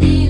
[0.00, 0.29] Salut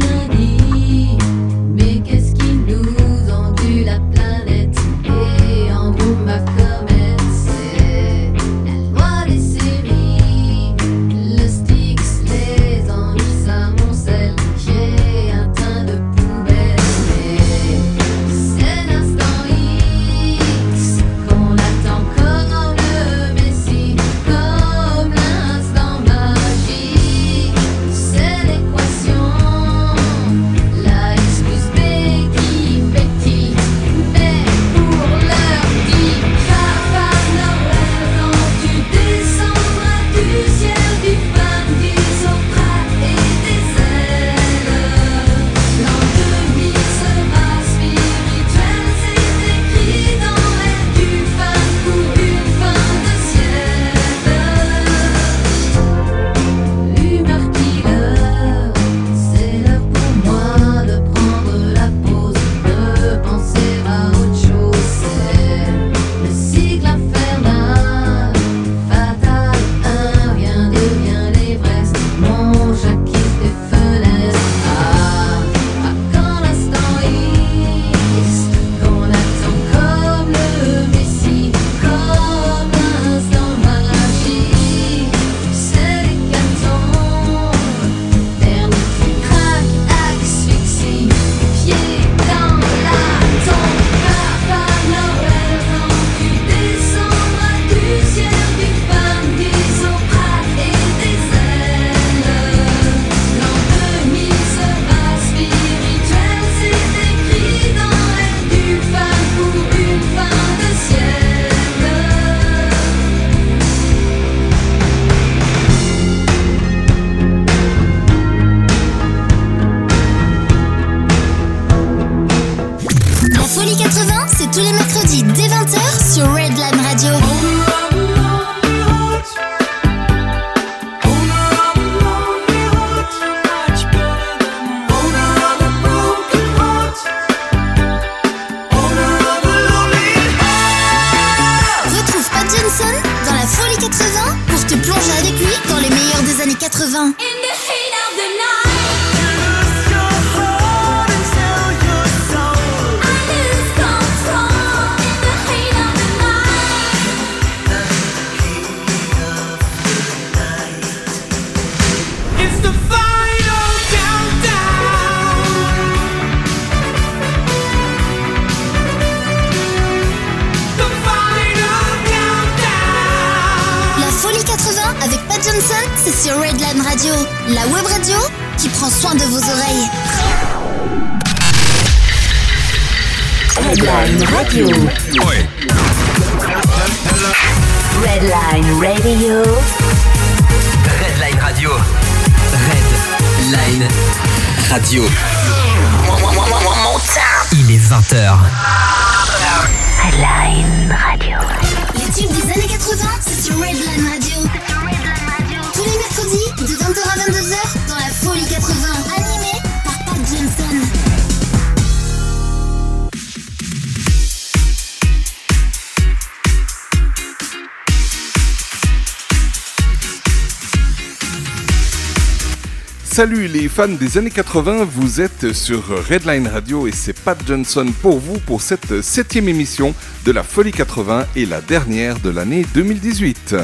[223.70, 228.38] fans des années 80, vous êtes sur Redline Radio et c'est Pat Johnson pour vous
[228.40, 229.94] pour cette septième émission
[230.24, 233.54] de la Folie 80 et la dernière de l'année 2018.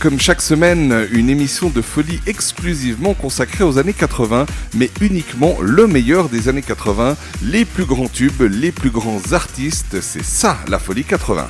[0.00, 5.86] Comme chaque semaine, une émission de folie exclusivement consacrée aux années 80, mais uniquement le
[5.86, 10.80] meilleur des années 80, les plus grands tubes, les plus grands artistes, c'est ça la
[10.80, 11.48] folie 80.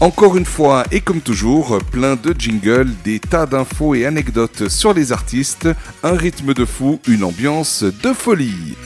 [0.00, 4.92] Encore une fois, et comme toujours, plein de jingles, des tas d'infos et anecdotes sur
[4.92, 5.70] les artistes,
[6.02, 8.76] un rythme de fou, une ambiance de folie.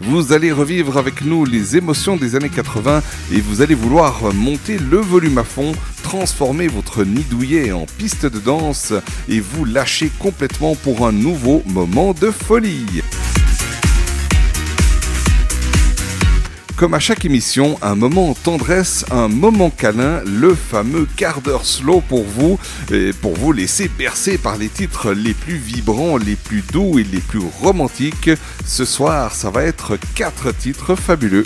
[0.00, 3.02] Vous allez revivre avec nous les émotions des années 80
[3.34, 5.72] et vous allez vouloir monter le volume à fond,
[6.02, 8.94] transformer votre nid douillet en piste de danse
[9.28, 13.02] et vous lâcher complètement pour un nouveau moment de folie.
[16.78, 22.00] Comme à chaque émission, un moment tendresse, un moment câlin, le fameux quart d'heure slow
[22.00, 22.56] pour vous,
[22.92, 27.02] et pour vous laisser bercer par les titres les plus vibrants, les plus doux et
[27.02, 28.30] les plus romantiques.
[28.64, 31.42] Ce soir, ça va être quatre titres fabuleux.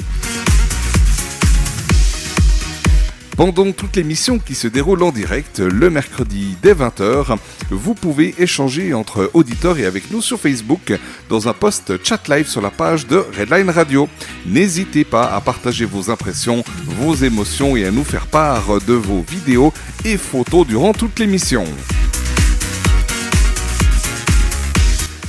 [3.43, 7.37] Pendant toute l'émission qui se déroule en direct le mercredi dès 20h,
[7.73, 10.97] vous pouvez échanger entre auditeurs et avec nous sur Facebook
[11.29, 14.09] dans un post chat live sur la page de Redline Radio.
[14.47, 19.25] N'hésitez pas à partager vos impressions, vos émotions et à nous faire part de vos
[19.29, 19.73] vidéos
[20.05, 21.65] et photos durant toute l'émission.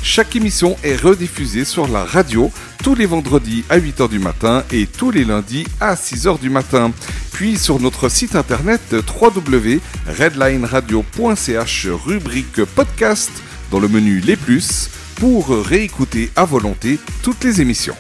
[0.04, 2.52] Chaque émission est rediffusée sur la radio
[2.84, 6.92] tous les vendredis à 8h du matin et tous les lundis à 6h du matin.
[7.32, 13.32] Puis sur notre site internet www.redlineradio.ch rubrique podcast
[13.72, 17.96] dans le menu Les Plus pour réécouter à volonté toutes les émissions.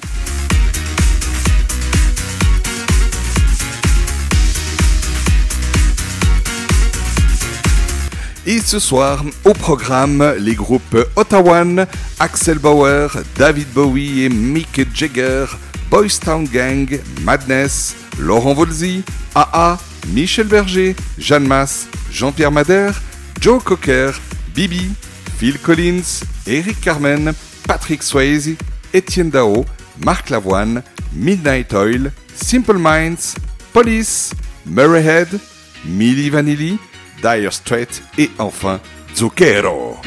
[8.45, 11.87] Et ce soir, au programme, les groupes Ottawan,
[12.19, 15.45] Axel Bauer, David Bowie et Mick Jagger,
[15.89, 19.01] Boys Town Gang, Madness, Laurent Volzy,
[19.33, 19.77] AA,
[20.09, 23.01] Michel Berger, Jeanne Masse, Jean-Pierre Madère,
[23.39, 24.11] Joe Cocker,
[24.53, 24.91] Bibi,
[25.37, 27.33] Phil Collins, Eric Carmen,
[27.65, 28.57] Patrick Swayze,
[28.93, 29.65] Étienne Dao,
[30.03, 33.35] Marc Lavoine, Midnight Oil, Simple Minds,
[33.71, 34.33] Police,
[34.65, 35.39] Murray Head,
[35.85, 36.77] Milli Vanilli,
[37.23, 38.81] Dire Straits et enfin
[39.15, 39.97] Zucchero.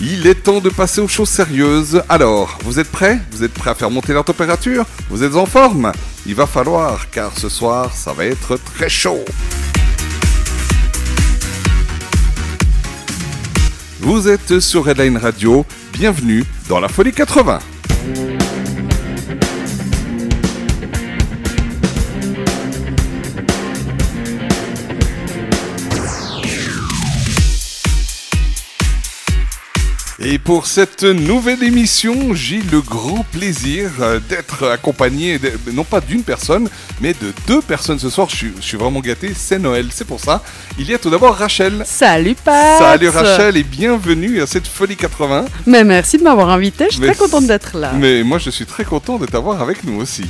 [0.00, 2.02] Il est temps de passer aux choses sérieuses.
[2.08, 3.20] Alors, vous êtes prêts?
[3.30, 4.84] Vous êtes prêts à faire monter la température?
[5.08, 5.92] Vous êtes en forme?
[6.26, 9.24] Il va falloir, car ce soir, ça va être très chaud.
[14.00, 17.60] Vous êtes sur Redline Radio, bienvenue dans la Folie 80.
[30.34, 35.38] Et pour cette nouvelle émission, j'ai le grand plaisir euh, d'être accompagné,
[35.72, 36.68] non pas d'une personne,
[37.00, 38.28] mais de deux personnes ce soir.
[38.28, 40.42] Je suis, je suis vraiment gâté, c'est Noël, c'est pour ça.
[40.76, 41.84] Il y a tout d'abord Rachel.
[41.86, 45.44] Salut Pat Salut Rachel et bienvenue à cette Folie 80.
[45.66, 47.92] Mais merci de m'avoir invité, je suis Mais très contente d'être là.
[47.96, 50.24] Mais moi je suis très content de t'avoir avec nous aussi.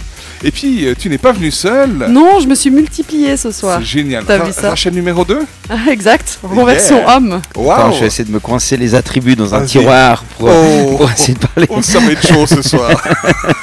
[0.46, 1.88] Et puis euh, tu n'es pas venu seul.
[2.10, 3.78] Non, je me suis multipliée ce soir.
[3.80, 4.24] C'est génial.
[4.26, 6.64] T'as Ra- vu ça Rachel numéro 2 Ah, exact, en Yeah.
[6.66, 7.40] version homme.
[7.54, 9.68] Attends, je vais essayer de me coincer les attributs dans un Vas-y.
[9.68, 10.96] tiroir pour, Oh.
[10.98, 11.66] pour essayer de parler.
[11.70, 12.90] Oh, ça va être chaud ce soir.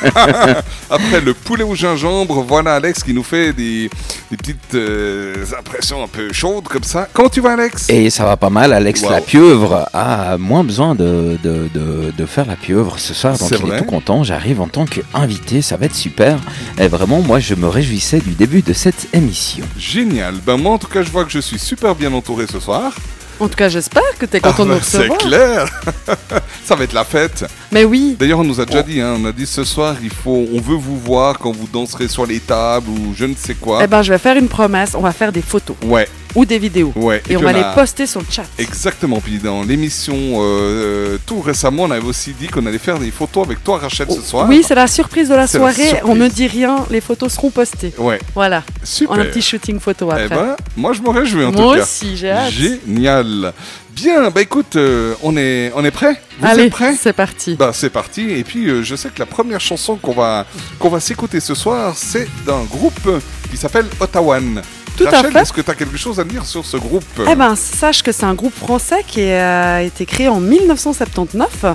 [0.90, 3.90] Après le poulet au gingembre, voilà Alex qui nous fait des,
[4.30, 7.08] des petites euh, impressions un peu chaudes comme ça.
[7.14, 7.90] Comment tu vas Alex?
[7.90, 9.10] Et ça va pas mal, Alex Wow.
[9.12, 13.50] la pieuvre a moins besoin de, de, de, de faire la pieuvre ce soir, donc
[13.50, 13.78] C'est il vrai.
[13.78, 16.38] est tout content, j'arrive en tant qu'invité, ça va être super.
[16.80, 19.66] Et vraiment, moi je me réjouissais du début de cette émission.
[19.78, 20.36] Génial.
[20.46, 22.94] Ben moi en tout cas je vois que je suis super bien entouré ce soir.
[23.40, 25.18] En tout cas, j'espère que tu es content Ah, de nous ben, C'est recevoir.
[25.18, 25.82] clair.
[26.64, 27.44] ça va être la fête.
[27.72, 30.12] Mais oui, D'ailleurs on nous a déjà dit, hein, on a dit ce soir il
[30.12, 33.56] faut, on veut vous voir quand vous danserez sur les tables ou je ne sais
[33.56, 33.80] quoi.
[33.84, 36.60] eh ben, je vais faire une promesse, on va faire des photos Ouais, ou des
[36.60, 36.92] vidéos.
[36.96, 37.22] ouais.
[37.30, 38.44] Et on va a- les poster sur le chat.
[38.58, 43.00] Exactement, puis dans l'émission euh, euh, tout récemment, on avait aussi dit qu'on allait faire
[43.00, 44.48] des photos avec toi Rachel ce soir.
[44.50, 46.02] Oui, c'est la surprise de la soirée.
[46.06, 47.94] On ne dit rien, les photos seront postées.
[47.98, 49.16] Ouais, Voilà, super.
[49.16, 50.30] on a un petit shooting photo Eh après.
[50.36, 51.84] ben, moi je me réjouis en Moi tout cas.
[51.84, 52.52] aussi, j'ai hâte.
[52.52, 53.54] Génial.
[53.94, 56.96] Bien, bah écoute, euh, on est, on est prêt Vous Allez, êtes prêts?
[57.00, 57.56] c'est parti.
[57.56, 58.22] Bah c'est parti.
[58.32, 60.46] Et puis euh, je sais que la première chanson qu'on va,
[60.80, 64.62] qu'on va s'écouter ce soir, c'est d'un groupe qui s'appelle Ottawan.
[64.98, 65.40] Tout à Rachel, fait.
[65.40, 67.04] est-ce que tu as quelque chose à dire sur ce groupe?
[67.30, 71.66] Eh ben, sache que c'est un groupe français qui a été créé en 1979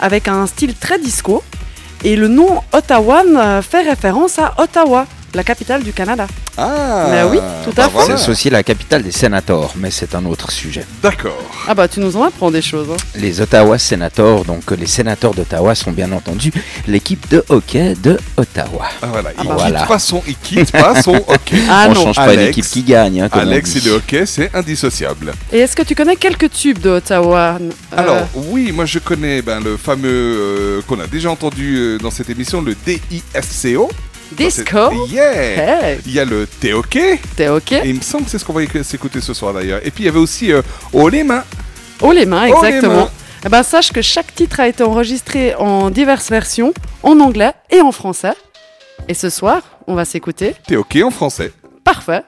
[0.00, 1.42] avec un style très disco.
[2.04, 6.26] Et le nom Ottawa euh, fait référence à Ottawa, la capitale du Canada.
[6.58, 7.90] Ah Bah oui, tout à bah fait.
[7.92, 8.16] voilà.
[8.18, 10.84] C'est aussi la capitale des sénators, mais c'est un autre sujet.
[11.02, 11.38] D'accord.
[11.66, 12.88] Ah bah tu nous en apprends des choses.
[12.92, 12.96] hein.
[13.14, 16.52] Les Ottawa Senators, donc les sénateurs d'Ottawa sont bien entendu
[16.86, 18.86] l'équipe de hockey de Ottawa.
[19.00, 19.30] Ah, voilà.
[19.30, 19.86] Il, bah quitte voilà.
[19.86, 21.56] pas son, il quitte pas son hockey.
[21.70, 22.02] Ah On non.
[22.04, 22.42] change pas Alex.
[22.56, 23.22] l'équipe qui gagne.
[23.22, 25.32] hein, comme Alex et le hockey, c'est indissociable.
[25.52, 29.40] Et est-ce que tu connais quelques tubes de Ottawa euh, Alors, oui, moi je connais
[29.40, 33.90] ben, le fameux euh, qu'on a déjà entendu euh, dans cette émission, le DISCO.
[34.36, 38.30] Disco Yeah Hey, Il y a le T-Hockey, t'es ok et il me semble que
[38.30, 39.80] c'est ce qu'on va éc- s'écouter ce soir d'ailleurs.
[39.84, 40.62] Et puis il y avait aussi euh,
[40.92, 41.44] Oh les mains.
[42.00, 42.96] Oh les mains, Oh, les exactement.
[43.04, 43.10] mains.
[43.44, 46.72] Eh ben, sache que chaque titre a été enregistré en diverses versions,
[47.02, 48.34] en anglais et en français.
[49.08, 50.54] Et ce soir, on va s'écouter.
[50.68, 51.52] T-Hockey en français.
[51.84, 52.22] Parfait.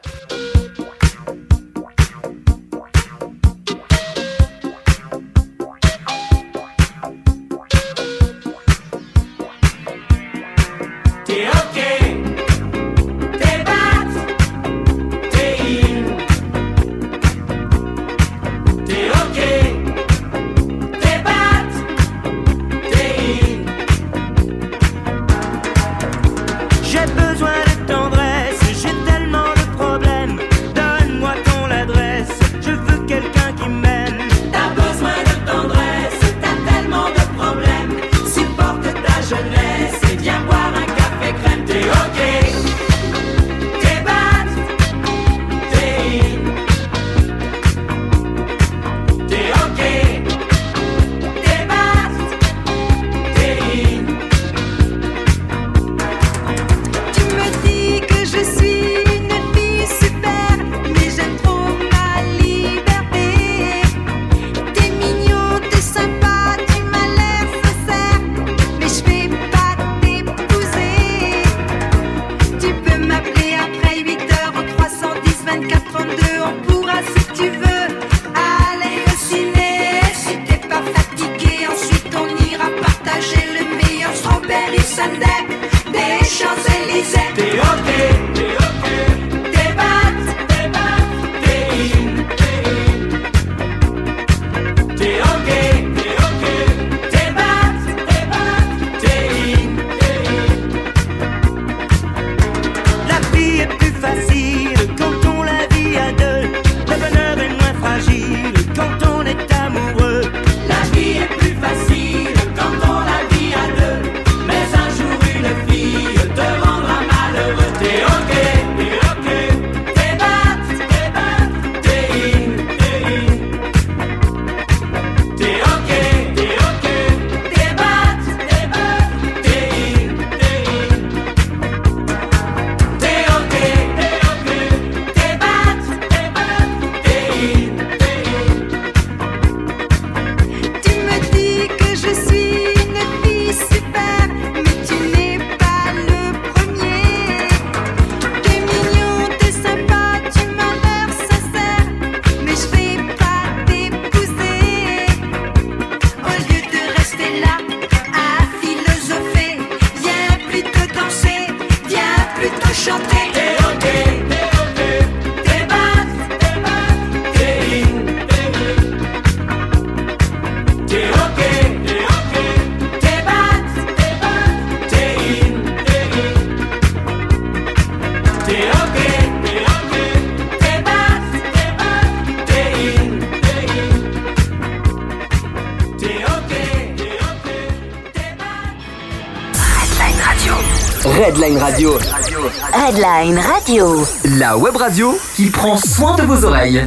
[193.33, 194.05] Radio.
[194.37, 196.87] la web radio qui prend soin de vos oreilles.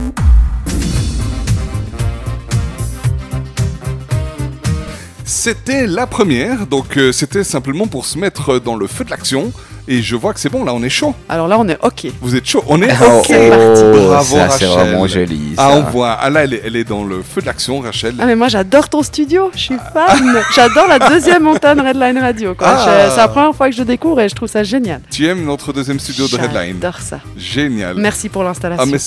[5.25, 9.51] C'était la première, donc euh, c'était simplement pour se mettre dans le feu de l'action.
[9.89, 11.15] Et je vois que c'est bon, là on est chaud.
[11.29, 12.08] Alors là, on est OK.
[12.22, 13.32] Vous êtes chaud On est Oh, ok.
[13.32, 14.70] oh, Bravo ça c'est Rachel.
[14.89, 15.53] vraiment joli.
[15.58, 16.12] Ah, on voit.
[16.20, 18.15] Ah là, elle est, elle est dans le feu de l'action, Rachel.
[18.20, 20.41] Ah mais moi j'adore ton studio, je suis fan.
[20.56, 22.56] J'adore la deuxième antenne Redline Radio.
[22.60, 23.08] Ah.
[23.12, 25.01] C'est la première fois que je découvre et je trouve ça génial.
[25.10, 26.77] Tu aimes notre deuxième studio de Redline?
[26.82, 27.20] J'adore ça.
[27.38, 27.96] Génial.
[27.98, 28.84] Merci pour l'installation.
[28.86, 28.98] Ah mais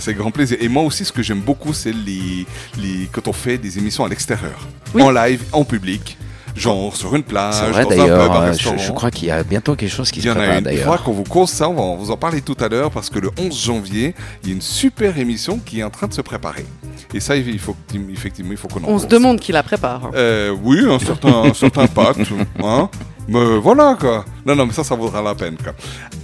[0.00, 0.56] c'est ah, grand plaisir.
[0.60, 2.46] Et moi aussi, ce que j'aime beaucoup, c'est les,
[2.80, 5.02] les quand on fait des émissions à l'extérieur, Oui.
[5.02, 6.16] en live, en public,
[6.56, 9.10] genre sur une plage, C'est vrai dans un pub, d'ailleurs, un euh, je, je crois
[9.10, 10.64] qu'il y a bientôt quelque chose qui Il se y en a prépare une.
[10.70, 11.02] Il faudra d'ailleurs.
[11.04, 13.30] qu'on vous cause ça, on va vous en parler tout à l'heure parce que le
[13.38, 16.66] 11 janvier, il y a une super émission qui est en train de se préparer.
[17.14, 17.76] Et ça, il faut
[18.12, 20.06] effectivement, il faut qu'on en On se demande qui la prépare.
[20.06, 20.10] hein.
[20.14, 22.20] Euh, oui, un certain, un certain pacte,
[22.62, 22.88] hein.
[23.28, 24.24] Mais voilà quoi.
[24.44, 25.72] Non, non, mais ça, ça vaudra la peine quoi.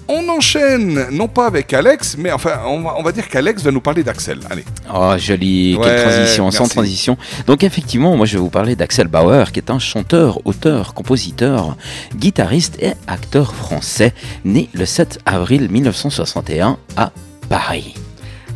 [0.09, 3.71] On enchaîne, non pas avec Alex, mais enfin, on va, on va dire qu'Alex va
[3.71, 4.41] nous parler d'Axel.
[4.51, 4.65] Allez.
[4.93, 7.17] Oh, joli, Ouais, quelle transition, sans transition.
[7.47, 11.77] Donc effectivement, moi je vais vous parler d'Axel Bauer, qui est un chanteur, auteur, compositeur,
[12.17, 14.15] guitariste et acteur français,
[14.45, 17.13] né le 7 avril 1961 à
[17.49, 17.95] Paris.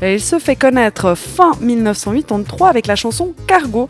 [0.01, 3.89] Et il se fait connaître fin 1983 avec la chanson Cargo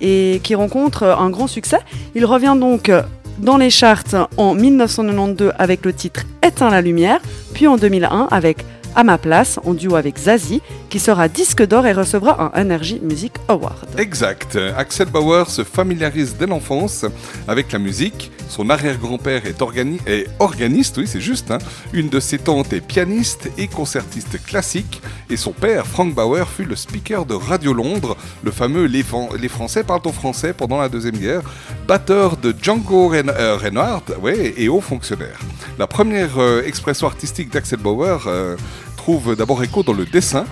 [0.00, 1.78] et qui rencontre un grand succès.
[2.14, 2.90] Il revient donc
[3.38, 7.20] dans les charts en 1992 avec le titre Éteins la lumière,
[7.52, 8.64] puis en 2001 avec
[8.96, 13.00] À ma place en duo avec Zazie qui sera disque d'or et recevra un Energy
[13.02, 13.88] Music Award.
[13.98, 14.56] Exact.
[14.76, 17.04] Axel Bauer se familiarise dès l'enfance
[17.48, 18.30] avec la musique.
[18.48, 21.50] Son arrière-grand-père est, organi- est organiste, oui, c'est juste.
[21.50, 21.58] hein.
[21.92, 25.02] Une de ses tantes est pianiste et concertiste classique.
[25.28, 29.02] Et son père, Frank Bauer, fut le speaker de Radio Londres, le fameux Les,
[29.48, 31.42] Français parlent au français pendant la Deuxième Guerre,
[31.88, 35.40] batteur de Django euh, Reinhardt ouais, et haut fonctionnaire.
[35.78, 38.56] La première euh, expression artistique d'Axel Bauer euh,
[39.04, 40.46] trouve d'abord écho dans le dessin,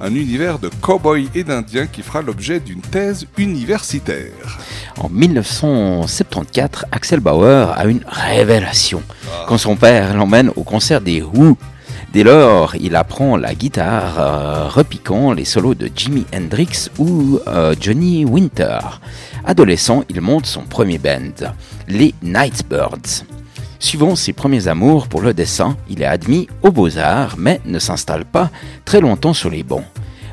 [0.00, 4.60] un univers de cow-boy et d'indiens qui fera l'objet d'une thèse universitaire.
[4.98, 9.02] En 1974, Axel Bauer a une révélation
[9.48, 11.58] quand son père l'emmène au concert des Who.
[12.12, 17.74] Dès lors, il apprend la guitare, euh, repiquant les solos de Jimi Hendrix ou euh,
[17.80, 18.78] Johnny Winter.
[19.44, 21.50] Adolescent, il monte son premier band,
[21.88, 23.24] les Nightbirds.
[23.80, 28.24] Suivant ses premiers amours pour le dessin, il est admis aux Beaux-Arts, mais ne s'installe
[28.24, 28.50] pas
[28.84, 29.84] très longtemps sur les bancs.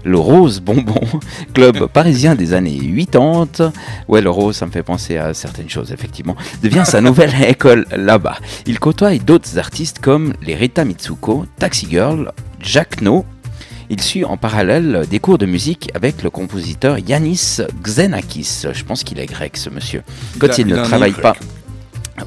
[0.03, 1.01] Le Rose Bonbon,
[1.53, 2.79] club parisien des années
[3.11, 3.71] 80,
[4.07, 7.85] ouais le Rose ça me fait penser à certaines choses effectivement, devient sa nouvelle école
[7.95, 8.37] là-bas.
[8.65, 13.25] Il côtoie d'autres artistes comme les Rita Mitsuko, Taxi Girl, Jack No.
[13.91, 18.63] Il suit en parallèle des cours de musique avec le compositeur Yanis Xenakis.
[18.73, 20.01] Je pense qu'il est grec ce monsieur.
[20.39, 21.21] Quand il, ne travaille grec.
[21.21, 21.35] pas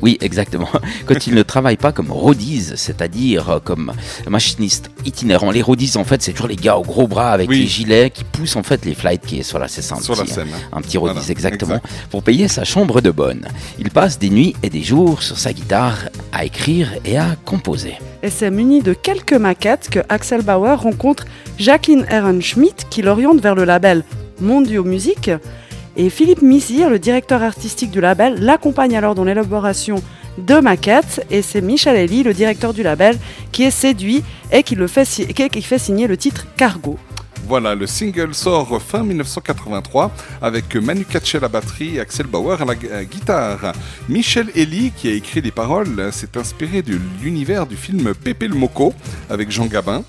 [0.03, 0.69] oui, exactement.
[1.07, 3.93] Quand il ne travaille pas comme rodise, c'est-à-dire euh, comme
[4.29, 5.51] machiniste itinérant.
[5.51, 7.61] Les rodies, en fait, c'est toujours les gars aux gros bras avec Oui.
[7.61, 10.17] les gilets qui poussent en fait les flight qui est sur la c'est un Sur
[10.17, 10.49] la scène.
[10.55, 10.69] hein.
[10.73, 12.09] un petit rodise Voilà, exactement exact.
[12.11, 13.47] pour payer sa chambre de bonne.
[13.79, 15.97] Il passe des nuits et des jours sur sa guitare
[16.33, 17.95] à écrire et à composer.
[18.23, 21.25] Et c'est muni de quelques maquettes que Axel Bauer rencontre
[21.59, 24.05] Jacqueline Ehrenschmidt qui l'oriente vers le label
[24.41, 25.31] Mondio Music.
[26.01, 30.01] Et Philippe Mizir, le directeur artistique du label, l'accompagne alors dans l'élaboration
[30.39, 31.27] de maquettes.
[31.29, 33.19] Et c'est Michel Elie, le directeur du label,
[33.51, 36.97] qui est séduit et qui, fait, signer le titre Cargo.
[37.49, 40.13] Voilà, le single sort fin 1983
[40.43, 43.73] avec Manu Katché à la batterie et Axel Bauer à la gu- guitare.
[44.09, 48.55] Michel Elie, qui a écrit les paroles, s'est inspiré de l'univers du film Pépé le
[48.55, 48.93] Moco
[49.31, 50.05] avec Jean Gabin.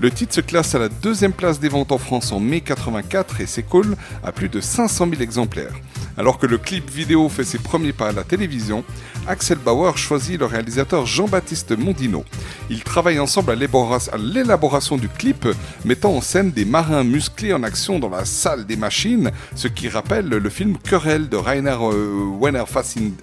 [0.00, 3.40] Le titre se classe à la deuxième place des ventes en France en mai 84
[3.40, 5.72] et s'écoule à plus de 500 000 exemplaires.
[6.16, 8.84] Alors que le clip vidéo fait ses premiers pas à la télévision,
[9.26, 12.24] Axel Bauer choisit le réalisateur Jean-Baptiste Mondino.
[12.70, 15.48] Ils travaillent ensemble à l'élabora- à l'élaboration du clip,
[15.84, 19.88] mettant en scène des marins musclés en action dans la salle des machines, ce qui
[19.88, 22.64] rappelle le film Querelle de Rainer euh, Werner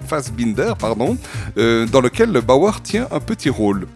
[0.07, 0.73] Fassbinder,
[1.57, 3.87] euh, dans lequel Bauer tient un petit rôle.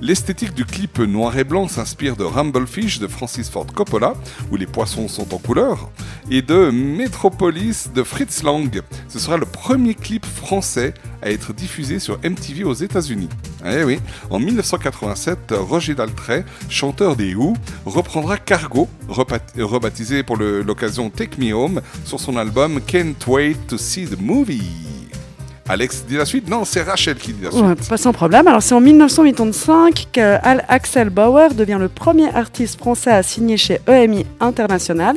[0.00, 4.14] L'esthétique du clip noir et blanc s'inspire de Rumblefish de Francis Ford Coppola,
[4.50, 5.90] où les poissons sont en couleur,
[6.30, 8.82] et de Metropolis de Fritz Lang.
[9.08, 13.28] Ce sera le premier clip français à être diffusé sur MTV aux États-Unis.
[13.64, 13.98] Eh oui,
[14.30, 17.54] en 1987, Roger Daltrey, chanteur des Who,
[17.86, 24.06] reprendra Cargo, rebaptisé pour l'occasion Take Me Home, sur son album Can't Wait to See
[24.06, 25.03] the Movie.
[25.68, 27.64] Alex dit la suite Non, c'est Rachel qui dit la suite.
[27.64, 28.46] Ouais, pas sans problème.
[28.46, 33.56] Alors, c'est en 1985 que Al- Axel Bauer devient le premier artiste français à signer
[33.56, 35.16] chez EMI International.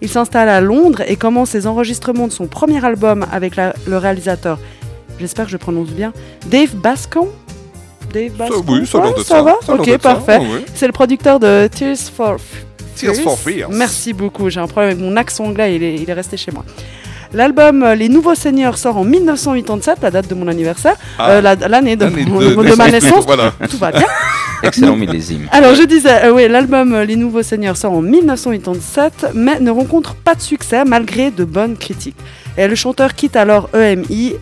[0.00, 3.98] Il s'installe à Londres et commence ses enregistrements de son premier album avec la- le
[3.98, 4.58] réalisateur,
[5.20, 6.12] j'espère que je prononce bien,
[6.46, 7.28] Dave Bascon.
[8.12, 9.56] Dave Ça, Bascon oui, ça Ouais, ça va?
[9.64, 10.40] Ça Ok, ça, parfait.
[10.74, 12.36] C'est le producteur de Tears for
[12.96, 13.70] Tears for Fears.
[13.70, 14.50] Merci beaucoup.
[14.50, 16.64] J'ai un problème avec mon accent anglais, il est, il est resté chez moi.
[17.34, 21.30] L'album euh, Les Nouveaux Seigneurs sort en 1987, la date de mon anniversaire, Ah.
[21.30, 22.06] Euh, la- l'année de,
[22.76, 23.24] ma naissance.
[23.26, 23.52] voilà.
[23.70, 24.06] Tout va bien.
[24.62, 25.48] Excellent millésime.
[25.50, 30.14] Alors je disais, euh, oui, l'album Les Nouveaux Seigneurs sort en 1987, mais ne rencontre
[30.14, 32.16] pas de succès malgré de bonnes critiques.
[32.56, 34.34] Et le chanteur quitte alors EMI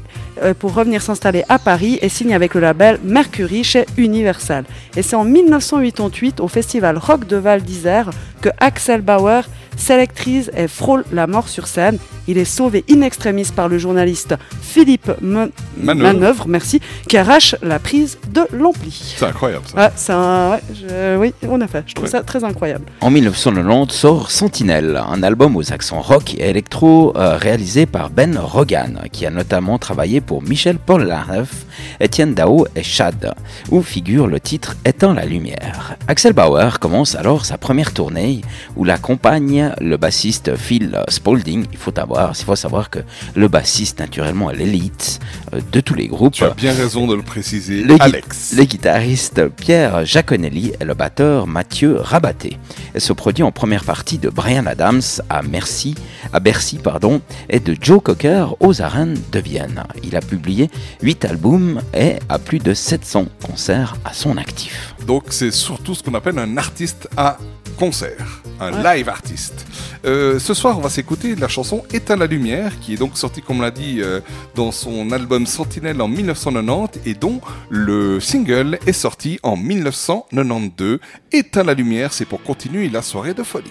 [0.59, 4.64] pour revenir s'installer à Paris et signe avec le label Mercury chez Universal.
[4.96, 8.09] Et c'est en 1988 au festival Rock de Val d'Isère
[8.40, 9.42] que Axel Bauer
[9.76, 11.98] s'électrise et frôle la mort sur scène.
[12.29, 16.12] Il est sauvé in extremis par le journaliste Philippe Me- Manœuvre.
[16.12, 19.14] Manœuvre, merci, qui arrache la prise de l'ampli.
[19.16, 19.74] C'est incroyable ça.
[19.76, 20.50] Ah, c'est un...
[20.53, 22.11] ouais, je- oui, en effet, je trouve Ouais.
[22.11, 22.85] ça très incroyable.
[23.00, 28.37] En 1990 sort Sentinelle, un album aux accents rock et électro euh, réalisé par Ben
[28.38, 31.64] Rogan, qui a notamment travaillé pour Michel Polnareff,
[32.00, 33.33] Étienne Dao et Chad,
[33.70, 35.96] où figure le titre Éteins la lumière.
[36.07, 38.29] Axel Bauer commence alors sa première tournée
[38.76, 41.66] où l'accompagne le bassiste Phil Spaulding.
[41.72, 43.00] Il faut, avoir, il faut savoir que
[43.34, 45.20] le bassiste, naturellement, est l'élite
[45.54, 46.34] euh, de tous les groupes.
[46.34, 48.54] Tu as bien raison de le préciser, Le Alex.
[48.56, 52.58] Les guitaristes Pierre Giaconelli et le batteur Mathieu Rabaté.
[52.94, 55.94] Elle se produit en première partie de Brian Adams à, Merci,
[56.32, 59.82] à Bercy pardon, et de Joe Cocker aux arènes de Vienne.
[60.02, 60.70] Il a publié
[61.02, 64.94] 8 albums et a plus de 700 concerts à son actif.
[65.06, 67.38] Donc c'est surtout ce qu'on appelle un artiste à
[67.78, 68.19] concert,
[68.61, 68.96] un Ouais.
[68.98, 69.66] live artiste.
[70.04, 73.42] Euh, ce soir, on va s'écouter la chanson Éteins la lumière, qui est donc sortie,
[73.42, 74.20] comme on l'a dit, euh,
[74.54, 80.98] dans son album Sentinelle en 1990 et dont le single est sorti en 1992.
[81.33, 83.70] Éteins la lumière, c'est pour continuer la soirée de folie.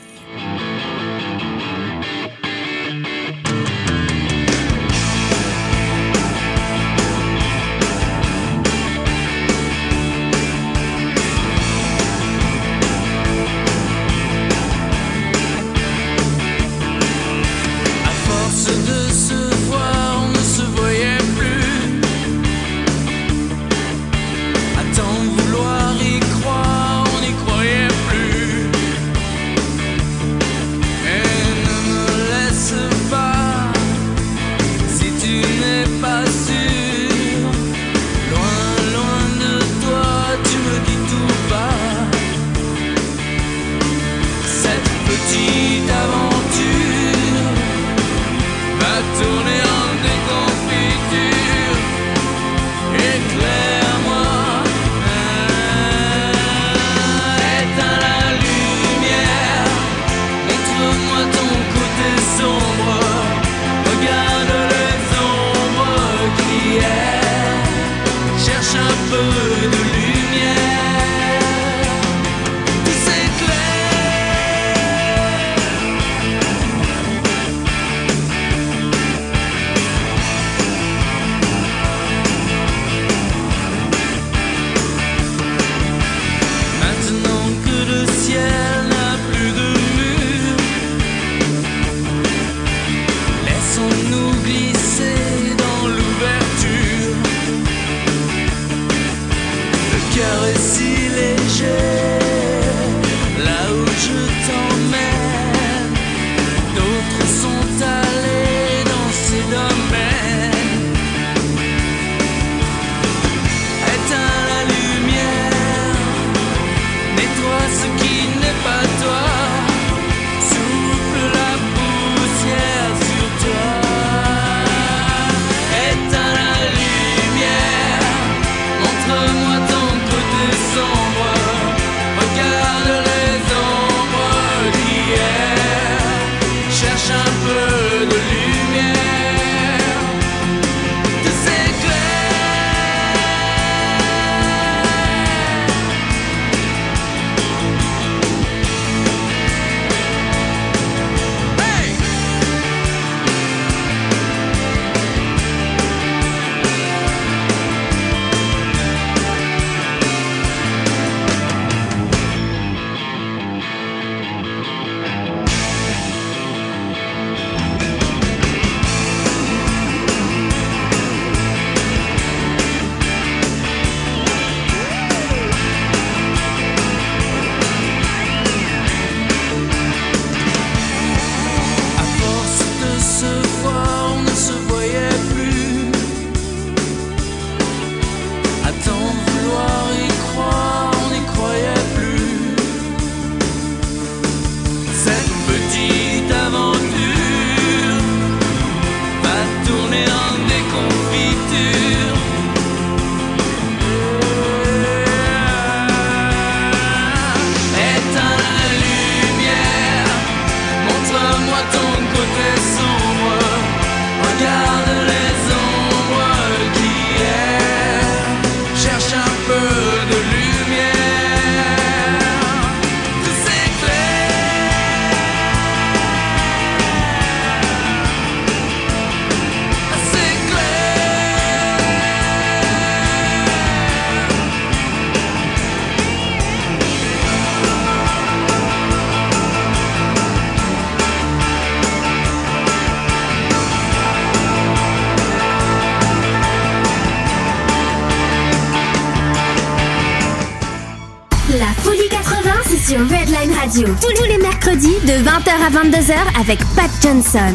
[253.69, 253.87] Radio.
[254.01, 257.53] Tous les mercredis de 20h à 22h avec Pat Johnson.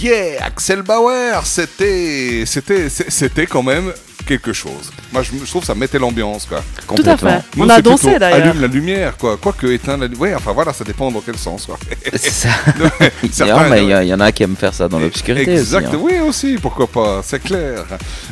[0.00, 3.92] Yeah, Axel Bauer, c'était, c'était, c'était quand même
[4.26, 4.90] quelque chose.
[5.12, 6.62] Moi, je, je trouve que ça mettait l'ambiance, quoi.
[6.94, 7.42] Tout à fait.
[7.56, 8.48] Nous, On a dansé d'ailleurs.
[8.48, 9.38] Allume la lumière, quoi.
[9.40, 10.20] Quoique éteindre la lumière.
[10.20, 11.78] Ouais, enfin voilà, ça dépend dans quel sens, quoi.
[12.12, 12.48] C'est ça.
[13.70, 15.60] Mais il y, en a qui aiment faire ça dans l'obscurité aussi.
[15.60, 15.98] Exact, hein.
[16.00, 17.84] oui aussi, pourquoi pas, c'est clair.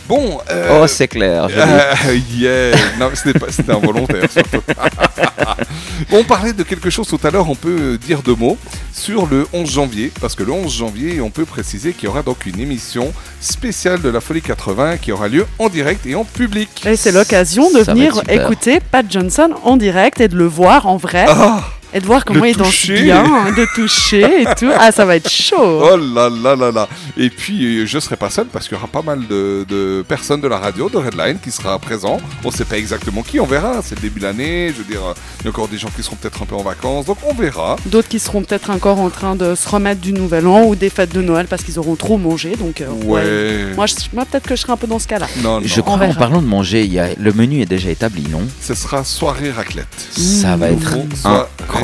[0.06, 1.46] Bon, euh, Oh, c'est clair.
[1.50, 4.62] euh, yeah, non, c'était pas- c'était involontaire surtout.
[6.12, 8.58] On parlait de quelque chose tout à l'heure, on peut dire deux mots
[8.92, 12.22] sur le 11 janvier, parce que le 11 janvier, on peut préciser qu'il y aura
[12.22, 16.24] donc une émission spéciale de la Folie 80 qui aura lieu en direct et en
[16.24, 16.84] public.
[16.86, 20.86] Et c'est l'occasion de Ça venir écouter Pat Johnson en direct et de le voir
[20.86, 21.24] en vrai.
[21.28, 21.64] Ah,
[21.94, 23.02] Et de voir comment il danse toucher.
[23.02, 24.70] bien, hein, de toucher et tout.
[24.78, 25.54] Ah, ça va être chaud.
[25.92, 26.88] oh là là là là.
[27.16, 30.04] Et puis, euh, je serai pas seul parce qu'il y aura pas mal de, de
[30.06, 32.18] personnes de la radio, de Redline, qui sera présent.
[32.42, 33.80] On sait pas exactement qui, on verra.
[33.84, 34.72] C'est le début de l'année.
[34.76, 36.56] Je veux dire, euh, il y a encore des gens qui seront peut-être un peu
[36.56, 37.76] en vacances, donc on verra.
[37.86, 40.90] D'autres qui seront peut-être encore en train de se remettre du nouvel an ou des
[40.90, 42.56] fêtes de Noël parce qu'ils auront trop mangé.
[42.56, 43.74] Donc, euh, Ouais.
[43.76, 45.26] Moi, je- moi, peut-être que je serai un peu dans ce cas-là.
[45.42, 45.66] Non, non.
[45.66, 48.42] Je crois, en parlant de manger, il y a, le menu est déjà établi, non?
[48.60, 49.86] Ce sera soirée raclette.
[50.10, 51.06] Ça va être Bon,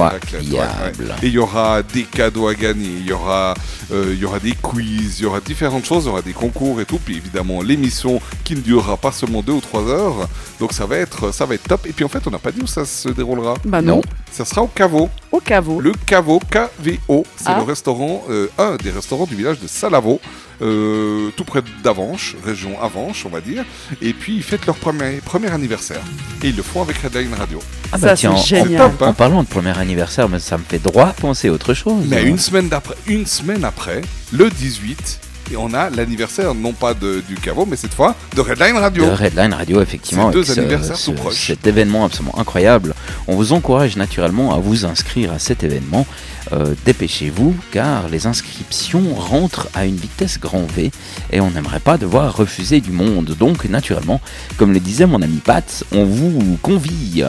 [0.01, 0.93] ouais, ouais.
[1.23, 3.55] Et il y aura des cadeaux à gagner, il y aura,
[3.93, 6.33] euh, il y aura des quiz, il y aura différentes choses, il y aura des
[6.33, 6.99] concours et tout.
[7.05, 10.29] Puis évidemment l'émission qui ne durera pas seulement deux ou trois heures.
[10.59, 11.87] Donc ça va être, ça va être top.
[11.87, 13.55] Et puis en fait, on n'a pas dit où ça se déroulera.
[13.65, 14.03] Bah non, Non.
[14.33, 15.09] Ça sera au Caveau.
[15.33, 15.81] au caveau.
[15.81, 17.57] Le Caveau, KVO, c'est Ah.
[17.59, 20.21] le restaurant, euh, un des restaurants du village de Salavo,
[20.63, 23.65] euh, tout près d'Avanches, région Avanches, on va dire.
[24.03, 26.03] Et puis ils fêtent leur premier, premier anniversaire.
[26.43, 27.61] Et ils le font avec Redline Radio.
[27.93, 29.07] Ah Ça, bah tiens, c'est en- top, hein.
[29.09, 32.05] En parlant de premier anniversaire, mais ça me fait droit à penser à autre chose.
[32.09, 34.01] Mais une semaine d'après, une semaine après,
[34.33, 35.21] le 18,
[35.51, 39.05] et on a l'anniversaire non pas de, du Caveau, mais cette fois de Redline Radio.
[39.05, 40.31] De Redline Radio, effectivement.
[40.31, 41.47] Deux ce- anniversaires ce- tout proches.
[41.49, 42.95] Cet événement absolument incroyable.
[43.27, 46.07] On vous encourage naturellement à vous inscrire à cet événement.
[46.53, 50.91] Euh, Dépêchez-vous, car les inscriptions rentrent à une vitesse grand V
[51.33, 53.37] et on n'aimerait pas devoir refuser du monde.
[53.39, 54.21] Donc, naturellement,
[54.57, 57.23] comme le disait mon ami Pat, on vous convie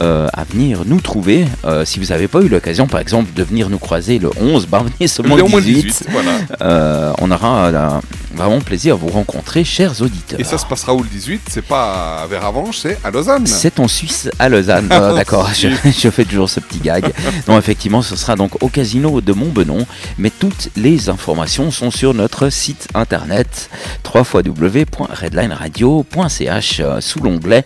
[0.00, 1.46] euh, à venir nous trouver.
[1.64, 4.66] Euh, si vous n'avez pas eu l'occasion, par exemple, de venir nous croiser le 11,
[4.66, 5.82] bah, venez seulement Le le au moins 18.
[5.82, 6.30] 18, voilà.
[6.62, 8.00] Euh, on aura
[8.34, 10.38] vraiment plaisir à vous rencontrer, chers auditeurs.
[10.38, 13.46] Et ça se passera où le 18 C'est pas vers Avanches, c'est à Lausanne.
[13.46, 14.88] C'est en Suisse, à Lausanne.
[15.00, 17.12] Euh, D'accord, je, je fais toujours ce petit gag.
[17.48, 19.86] Non, effectivement, ce sera donc au casino de Montbenon.
[20.18, 23.70] Mais toutes les informations sont sur notre site internet
[24.04, 27.62] www.redlineradio.ch sous l'onglet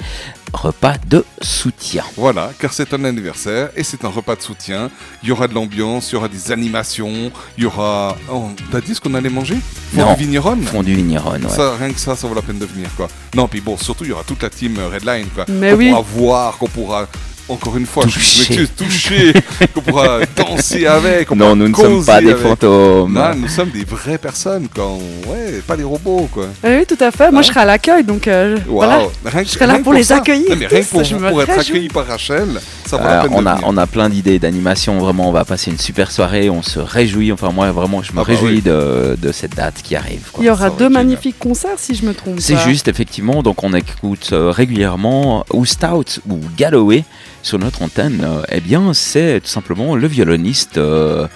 [0.52, 2.04] repas de soutien.
[2.16, 4.90] Voilà, car c'est un anniversaire et c'est un repas de soutien.
[5.22, 8.16] Il y aura de l'ambiance, il y aura des animations, il y aura.
[8.30, 9.57] Oh, T'as dit ce qu'on allait manger?
[9.94, 10.07] Non.
[10.07, 11.48] Fondue vigneronne Fondu vigneron, ouais.
[11.48, 13.09] Ça, rien que ça, ça vaut la peine de venir, quoi.
[13.35, 15.44] Non, puis bon, surtout, il y aura toute la team euh, Redline, quoi.
[15.48, 15.90] Mais qu'on oui.
[15.90, 17.09] pourra voir, qu'on pourra,
[17.48, 18.57] encore une fois, je Toucher.
[18.57, 19.33] m'excuse, toucher,
[19.74, 21.28] qu'on pourra danser avec.
[21.28, 22.42] qu'on Non, nous ne sommes pas des avec.
[22.42, 23.12] fantômes.
[23.12, 24.87] Non, nous sommes des vraies personnes, quoi.
[24.87, 26.46] On- Ouais, pas des robots, quoi.
[26.62, 27.30] Oui, tout à fait.
[27.30, 27.42] Moi, Hein?
[27.42, 29.00] je serai à l'accueil, donc euh, voilà.
[29.24, 30.16] Rien que- Je serai là pour les ça.
[30.18, 32.48] accueillir Non, mais rien que pour, je vous, me pour être accueilli par Rachel,
[32.87, 33.68] ça vaut Euh, la peine on, de a, venir.
[33.68, 37.33] on a plein d'idées d'animation, vraiment on va passer une super soirée, on se réjouit,
[37.33, 38.62] enfin moi vraiment je me Ah bah réjouis oui.
[38.62, 40.30] de, de cette date qui arrive.
[40.33, 40.42] quoi.
[40.42, 40.92] Il y aura ça deux génial.
[41.04, 43.42] magnifiques concerts, si je me trompe C'est juste, effectivement.
[43.42, 47.04] Donc, on écoute euh, régulièrement ou Stout ou Galloway
[47.44, 48.26] sur notre antenne.
[48.50, 51.28] Eh bien, c'est tout simplement le violoniste euh,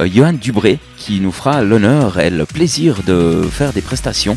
[0.00, 4.36] Johan Dubré qui nous fera l'honneur et le plaisir de faire des prestations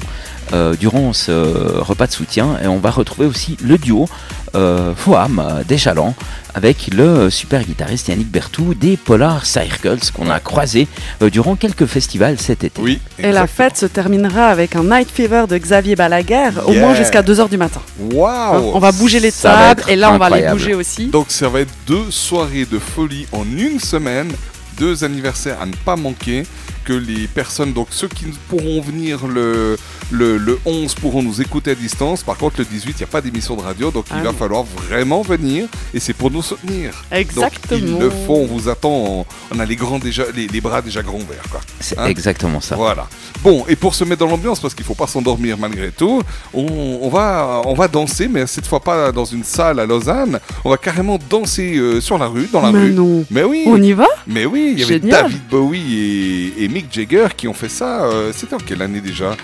[0.54, 1.32] euh, durant ce
[1.80, 2.58] repas de soutien.
[2.64, 4.08] Et on va retrouver aussi le duo
[4.56, 6.16] euh, Foam euh, des Chalands
[6.54, 10.88] avec le super guitariste Yannick Bertou des Polar Circles qu'on a croisé
[11.22, 12.82] euh, durant quelques festivals cet été.
[12.82, 13.00] Oui.
[13.20, 16.82] Et la fête se terminera avec un Night Fever de Xavier Balaguer, au Yeah.
[16.82, 17.82] moins jusqu'à 2h du matin.
[18.00, 21.08] Waouh On va bouger les tables et là on va les bouger aussi.
[21.08, 24.32] Donc ça va être deux soirées de folie en une semaine,
[24.78, 26.44] deux anniversaires à ne pas manquer,
[26.86, 29.78] que les personnes, donc ceux qui pourront venir le,
[30.12, 33.08] le, le 11 pourront nous écouter à distance, par contre le 18 il n'y a
[33.08, 34.36] pas d'émission de radio, donc Ah il va oui.
[34.38, 36.92] falloir vraiment venir et c'est pour nous soutenir.
[37.12, 37.80] Exactement.
[37.80, 40.82] Donc il le faut, on vous attend, on, a les, grands déjà, les, les bras
[40.82, 41.44] déjà grands ouverts.
[41.52, 41.60] Quoi.
[41.80, 42.76] C'est Hein exactement ça.
[42.76, 43.08] Voilà.
[43.44, 46.22] Bon, et pour se mettre dans l'ambiance, parce qu'il faut pas s'endormir malgré tout,
[46.54, 50.40] on, on va, on va danser, mais cette fois pas dans une salle à Lausanne.
[50.64, 52.92] On va carrément danser euh, sur la rue, dans la Mais rue.
[52.94, 53.26] non.
[53.32, 53.64] Mais oui.
[53.68, 54.08] On y va?
[54.26, 55.24] Mais oui, il y avait Génial.
[55.24, 58.06] David Bowie et, et Mick Jagger qui ont fait ça.
[58.06, 59.36] euh, C'était en quelle année déjà?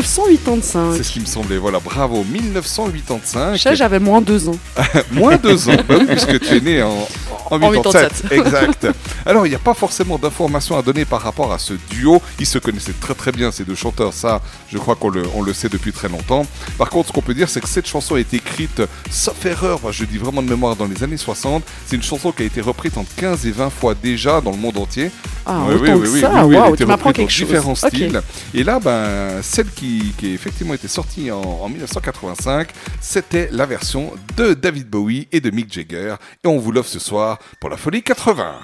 [0.00, 0.94] 1985.
[0.96, 1.56] C'est ce qui me semblait.
[1.58, 2.24] Voilà, bravo.
[2.24, 3.54] 1985.
[3.56, 4.58] Je sais, j'avais moins deux ans.
[5.12, 5.76] Moins deux ans.
[5.88, 7.06] Bah oui, puisque tu es né en,
[7.50, 8.86] En En 87, exact.
[9.24, 12.20] Alors, il n'y a pas forcément d'informations à donner par rapport à ce duo.
[12.40, 14.12] Ils se connaissaient très très bien, ces deux chanteurs.
[14.12, 14.40] Ça,
[14.72, 16.44] je crois qu'on le, on le sait depuis très longtemps.
[16.78, 19.80] Par contre, ce qu'on peut dire, c'est que cette chanson a été écrite, sauf erreur,
[19.92, 21.62] je dis vraiment de mémoire, dans les années 60.
[21.86, 24.58] C'est une chanson qui a été reprise entre 15 et 20 fois déjà dans le
[24.58, 25.10] monde entier.
[25.48, 27.24] Ah, Oui, autant oui, que oui, ça, oui, oui, elle a été tu m'apprends reprise
[27.24, 27.48] dans quelque chose.
[27.48, 27.88] différents Ok.
[27.94, 28.22] styles.
[28.54, 29.85] Et là, ben, celle qui,
[30.16, 32.68] qui a effectivement été sortie en, en 1985,
[33.00, 36.16] c'était la version de David Bowie et de Mick Jagger.
[36.44, 38.60] Et on vous l'offre ce soir pour la folie 80.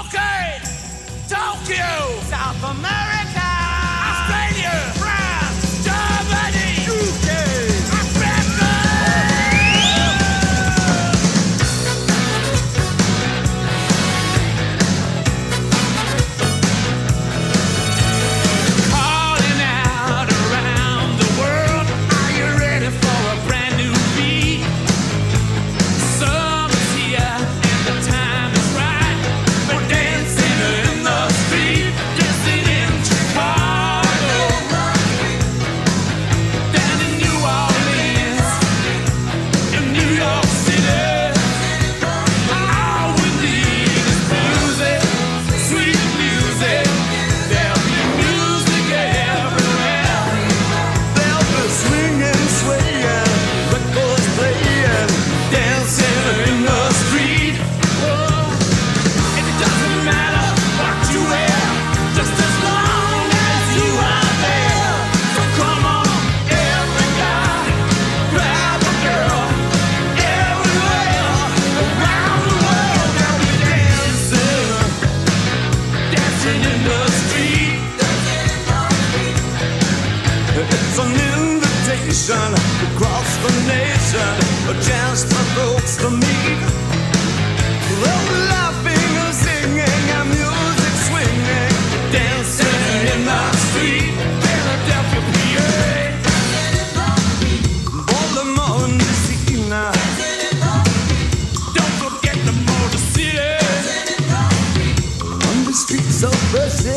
[0.00, 0.60] Okay,
[1.28, 1.74] Tokyo,
[2.28, 3.19] South America,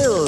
[0.02, 0.23] of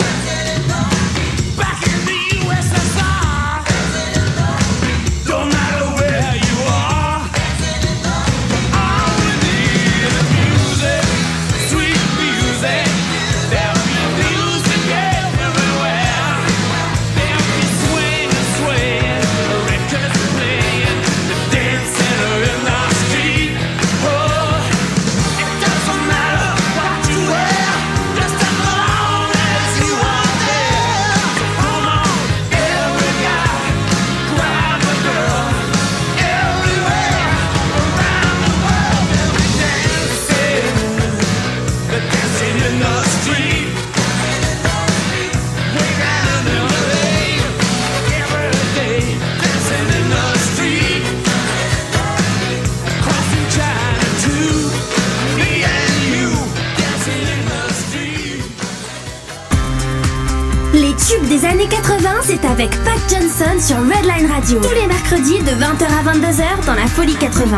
[61.16, 64.60] tubes des années 80, c'est avec Pat Johnson sur Redline Radio.
[64.60, 67.58] Tous les mercredis de 20h à 22h dans la Folie 80.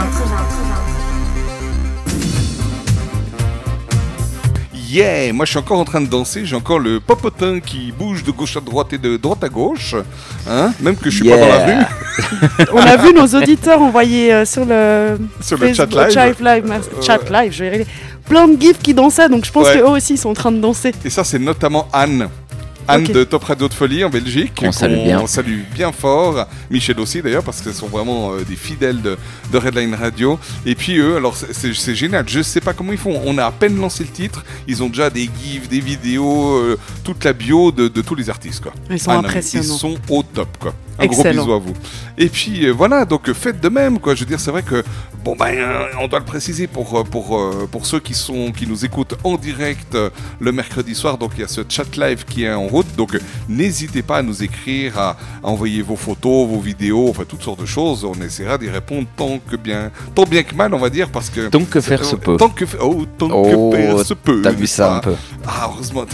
[4.90, 8.24] Yeah, moi je suis encore en train de danser, j'ai encore le popotin qui bouge
[8.24, 9.96] de gauche à droite et de droite à gauche,
[10.50, 11.86] hein, même que je suis pas dans la rue.
[12.74, 16.36] On a vu nos auditeurs envoyer euh, sur le, Sur le chat live.
[17.02, 17.88] chat live, je vais y arriver.
[18.30, 19.78] Plein de gifs qui dansaient, donc je pense Ouais.
[19.80, 20.94] qu'eux aussi ils sont en train de danser.
[21.04, 22.30] Et ça c'est notamment Anne.
[22.88, 24.54] Anne de Top Radio de Folie en Belgique.
[24.60, 25.26] Qu'on salue bien.
[25.28, 26.48] salue bien fort.
[26.70, 29.18] Michel aussi d'ailleurs, parce que ce sont vraiment euh, des fidèles de,
[29.52, 30.40] de Redline Radio.
[30.66, 33.22] Et puis eux, alors c'est- génial, je sais pas comment ils font.
[33.26, 36.78] On a à peine lancé le titre, ils ont déjà des gifs, des vidéos, euh,
[37.04, 38.62] toute la bio de, de tous les artistes.
[38.62, 38.74] Quoi.
[38.90, 39.66] Ils sont Ah impressionnants.
[39.76, 40.50] Ils sont au top.
[40.60, 40.74] Quoi.
[41.00, 41.46] Un Excellent.
[41.46, 41.74] gros bisou à vous.
[42.18, 44.00] Et puis euh, voilà, donc euh, faites de même.
[44.00, 44.16] Quoi.
[44.16, 44.84] Je veux dire, c'est vrai que,
[45.24, 48.66] bon ben, euh, on doit le préciser pour, pour, euh, pour ceux qui, sont, qui
[48.66, 51.18] nous écoutent en direct euh, le mercredi soir.
[51.18, 52.88] Donc il y a ce chat live qui est en route.
[52.96, 57.44] Donc n'hésitez pas à nous écrire, à, à envoyer vos photos, vos vidéos, enfin toutes
[57.44, 58.04] sortes de choses.
[58.04, 61.30] On essaiera d'y répondre tant que bien, tant bien que mal, on va dire, parce
[61.30, 62.38] que Tant que faire se peut.
[62.38, 64.42] Tant que, oh, tant Oh, que faire se peut.
[64.42, 65.16] T'as vu ça pas un peu
[65.48, 66.06] Ah, heureusement,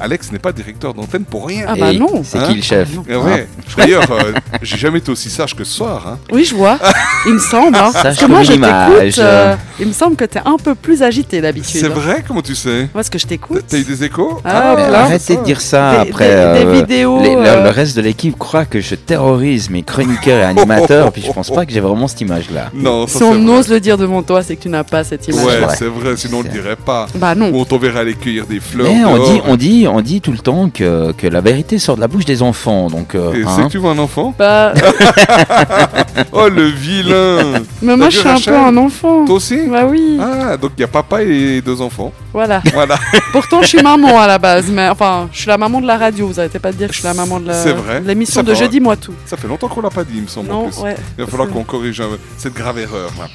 [0.00, 1.64] Alex n'est pas directeur d'antenne pour rien.
[1.68, 2.22] Ah bah Et non.
[2.24, 3.48] C'est Hein qui le chef Ah ouais.
[3.48, 6.06] Hein D'ailleurs, euh, j'ai jamais été aussi sage que ce soir.
[6.06, 6.18] Hein.
[6.32, 6.78] Oui, je vois.
[7.26, 7.76] Il me semble.
[7.76, 7.90] hein.
[8.02, 9.18] Parce que moi, je t'écoute.
[9.18, 11.80] euh, il me semble que t'es un peu plus agité d'habitude.
[11.80, 12.24] C'est vrai?
[12.26, 12.88] Comment tu sais?
[12.92, 13.64] Parce que je t'écoute.
[13.68, 14.40] T'as eu des échos?
[14.44, 14.98] Ah, Mais plein.
[15.00, 16.28] arrêtez de dire ça Des- après.
[16.28, 17.64] des- des euh, vidéos, les- le, euh.
[17.64, 21.50] le reste de l'équipe croit que je terrorise mes chroniqueurs et animateurs, puis je pense
[21.50, 22.70] pas que j'ai vraiment cette image-là.
[22.74, 23.58] Non, ça Si on vrai.
[23.58, 25.44] ose le dire devant toi, c'est que tu n'as pas cette image.
[25.44, 25.74] Ouais, vrai.
[25.76, 27.06] c'est vrai, sinon on le C'est- dirait pas.
[27.14, 27.50] Bah non.
[27.50, 28.86] Ou on t'enverrait aller cueillir des fleurs.
[28.92, 29.32] Mais on dehors.
[29.32, 32.08] dit, on dit, on dit tout le temps que, que la vérité sort de la
[32.08, 33.14] bouche des enfants, donc.
[33.14, 33.48] euh, Et hein.
[33.56, 34.72] c'est que tu vois un enfant Bah,
[36.32, 39.24] Oh le vilain mais moi, je suis un peu un enfant.
[39.24, 40.18] Toi aussi Bah oui.
[40.20, 42.12] Ah, donc il y a papa et deux enfants.
[42.32, 42.60] Voilà.
[42.72, 42.96] Voilà,
[43.32, 45.96] Pourtant, je suis maman à la base, mais enfin, je suis la maman de la
[45.96, 46.26] radio.
[46.26, 48.00] Vous arrêtez pas de dire que je suis la maman de la- C'est vrai.
[48.00, 48.54] de l'émission de va.
[48.58, 49.14] jeudi, moi tout.
[49.26, 50.80] ça fait longtemps qu'on l'a pas dit, il me semble en Non, plus.
[50.82, 50.96] ouais.
[51.18, 53.10] Il va falloir qu'on corrige euh, cette grave erreur.
[53.18, 53.26] là.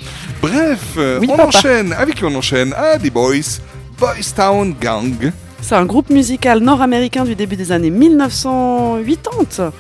[0.41, 1.47] Bref, euh, Oui, on papa.
[1.47, 1.93] enchaîne.
[1.93, 2.73] Avec qui on enchaîne?
[2.77, 3.33] Ah, des boys.
[3.99, 5.32] Boys Town Gang.
[5.61, 9.71] C'est un groupe musical nord-américain du début des années 1980.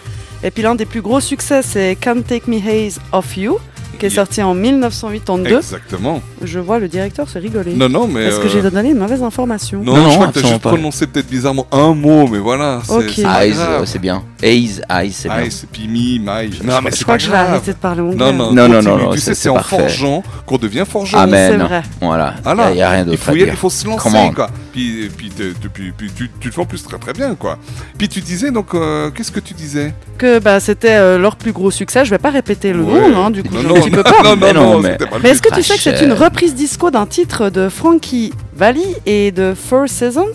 [0.45, 3.59] Et puis l'un des plus gros succès, c'est Can't Take Me Haze Off You,
[3.99, 5.57] qui est sorti en 1982.
[5.57, 6.21] Exactement.
[6.41, 7.73] Je vois le directeur se rigoler.
[7.73, 8.25] Non, non, mais.
[8.25, 10.49] Est-ce que euh, j'ai donné une mauvaise information Non, Non, je crois que t'as absolument
[10.49, 10.69] juste pas.
[10.69, 12.81] prononcé peut-être bizarrement un mot, mais voilà.
[12.89, 13.19] Ok.
[13.19, 14.23] Eyes, euh, c'est bien.
[14.41, 15.43] Eyes, eyes, c'est bien.
[15.43, 16.49] Ice, puis me, my.
[16.63, 18.15] Non, mais Je crois pas que je vais arrêter de parler anglais.
[18.17, 18.91] Non, non, Non, non, continue.
[18.91, 21.19] non, non, Tu sais, c'est en forgeant qu'on devient forgeant.
[21.19, 21.51] Amen.
[21.51, 21.83] C'est vrai.
[22.01, 22.35] Voilà.
[22.45, 23.47] Il n'y a, rien d'autre à dire.
[23.47, 24.49] il faut se lancer, Comment quoi.
[24.71, 27.57] Puis, puis tu, te fais en plus très très bien, quoi.
[27.97, 29.93] Puis tu disais, donc, euh, qu'est-ce que tu disais?
[30.17, 32.05] Que bah, c'était euh, leur plus gros succès.
[32.05, 34.23] Je vais pas répéter le nom, hein, du coup, Non, petit peu non, peur.
[34.23, 36.03] non, Mais non, non, non, mais- c'était pas Mais est-ce que tu sais que c'est
[36.05, 40.31] une reprise disco d'un titre de Frankie Valli et de Four Seasons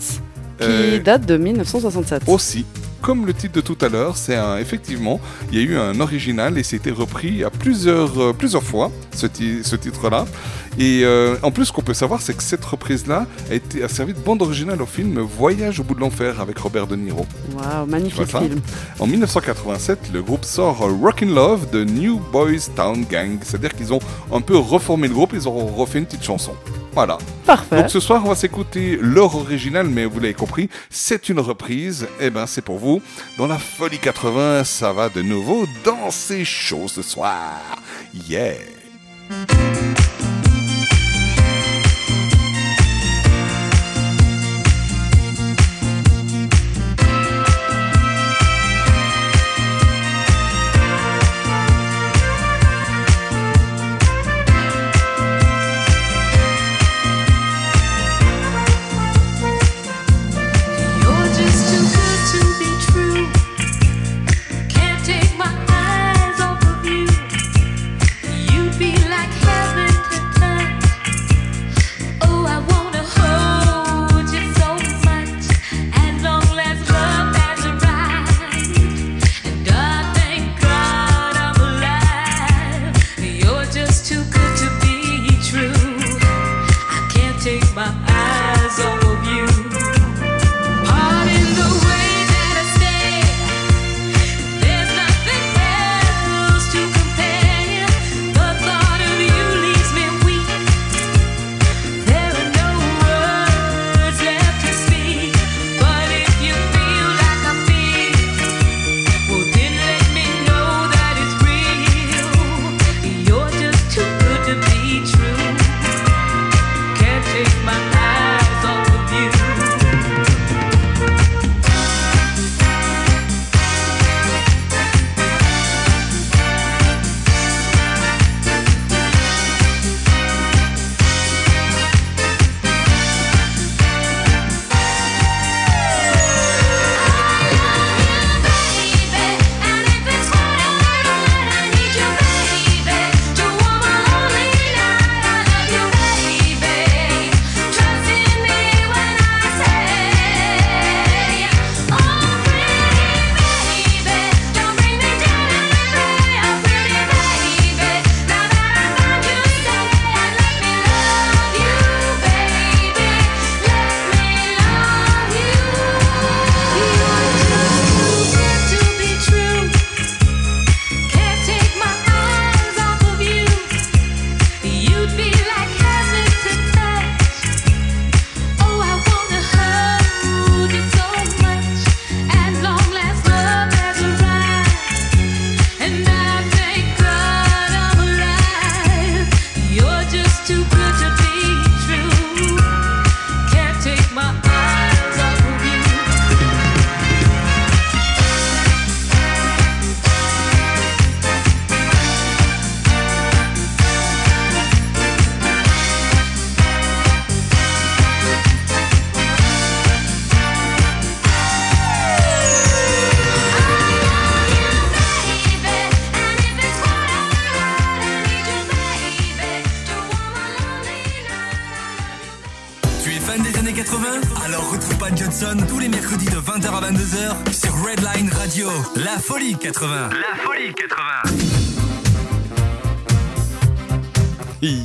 [0.59, 2.65] qui Euh, date de 1967 Aussi,
[3.01, 5.19] comme le titre de tout à l'heure, c'est effectivement,
[5.51, 9.25] il y a eu un original et c'était repris à plusieurs, euh, plusieurs fois, ce,
[9.27, 10.25] ti- ce titre-là.
[10.77, 13.89] Et euh, en plus, ce qu'on peut savoir, c'est que cette reprise-là a, été, a
[13.89, 17.25] servi de bande originale au film Voyage au bout de l'enfer avec Robert De Niro.
[17.57, 18.19] Waouh, magnifique
[18.49, 18.61] film.
[18.99, 23.37] En 1987, le groupe sort euh, Rockin' Love de New Boys Town Gang.
[23.41, 23.99] C'est-à-dire qu'ils ont
[24.31, 26.53] un peu reformé le groupe, ils ont refait une petite chanson.
[26.93, 27.17] Voilà.
[27.45, 27.77] Parfait.
[27.77, 32.07] Donc ce soir, on va s'écouter leur original, mais vous l'avez compris, c'est une reprise.
[32.19, 33.01] Et ben, c'est pour vous.
[33.37, 37.59] Dans la folie 80, ça va de nouveau danser chaud ce soir.
[38.29, 38.55] Yeah!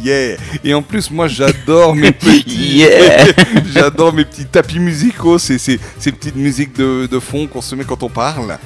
[0.04, 2.78] Yeah Et en plus, moi, j'adore mes petits...
[2.78, 3.26] Yeah.
[3.72, 7.74] j'adore mes petits tapis musicaux, ces, ces, ces petites musiques de, de fond qu'on se
[7.74, 8.58] met quand on parle.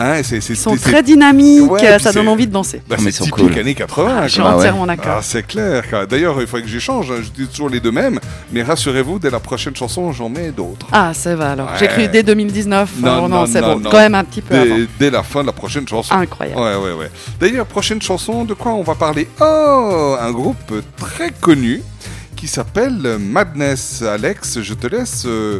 [0.00, 2.80] Hein, c'est, Ils sont très dynamiques, Ouais, ça donne envie de danser.
[2.88, 3.58] Bah, Ah, mais c'est typique cool.
[3.58, 4.26] années 80.
[4.28, 4.42] Je suis.
[4.44, 5.16] Ah entièrement d'accord.
[5.18, 5.82] Ah, c'est clair.
[6.08, 7.10] D'ailleurs, il faudrait que j'y change.
[7.10, 7.16] hein.
[7.22, 8.20] Je dis toujours les deux mêmes.
[8.52, 10.86] Mais rassurez-vous, dès la prochaine chanson, j'en mets d'autres.
[10.92, 11.70] Ah, ça va alors.
[11.78, 12.90] J'ai cru dès 2019.
[13.00, 13.80] Non, Oh, non, non, c'est bon.
[13.80, 13.90] non.
[13.90, 14.76] Quand même un petit peu avant.
[15.00, 16.14] Dès la fin de la prochaine chanson.
[16.14, 16.60] Incroyable.
[16.60, 17.10] Ouais, ouais, ouais.
[17.40, 19.28] D'ailleurs, prochaine chanson, de quoi on va parler?
[19.40, 21.82] Oh, un groupe très connu
[22.36, 24.02] qui s'appelle Madness.
[24.02, 25.58] Alex, je te laisse euh,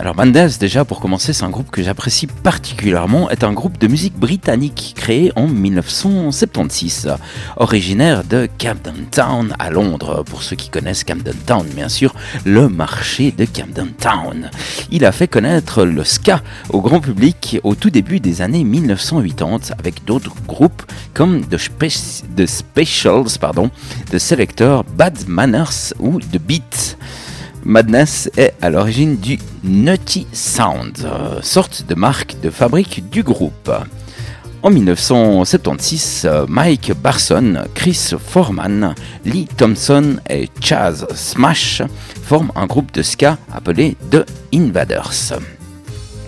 [0.00, 3.86] Alors Madness, déjà pour commencer, c'est un groupe que j'apprécie particulièrement, est un groupe de
[3.86, 7.08] musique britannique créé en 1976,
[7.56, 10.24] originaire de Camden Town à Londres.
[10.28, 12.14] Pour ceux qui connaissent Camden Town, bien sûr,
[12.44, 14.50] le marché de Camden Town.
[14.90, 19.74] Il a fait connaître le ska au grand public au tout début des années 1980
[19.78, 20.82] avec d'autres groupes
[21.14, 21.58] comme The,
[22.36, 23.70] The Specials, pardon,
[24.10, 26.96] The Selector, Bad Manners ou The Beat.
[27.64, 31.06] Madness est à l'origine du Nutty Sound,
[31.42, 33.70] sorte de marque de fabrique du groupe.
[34.62, 38.94] En 1976, euh, Mike Barson, Chris Foreman,
[39.24, 41.82] Lee Thompson et Chaz Smash
[42.22, 45.32] forment un groupe de ska appelé The Invaders.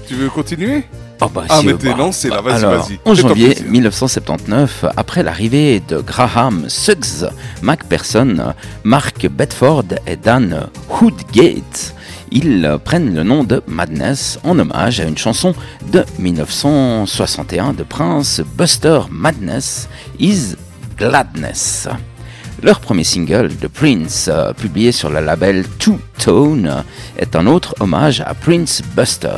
[0.09, 0.85] Tu veux continuer?
[1.21, 2.43] Oh bah, Ah, si, mais t'es bah, lancé, là.
[2.43, 2.99] bah, Vas-y, alors, vas-y.
[3.05, 3.71] En janvier plaisir.
[3.71, 7.29] 1979, après l'arrivée de Graham Suggs,
[7.63, 11.95] McPherson, Mark Bedford et Dan Woodgate,
[12.33, 15.55] ils prennent le nom de Madness en hommage à une chanson
[15.93, 19.89] de 1961 de Prince Buster Madness
[20.19, 20.57] is
[20.99, 21.89] Gladness.
[22.65, 26.83] Leur premier single, The Prince, euh, publié sur le label Two Tone,
[27.19, 29.37] est un autre hommage à Prince Buster.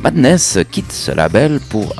[0.00, 1.96] Madness quitte ce label pour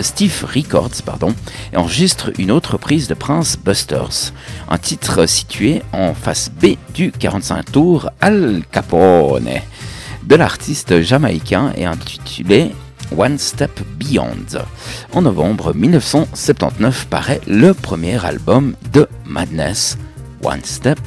[0.00, 1.34] Steve Records pardon,
[1.72, 4.34] et enregistre une autre prise de Prince Busters,
[4.68, 9.48] un titre situé en face B du 45 tours Al Capone
[10.22, 12.72] de l'artiste jamaïcain et intitulé
[13.16, 14.64] One Step Beyond.
[15.12, 19.98] En novembre 1979 paraît le premier album de Madness,
[20.42, 20.98] One Step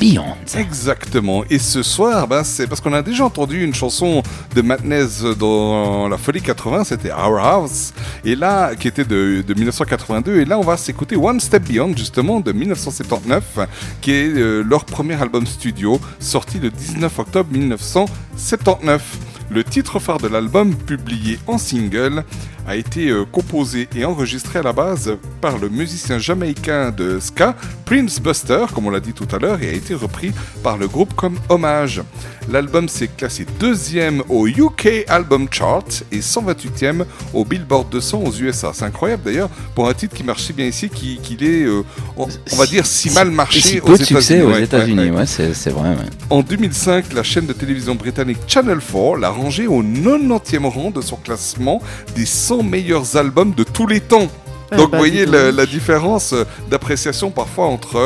[0.00, 0.36] Beyond.
[0.56, 1.44] Exactement.
[1.50, 4.22] Et ce soir, ben, c'est parce qu'on a déjà entendu une chanson
[4.54, 7.92] de Madness dans la Folie 80, c'était Our House,
[8.24, 10.40] et là, qui était de, de 1982.
[10.40, 13.58] Et là, on va s'écouter One Step Beyond, justement, de 1979,
[14.00, 19.29] qui est euh, leur premier album studio, sorti le 19 octobre 1979.
[19.50, 22.24] Le titre phare de l'album, publié en single,
[22.66, 27.54] a été euh, composé et enregistré à la base par le musicien jamaïcain de ska,
[27.84, 30.32] Prince Buster, comme on l'a dit tout à l'heure, et a été repris
[30.62, 32.02] par le groupe comme hommage.
[32.50, 38.72] L'album s'est classé deuxième au UK Album Chart et 128e au Billboard 200 aux USA.
[38.74, 41.82] C'est incroyable d'ailleurs pour un titre qui marche si bien ici qu'il qu'il est, euh,
[42.16, 44.42] on, on va dire, si mal marché si aux États-Unis.
[44.42, 45.18] aux Ouais, États-Unis, ouais.
[45.18, 45.96] ouais, c'est vrai.
[46.28, 51.00] En 2005, la chaîne de télévision britannique Channel 4 l'a rangé au 90e rang de
[51.00, 51.80] son classement
[52.16, 54.28] des 100 meilleurs albums de tous les temps.
[54.72, 57.96] Eh Donc bah, vous voyez la, différence euh, d'appréciation parfois entre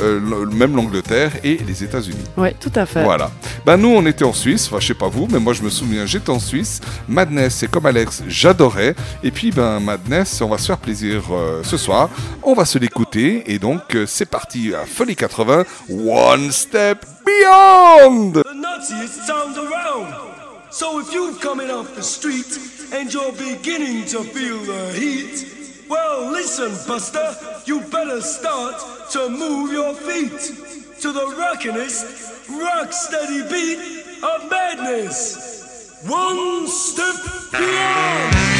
[0.00, 2.24] euh, le- même l'Angleterre et les États-Unis.
[2.38, 3.04] Ouais, tout à fait.
[3.04, 3.30] Voilà.
[3.66, 5.68] Ben nous on était en Suisse, enfin je sais pas vous, mais moi je me
[5.68, 6.80] souviens j'étais en Suisse.
[7.08, 8.94] Madness c'est comme Alex, j'adorais.
[9.22, 12.08] Et puis ben Madness, on va se faire plaisir euh, ce soir.
[12.42, 18.32] On va se l'écouter et donc euh, c'est parti à Folie 80, One Step Beyond.
[18.32, 20.06] The nuttiest sounds around.
[20.70, 22.46] So if you've coming off the street
[22.94, 27.34] and you're beginning to feel the heat, well, listen, Buster,
[27.66, 30.38] you better start to move your feet
[31.00, 36.00] to the rockinest, rock steady beat of madness.
[36.06, 37.16] One step
[37.50, 38.53] beyond.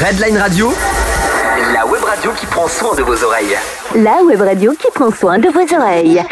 [0.00, 0.72] Redline Radio,
[1.74, 3.56] la web radio qui prend soin de vos oreilles.
[3.94, 6.22] La web radio qui prend soin de vos oreilles.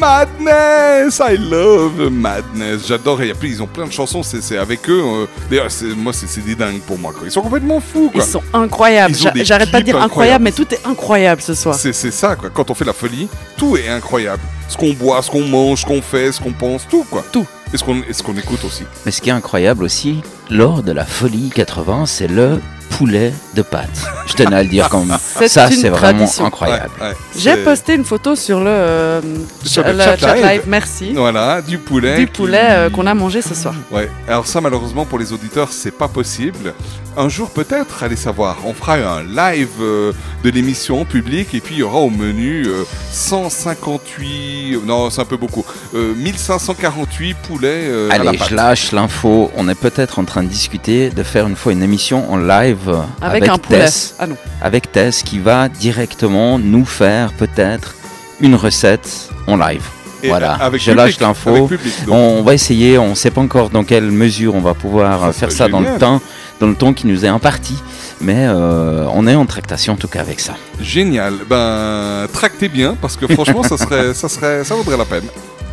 [0.00, 2.86] Madness, I love Madness.
[2.88, 3.22] J'adore.
[3.22, 4.22] Et après, ils ont plein de chansons.
[4.22, 5.02] C'est c'est avec eux.
[5.04, 7.12] euh, D'ailleurs, c'est- moi, c'est c'est des dingues pour moi.
[7.12, 7.22] Quoi.
[7.26, 8.10] Ils sont complètement fous.
[8.14, 8.24] Ils Quoi.
[8.24, 9.14] sont incroyables.
[9.16, 10.44] Ils ont des J'a- J'arrête pas de clips dire incroyable, incroyables.
[10.44, 11.74] mais tout est incroyable ce soir.
[11.76, 12.50] C'est c'est ça, quoi.
[12.50, 14.42] Quand on fait la folie, tout est incroyable.
[14.68, 17.22] Ce qu'on boit, ce qu'on mange, ce qu'on fait, ce qu'on pense, tout, quoi.
[17.30, 17.46] Tout.
[17.72, 18.84] Et ce qu'on qu'on écoute aussi.
[19.06, 20.20] Mais ce qui est incroyable aussi,
[20.50, 22.60] lors de la folie 80, c'est le
[22.90, 23.88] poulet de pâte.
[24.26, 26.44] Je tenais à le dire comme C'est ça, c'est vraiment tradition.
[26.44, 26.90] incroyable.
[27.00, 27.14] Ouais, ouais.
[27.34, 29.20] J'ai posté une photo sur le, euh,
[29.64, 30.44] Sur ch- le le chat chat live.
[30.46, 32.16] live, merci, Voilà, du poulet.
[32.18, 33.74] du qui- poulet euh, qu'on a mangé ce soir.
[33.90, 34.10] Ouais.
[34.28, 36.74] Alors ça, malheureusement, pour les auditeurs, c'est pas possible.
[37.14, 38.56] Un jour, peut-être, allez savoir.
[38.64, 40.12] On fera un live euh,
[40.44, 44.78] de l'émission en public et puis il y aura au menu euh, 158.
[44.86, 45.64] Non, c'est un peu beaucoup.
[45.94, 48.48] Euh, 1548 poulets euh, à la Allez, pâte.
[48.48, 49.50] je lâche l'info.
[49.56, 52.88] On est peut-être en train de discuter de faire une fois une émission en live
[53.20, 53.78] Avec, avec, un poulet.
[53.80, 54.36] Tess, Ah non.
[54.62, 57.94] avec Tess qui va directement nous faire peut-être
[58.40, 59.84] une recette en live.
[60.24, 61.68] Et voilà, avec je public, lâche l'info.
[62.08, 65.26] On va essayer, on ne sait pas encore dans quelle mesure on va pouvoir Ça
[65.26, 66.20] euh, faire ça dans le temps,
[66.62, 67.74] dans le temps qui nous est imparti,
[68.20, 70.52] mais euh, on est en tractation en tout cas avec ça.
[70.80, 71.34] Génial.
[71.50, 75.24] Ben, tractez bien parce que franchement, ça serait, ça serait, ça vaudrait la peine.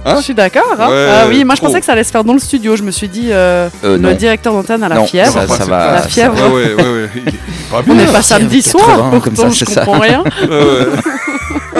[0.03, 0.63] Hein je suis d'accord.
[0.79, 0.89] hein.
[0.89, 1.67] Ouais, ah oui, moi je trop.
[1.67, 2.75] pensais que ça allait se faire dans le studio.
[2.75, 5.31] Je me suis dit, euh, Euh, le directeur d'antenne a la Non, fièvre.
[5.33, 5.91] ça, ça va.
[5.91, 6.33] La ça fièvre.
[6.35, 6.47] va.
[6.49, 7.09] Ouais, ouais, ouais, ouais.
[7.15, 7.33] Il est
[7.69, 9.85] pas On n'est pas samedi soir, 80, comme pourtant ça, je c'est ça.
[9.85, 10.23] comprends rien.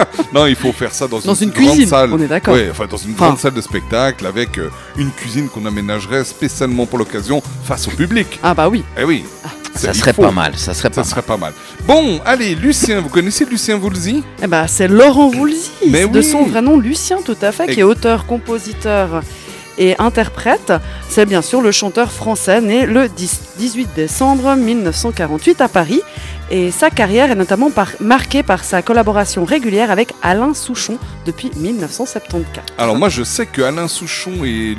[0.33, 2.13] Non, il faut faire ça dans, Dans une grande cuisine, salle.
[2.13, 2.53] on est d'accord.
[2.53, 3.25] Ouais, enfin dans une Enfin.
[3.27, 7.91] grande salle de spectacle avec euh, une cuisine qu'on aménagerait spécialement pour l'occasion face au
[7.91, 8.39] public.
[8.43, 8.83] Ah bah oui.
[8.97, 9.25] Eh oui.
[9.75, 10.23] Ça il serait faut.
[10.23, 11.53] pas mal, ça serait Ça pas serait pas mal.
[11.87, 14.23] Bon, allez, Lucien, vous connaissez Lucien Voulzy?
[14.43, 16.23] Eh ben, c'est Laurent Voulzy, Mais de oui.
[16.23, 19.21] son vrai nom Lucien tout à fait, Et- qui est auteur, compositeur
[19.77, 20.73] et interprète.
[21.07, 26.01] C'est bien sûr le chanteur français né le 10 18 décembre 1948 à Paris.
[26.51, 30.97] Et sa carrière est notamment marquée par sa collaboration régulière avec Alain Souchon
[31.27, 32.65] depuis 1974.
[32.79, 34.75] Alors moi je sais que Alain Souchon et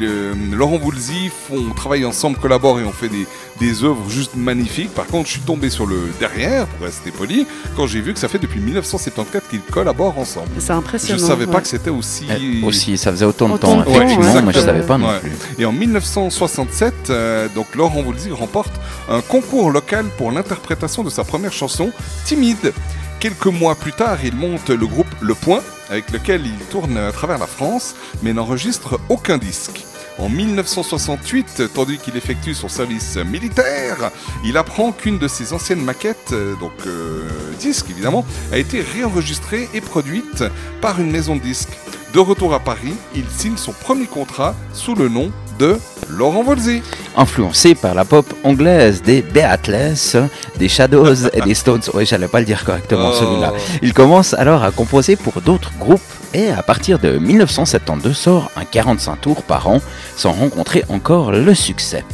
[0.51, 3.27] Laurent Voulzy font travaillent ensemble, collaborent et ont fait des,
[3.61, 4.93] des œuvres juste magnifiques.
[4.95, 7.47] Par contre, je suis tombé sur le derrière, pour rester poli,
[7.77, 10.49] quand j'ai vu que ça fait depuis 1974 qu'ils collaborent ensemble.
[10.59, 11.27] C'est Je impressionnant.
[11.27, 12.27] savais pas que c'était aussi...
[12.31, 14.43] Eh, aussi, ça faisait autant de Autant temps, temps, effectivement, ouais.
[14.43, 15.21] moi je savais pas non Ouais.
[15.21, 15.33] plus.
[15.59, 18.73] Et en 1967, euh, donc Laurent Voulzy remporte
[19.09, 21.91] un concours local pour l'interprétation de sa première chanson,
[22.25, 22.73] Timide.
[23.21, 27.13] Quelques mois plus tard, il monte le groupe Le Point, avec lequel il tourne à
[27.13, 29.85] travers la France, mais n'enregistre aucun disque.
[30.21, 34.11] En 1968, tandis qu'il effectue son service militaire,
[34.45, 37.27] il apprend qu'une de ses anciennes maquettes, euh, donc euh,
[37.59, 40.45] disque évidemment, a été réenregistrée et produite
[40.83, 41.73] par une maison de disques.
[42.13, 46.83] De retour à Paris, il signe son premier contrat sous le nom de Laurent Volzy.
[47.17, 51.83] Influencé par la pop anglaise des Beatles, des Shadows et des Stones.
[51.95, 53.17] Ouais, j'allais pas le dire correctement Oh.
[53.19, 53.53] celui-là.
[53.83, 56.01] Il commence alors à composer pour d'autres groupes
[56.35, 59.81] et à partir de 1972 sort un 45 tours par an
[60.17, 62.05] sans rencontrer encore le succès.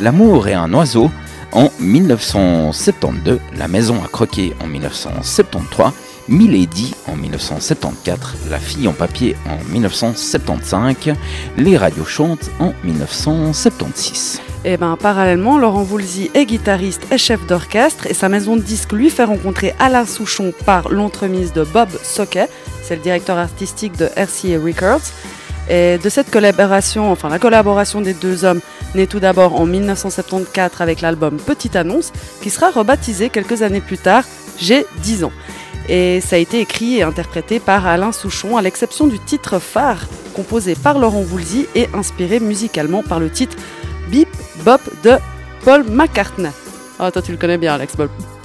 [0.00, 1.10] L'amour est un oiseau
[1.52, 5.92] en 1972, La maison à croquer en 1973,
[6.28, 11.14] Milady en 1974, La fille en papier en 1975,
[11.56, 14.40] Les radios chantent en 1976.
[14.64, 18.92] Et ben parallèlement, Laurent Voulzy est guitariste et chef d'orchestre et sa maison de disques
[18.92, 22.50] lui fait rencontrer Alain Souchon par l'entremise de Bob Socket,
[22.82, 25.12] c'est le directeur artistique de RCA Records.
[25.68, 28.60] Et de cette collaboration, enfin la collaboration des deux hommes
[28.94, 33.98] naît tout d'abord en 1974 avec l'album Petite Annonce qui sera rebaptisé quelques années plus
[33.98, 34.22] tard
[34.58, 35.32] J'ai 10 ans.
[35.88, 40.06] Et ça a été écrit et interprété par Alain Souchon à l'exception du titre phare
[40.34, 43.56] composé par Laurent Voulzy et inspiré musicalement par le titre
[44.10, 44.28] Beep
[44.64, 45.12] Bop de
[45.64, 46.50] Paul McCartney.
[46.98, 47.94] Ah, toi tu le connais bien, Alex,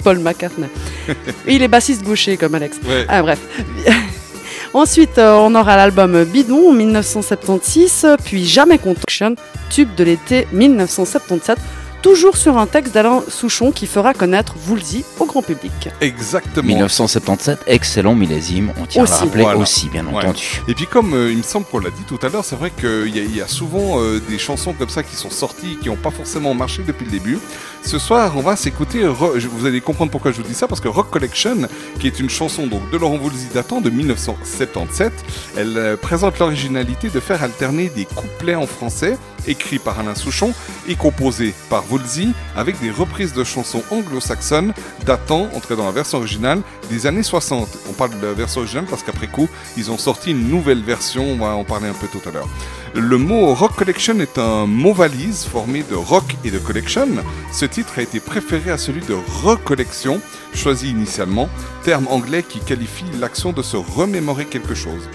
[0.04, 0.66] Paul- McCartney.
[1.48, 2.78] Il est bassiste gaucher comme Alex.
[2.88, 3.06] Ouais.
[3.08, 3.38] Ah, bref.
[4.74, 9.34] Ensuite, euh, on aura l'album Bidon en 1976, puis Jamais Contaction,
[9.68, 11.58] tube de l'été 1977,
[12.02, 15.72] toujours sur un texte d'Alain Souchon qui fera connaître Woolsey au grand public.
[16.00, 16.66] Exactement.
[16.66, 19.58] 1977, excellent millésime, on tient à rappeler Voilà.
[19.58, 20.16] aussi, bien Ouais.
[20.24, 20.62] entendu.
[20.68, 22.70] Et puis comme euh, il me semble qu'on l'a dit tout à l'heure, c'est vrai
[22.78, 25.78] qu'il y, a- il y a souvent euh, des chansons comme ça qui sont sorties,
[25.80, 27.38] qui n'ont pas forcément marché depuis le début.
[27.84, 30.88] Ce soir, on va s'écouter, vous allez comprendre pourquoi je vous dis ça, parce que
[30.88, 31.56] Rock Collection,
[31.98, 35.12] qui est une chanson donc, de Laurent Voulzy datant de 1977,
[35.56, 40.52] elle euh, présente l'originalité de faire alterner des couplets en français, écrits par Alain Souchon,
[40.88, 44.72] et composés par Voulzy, avec des reprises de chansons anglo-saxonnes
[45.06, 47.68] datant, en tout cas dans la version originale, des années 60.
[47.88, 51.24] On parle de la version originale parce qu'après coup, ils ont sorti une nouvelle version,
[51.24, 52.48] on va en parler un peu tout à l'heure.
[52.94, 57.08] Le mot Rock Collection est un mot valise formé de rock et de collection.
[57.50, 60.20] Ce titre a été préféré à celui de recollection,
[60.54, 61.48] choisi initialement,
[61.84, 65.08] terme anglais qui qualifie l'action de se remémorer quelque chose.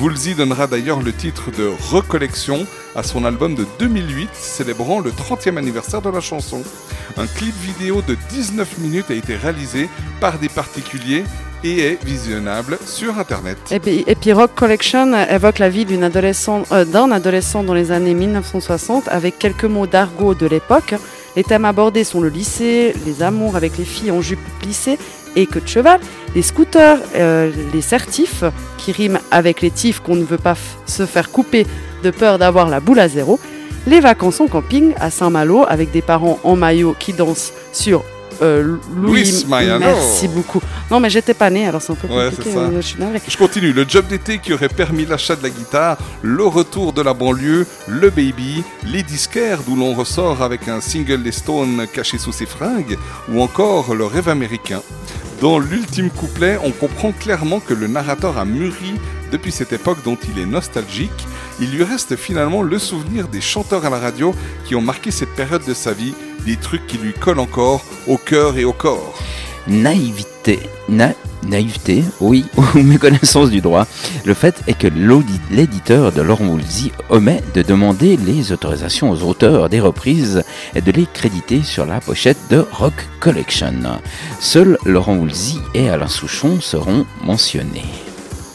[0.00, 2.66] Woolsey donnera d'ailleurs le titre de Recollection
[2.96, 6.62] à son album de 2008 célébrant le 30e anniversaire de la chanson.
[7.16, 9.88] Un clip vidéo de 19 minutes a été réalisé
[10.20, 11.24] par des particuliers
[11.62, 13.56] et est visionnable sur internet.
[13.70, 19.38] Et puis, Rock Collection évoque la vie euh, d'un adolescent dans les années 1960 avec
[19.38, 20.94] quelques mots d'argot de l'époque.
[21.36, 24.98] Les thèmes abordés sont le lycée, les amours avec les filles en jupe plissée
[25.36, 26.00] et queue de cheval,
[26.34, 28.44] les scooters, euh, les certifs
[28.78, 30.56] qui riment avec les tifs qu'on ne veut pas
[30.86, 31.66] se faire couper
[32.02, 33.38] de peur d'avoir la boule à zéro,
[33.86, 38.02] les vacances en camping à Saint-Malo avec des parents en maillot qui dansent sur
[38.42, 39.44] euh, Louis.
[39.48, 39.78] Mariano.
[39.78, 40.60] Merci beaucoup.
[40.90, 42.50] Non mais j'étais pas née alors c'est un peu Ouais, compliqué.
[42.52, 42.58] ça.
[42.58, 42.96] euh, je suis.
[43.28, 43.72] Je continue.
[43.72, 47.64] Le job d'été qui aurait permis l'achat de la guitare, le retour de la banlieue,
[47.86, 52.46] le baby, les disquaires d'où l'on ressort avec un single des Stones caché sous ses
[52.46, 52.98] fringues,
[53.32, 54.82] ou encore le rêve américain.
[55.40, 58.94] Dans l'ultime couplet, on comprend clairement que le narrateur a mûri
[59.32, 61.26] depuis cette époque dont il est nostalgique.
[61.60, 65.34] Il lui reste finalement le souvenir des chanteurs à la radio qui ont marqué cette
[65.34, 66.14] période de sa vie,
[66.46, 69.18] des trucs qui lui collent encore au cœur et au corps.
[69.66, 71.14] Naïveté, na-
[71.46, 73.86] naïveté, oui, ou méconnaissance du droit.
[74.24, 74.88] Le fait est que
[75.50, 80.42] l'éditeur de Laurent Woolsey omet de demander les autorisations aux auteurs des reprises
[80.74, 83.72] et de les créditer sur la pochette de Rock Collection.
[84.40, 87.84] Seuls Laurent Woolsey et Alain Souchon seront mentionnés.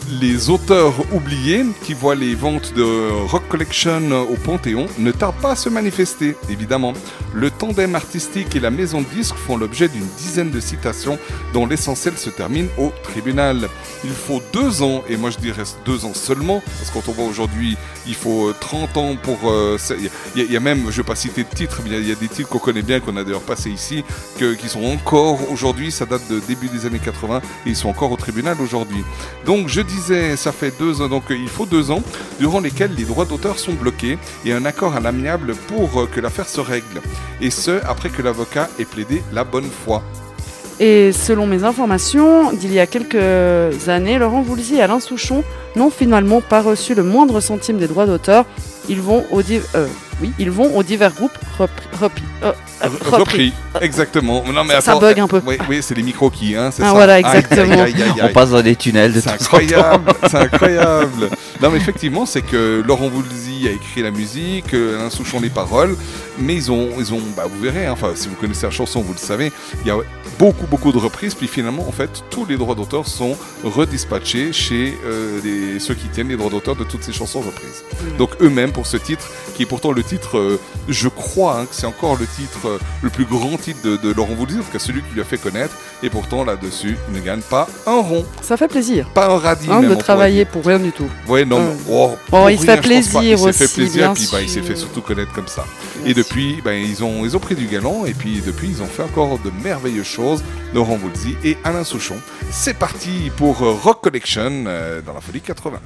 [0.10, 5.52] Les auteurs oubliés qui voient les ventes de Rock Collection au Panthéon ne tardent pas
[5.52, 6.94] à se manifester, évidemment.
[7.34, 11.20] Le tandem artistique et la maison de disques font l'objet d'une dizaine de citations
[11.54, 13.70] dont l'essentiel se termine au tribunal.
[14.04, 17.14] Il faut deux ans, et moi je dirais deux ans seulement, parce que quand on
[17.14, 19.38] voit aujourd'hui, il faut euh, 30 ans pour...
[19.52, 19.78] euh,
[20.36, 22.08] Il y, a- y a même, je ne vais pas citer de titres, mais il
[22.08, 24.04] y a- des titres qu'on connaît bien, qu'on a d'ailleurs passé ici,
[24.38, 28.12] qui sont encore aujourd'hui, ça date de début des années 80, et ils sont encore
[28.12, 29.04] au tribunal aujourd'hui.
[30.00, 32.02] Ça fait deux ans, donc il faut deux ans,
[32.40, 36.48] durant lesquels les droits d'auteur sont bloqués et un accord à l'amiable pour que l'affaire
[36.48, 37.02] se règle.
[37.42, 40.02] Et ce, après que l'avocat ait plaidé la bonne foi.
[40.80, 45.44] Et selon mes informations, d'il y a quelques années, Laurent Voulzy et Alain Souchon
[45.76, 48.46] n'ont finalement pas reçu le moindre centime des droits d'auteur.
[48.88, 49.88] Ils vont aux, div- euh,
[50.22, 51.88] oui, ils vont aux divers groupes repris.
[52.00, 52.52] repris- euh,
[52.84, 54.44] euh, R- Repris, exactement.
[54.54, 55.42] Non, mais Ça attends, bug un peu.
[55.46, 56.92] Oui, oui, c'est les micros qui, hein, c'est Ah, ça.
[56.94, 57.82] voilà, Aïe, aïe, exactement.
[57.84, 61.30] aïe, aïe, On passe dans des tunnels de C'est incroyable, c'est incroyable.
[61.62, 65.50] Non mais effectivement, c'est que Laurent Voulzy a écrit la musique, euh, Alain Souchon les
[65.50, 65.96] paroles,
[66.38, 69.02] mais ils ont, ils ont, bah, vous verrez, hein, enfin si vous connaissez la chanson,
[69.02, 69.52] vous le savez,
[69.84, 69.98] il y a
[70.38, 74.98] beaucoup beaucoup de reprises, puis finalement en fait tous les droits d'auteur sont redispatchés chez
[75.06, 77.84] euh, les- ceux qui tiennent les droits d'auteur de toutes ces chansons reprises.
[78.18, 81.76] Donc eux-mêmes pour ce titre, qui est pourtant le titre, euh, je crois hein, que
[81.76, 84.72] c'est encore le titre, euh, le plus grand titre de, de Laurent Voulzy, en tout
[84.72, 88.02] cas celui qui lui a fait connaître, et pourtant là-dessus il ne gagne pas un
[88.02, 91.10] rond, Ça fait plaisir pas un radis hein, même, de travailler pour rien du tout.
[91.28, 93.20] Ouais, non, Euh, oh, bon, pour il se fait je pense pas.
[93.20, 95.48] plaisir Il s'est fait aussi, plaisir, bien puis bah, il s'est fait surtout connaître comme
[95.48, 95.66] ça.
[96.06, 98.88] Et depuis, ben, ils, ont, ils ont pris du galon, et puis depuis, ils ont
[98.88, 100.44] fait encore de merveilleuses choses.
[100.74, 102.18] Laurent Voulzy et Alain Souchon.
[102.52, 105.80] C'est parti pour euh, Rock Collection euh, dans la folie 80.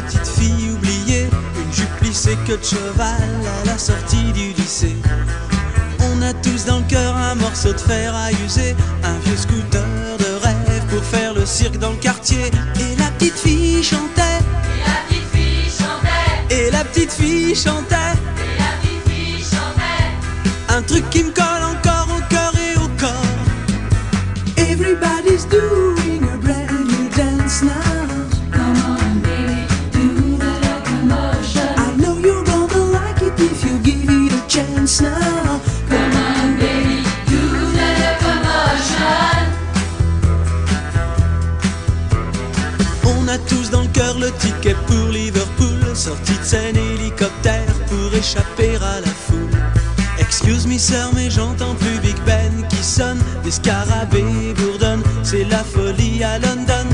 [0.00, 3.30] Petite fille oubliée, une jupe plissée que de cheval
[3.62, 4.96] à la sortie du lycée.
[6.00, 8.74] On a tous dans le cœur un morceau de fer à user,
[9.04, 9.84] un vieux scooter
[10.18, 12.50] de rêve pour faire le cirque dans le quartier.
[12.80, 14.40] Et la petite fille chantait.
[14.80, 16.54] Et la petite fille chantait.
[16.54, 18.18] Et la petite fille chantait.
[20.70, 21.63] Un truc qui me colle
[44.44, 49.58] ticket pour Liverpool, sortie de scène hélicoptère pour échapper à la foule.
[50.18, 55.64] Excuse me sœur mais j'entends plus Big Ben qui sonne Des scarabées bourdonnent C'est la
[55.64, 56.93] folie à London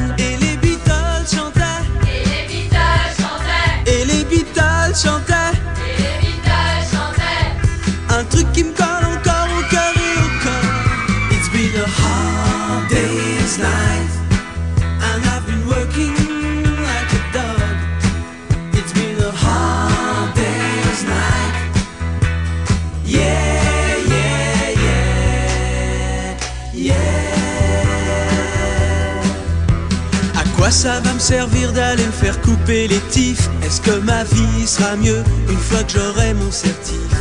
[31.30, 35.84] servir d'aller me faire couper les tifs Est-ce que ma vie sera mieux une fois
[35.84, 37.12] que j'aurai mon certif?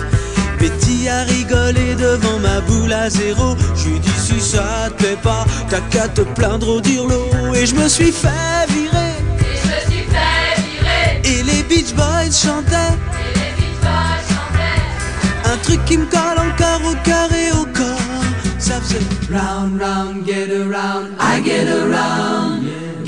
[0.60, 3.56] Betty a rigolé devant ma boule à zéro.
[3.76, 7.22] Je lui dis si ça te plaît pas T'as qu'à te plaindre au dirlo.
[7.54, 9.14] Et je me suis fait virer.
[9.48, 11.22] Et je me suis fait virer.
[11.32, 12.96] Et les Beach Boys chantaient.
[13.22, 15.54] Et les Beach Boys chantaient.
[15.54, 18.26] Un truc qui me colle encore au cœur et au corps.
[18.58, 22.59] Ça faisait Round, round, get around, I get around.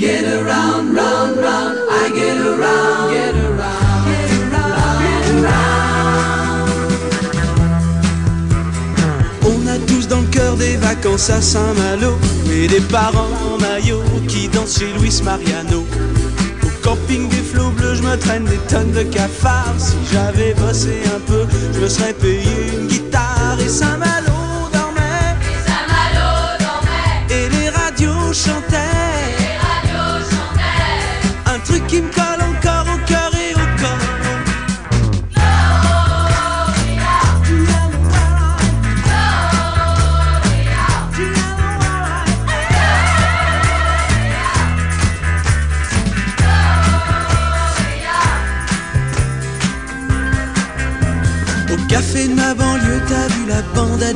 [0.02, 3.12] Get around, round, round, I get around.
[3.14, 6.72] Get around, get around, get around.
[9.44, 12.18] On a tous dans le cœur des vacances à Saint-Malo
[12.50, 15.86] Et des parents en maillot qui dansent chez Luis Mariano.
[16.64, 19.76] Au camping des flots bleus, je me traîne des tonnes de cafards.
[19.78, 24.11] Si j'avais bossé un peu, je me serais payé une guitare Et Saint-Malo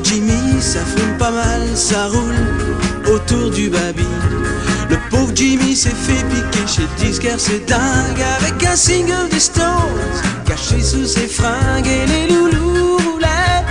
[0.07, 4.07] Jimmy Ça fume pas mal, ça roule autour du baby.
[4.89, 9.65] Le pauvre Jimmy s'est fait piquer chez disquaire, c'est dingue Avec un single des Stones
[10.47, 13.65] Caché sous ses fringues Et les loulous roulaient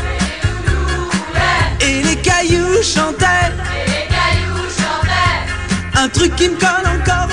[1.80, 3.54] Et les cailloux chantaient.
[3.74, 6.02] Et les cailloux chantaient.
[6.04, 7.25] Un truc qui me colle encore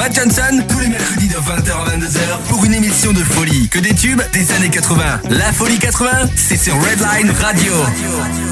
[0.00, 3.68] Pat Johnson tous les mercredis de 20h à 22h pour une émission de folie.
[3.68, 5.20] Que des tubes des années 80.
[5.28, 7.74] La folie 80, c'est sur Redline Radio.
[7.98, 8.49] J'ai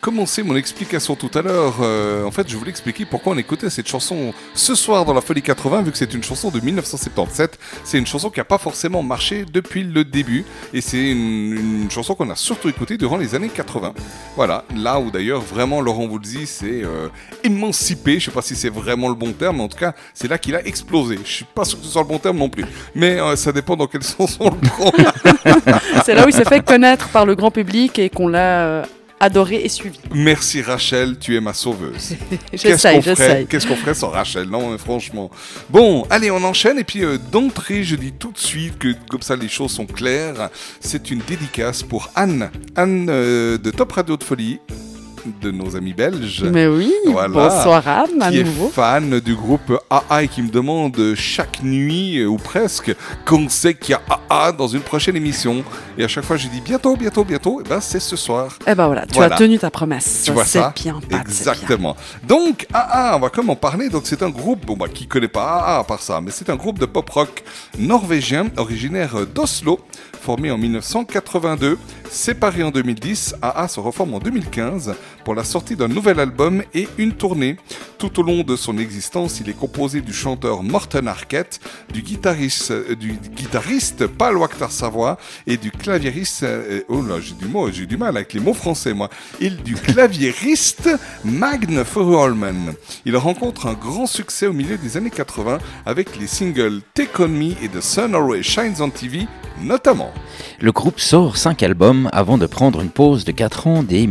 [0.00, 1.76] commencé mon explication tout à l'heure.
[1.82, 5.20] euh, en fait, je voulais expliquer pourquoi on écoutait cette chanson ce soir dans la
[5.20, 7.58] Folie 80, vu que c'est une chanson de 1977.
[7.84, 12.14] C'est une chanson qui n'a pas forcément marché depuis le début, et c'est une, chanson
[12.14, 13.94] qu'on a surtout écoutée durant les années 80.
[14.36, 17.08] Voilà, là où d'ailleurs vraiment Laurent Voulzy s'est euh,
[17.44, 18.18] émancipé.
[18.18, 20.38] Je sais pas si c'est vraiment le bon terme, mais en tout cas, c'est là
[20.38, 21.18] qu'il a explosé.
[21.24, 23.52] Je suis pas sûr que ce soit le bon terme non plus, mais euh, ça
[23.52, 24.92] dépend dans quel sens on le prend.
[26.04, 28.84] C'est là où il s'est fait connaître par le grand public et qu'on l'a
[29.20, 29.98] adoré et suivi.
[30.12, 32.16] Merci Rachel, tu es ma sauveuse.
[32.50, 33.46] Qu'est-ce qu'on ferait, j'essaye.
[33.46, 35.30] qu'est-ce qu'on ferait sans Rachel Non, mais franchement.
[35.68, 36.78] Bon, allez, on enchaîne.
[36.78, 39.86] Et puis, euh, d'entrée, je dis tout de suite que comme ça, les choses sont
[39.86, 40.48] claires.
[40.80, 42.50] C'est une dédicace pour Anne.
[42.74, 44.58] Anne euh, de Top Radio de Folie,
[45.40, 46.44] de nos amis belges.
[46.44, 47.28] Mais oui, Voilà.
[47.28, 48.68] bonsoir Anne, à qui nouveau.
[48.68, 52.94] est fan du groupe AA et qui me demande chaque nuit, euh, ou presque,
[53.24, 55.62] quand c'est qu'il y a AA dans une prochaine émission.
[55.98, 57.60] Et à chaque fois, je dis bientôt, bientôt, bientôt.
[57.60, 58.58] Et ben, c'est ce soir.
[58.66, 59.34] Eh ben voilà, tu Voilà.
[59.34, 60.22] as tenu ta promesse.
[60.24, 61.20] Tu vois ça bien, Pat, bien.
[61.20, 61.96] Exactement.
[62.26, 63.88] Donc, AA, on va même en parler.
[63.88, 66.48] Donc, c'est un groupe, bon, bah, qui connaît pas AA à part ça, mais c'est
[66.50, 67.42] un groupe de pop rock
[67.78, 69.80] norvégien, originaire d'Oslo,
[70.20, 71.78] formé en 1982,
[72.10, 73.34] séparé en 2010.
[73.42, 74.94] AA se reforme en 2015
[75.24, 77.56] pour la sortie d'un nouvel album et une tournée.
[77.98, 81.60] Tout au long de son existence, il est composé du chanteur Morten Arquette,
[81.92, 87.86] du guitariste, euh, du guitariste Paul Wachter Savoie et du claviériste, euh, oh là, j'ai
[87.86, 89.10] du mal avec les mots français, moi,
[89.40, 90.88] et du claviériste
[91.24, 92.72] Magne Furuholmen.
[93.04, 97.28] Il rencontre un grand succès au milieu des années 80 avec les singles Take On
[97.28, 99.26] Me et The Sun Always Shines on TV,
[99.62, 100.12] notamment.
[100.60, 104.06] Le groupe sort 5 albums avant de prendre une pause de 4 ans dès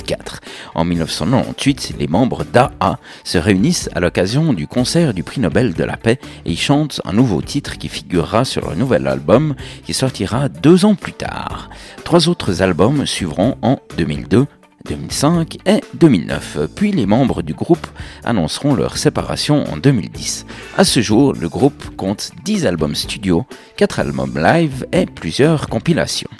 [0.00, 0.40] 1994.
[0.74, 5.84] En 1998, les membres d'AA se réunissent à l'occasion du concert du prix Nobel de
[5.84, 9.94] la paix et y chantent un nouveau titre qui figurera sur le nouvel album qui
[9.94, 11.70] sortira deux ans plus tard.
[12.04, 14.46] Trois autres albums suivront en 2002,
[14.86, 16.58] 2005 et 2009.
[16.74, 17.86] Puis les membres du groupe
[18.24, 20.46] annonceront leur séparation en 2010.
[20.76, 23.44] À ce jour, le groupe compte 10 albums studio,
[23.76, 26.30] 4 albums live et plusieurs compilations.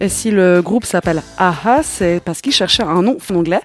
[0.00, 3.60] Et si le groupe s'appelle AHA, c'est parce qu'il cherchait un nom en anglais.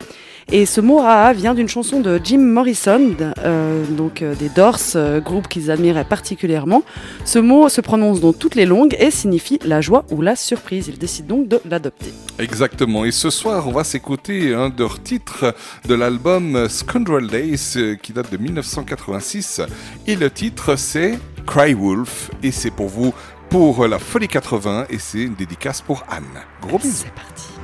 [0.52, 4.78] Et ce mot AA vient d'une chanson de Jim Morrison, euh, donc euh, des Doors,
[4.96, 6.84] euh, groupe qu'ils admiraient particulièrement.
[7.24, 10.88] Ce mot se prononce dans toutes les langues et signifie la joie ou la surprise.
[10.88, 12.14] Ils décident donc de l'adopter.
[12.38, 13.06] Exactement.
[13.06, 15.56] Et ce soir, on va s'écouter un de leurs titres
[15.88, 19.62] de l'album Scoundrel Days qui date de 1986.
[20.06, 21.18] Et le titre, c'est
[21.48, 22.30] Cry Wolf.
[22.44, 23.16] Et c'est pour vous
[23.56, 26.26] pour la Folie 80 et c'est une dédicace pour Anne.
[26.62, 27.06] Gros bisous.
[27.06, 27.55] C'est parti.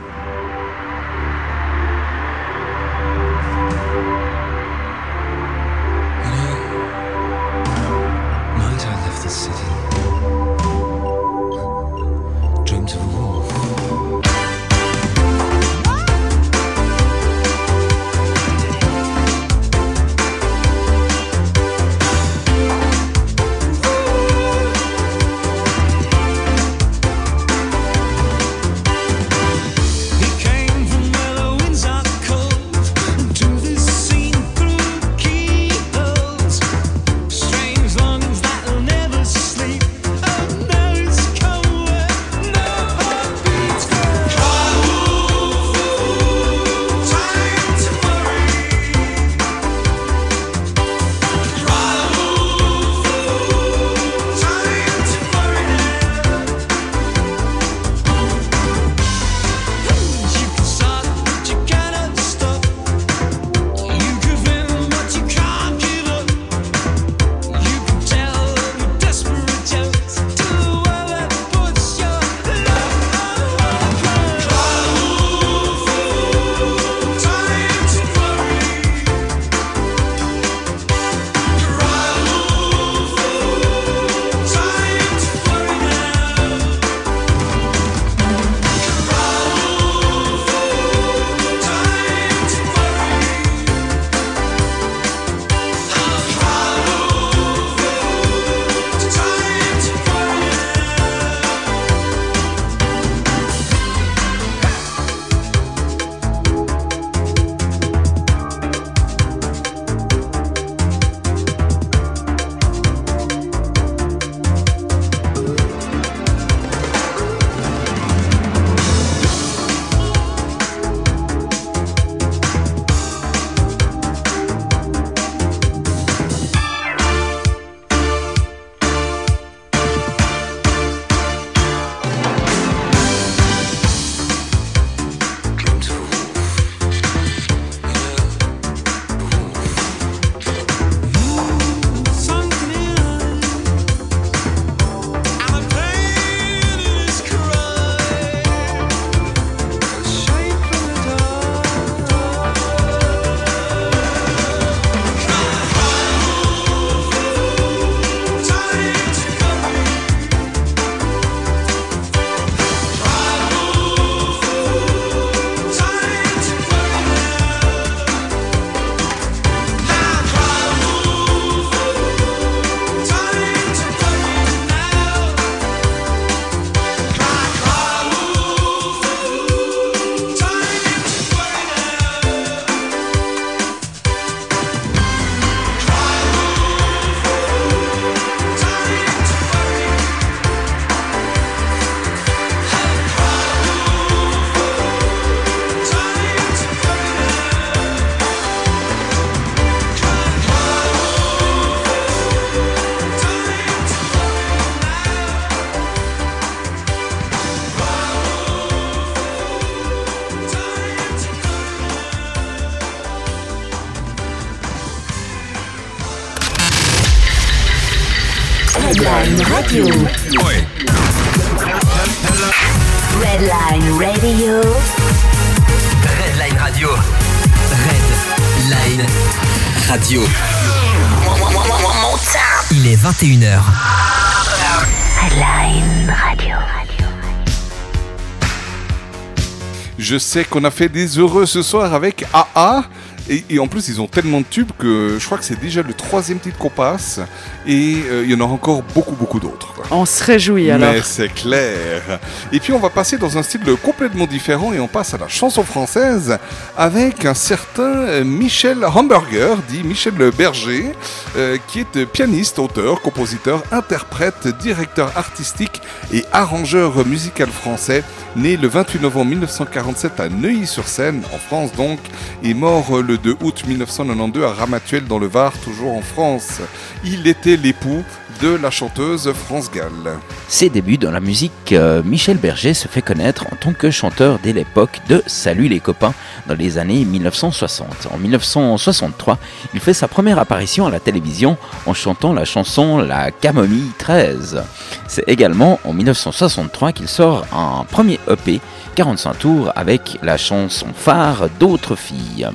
[240.11, 242.83] Je sais qu'on a fait des heureux ce soir avec AA.
[243.29, 245.93] Et, en plus, ils ont tellement de tubes que je crois que c'est déjà le
[245.93, 247.21] troisième titre qu'on passe.
[247.65, 249.70] Et euh, il y en aura encore beaucoup, beaucoup d'autres.
[249.93, 250.93] On se réjouit alors.
[250.93, 252.19] Mais c'est clair.
[252.53, 255.27] Et puis on va passer dans un style complètement différent et on passe à la
[255.27, 256.37] chanson française
[256.77, 260.93] avec un certain Michel Hamburger, dit Michel Berger,
[261.35, 265.81] euh, qui est pianiste, auteur, compositeur, interprète, directeur artistique
[266.13, 268.03] et arrangeur musical français,
[268.37, 271.99] né le 28 novembre 1947 à Neuilly-sur-Seine, en France donc,
[272.43, 276.61] et mort le 2 août 1992 à Ramatuelle dans le Var, toujours en France.
[277.03, 278.03] Il était l'époux
[278.41, 280.17] de la chanteuse France Gall.
[280.47, 284.39] Ses débuts dans la musique, euh, Michel Berger se fait connaître en tant que chanteur
[284.41, 286.13] dès l'époque de Salut les copains
[286.47, 288.07] dans les années 1960.
[288.11, 289.37] En 1963,
[289.75, 294.63] il fait sa première apparition à la télévision en chantant la chanson La Camomille 13.
[295.07, 298.59] C'est également en 1963 qu'il sort un premier EP
[298.95, 302.47] 45 tours avec la chanson phare D'autres filles.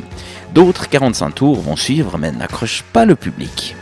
[0.52, 3.76] D'autres 45 tours vont suivre mais n'accrochent pas le public.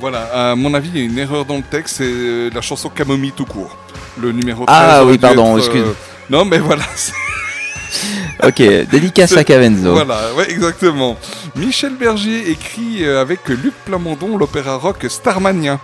[0.00, 2.62] Voilà, à mon avis, il y a une erreur dans le texte, c'est euh, la
[2.62, 3.76] chanson Camomille tout court.
[4.18, 5.94] Le numéro 13 Ah oui, pardon, être, euh, excuse.
[6.30, 6.82] Non, mais voilà.
[8.42, 9.92] Ok, dédicace à Cavenzo.
[9.92, 11.18] Voilà, ouais, exactement.
[11.56, 15.78] Michel Berger écrit euh, avec Luc Plamondon l'opéra rock Starmania.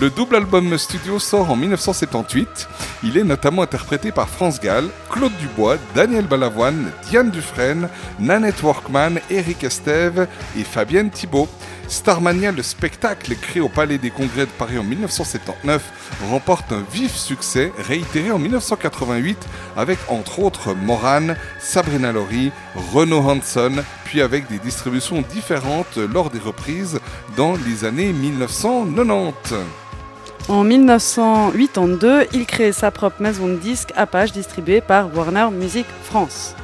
[0.00, 2.68] Le double album studio sort en 1978.
[3.04, 7.88] Il est notamment interprété par France Gall, Claude Dubois, Daniel Balavoine, Diane Dufresne,
[8.18, 10.26] Nanette Workman, Eric Estève
[10.58, 11.48] et Fabienne Thibault.
[11.92, 15.82] Starmania, le spectacle créé au Palais des Congrès de Paris en 1979,
[16.30, 19.36] remporte un vif succès, réitéré en 1988
[19.76, 22.50] avec entre autres Morane, Sabrina Lori,
[22.94, 26.98] Renaud Hanson, puis avec des distributions différentes lors des reprises
[27.36, 29.54] dans les années 1990.
[30.48, 36.56] En 1982, il crée sa propre maison de disques Apache distribuée par Warner Music France.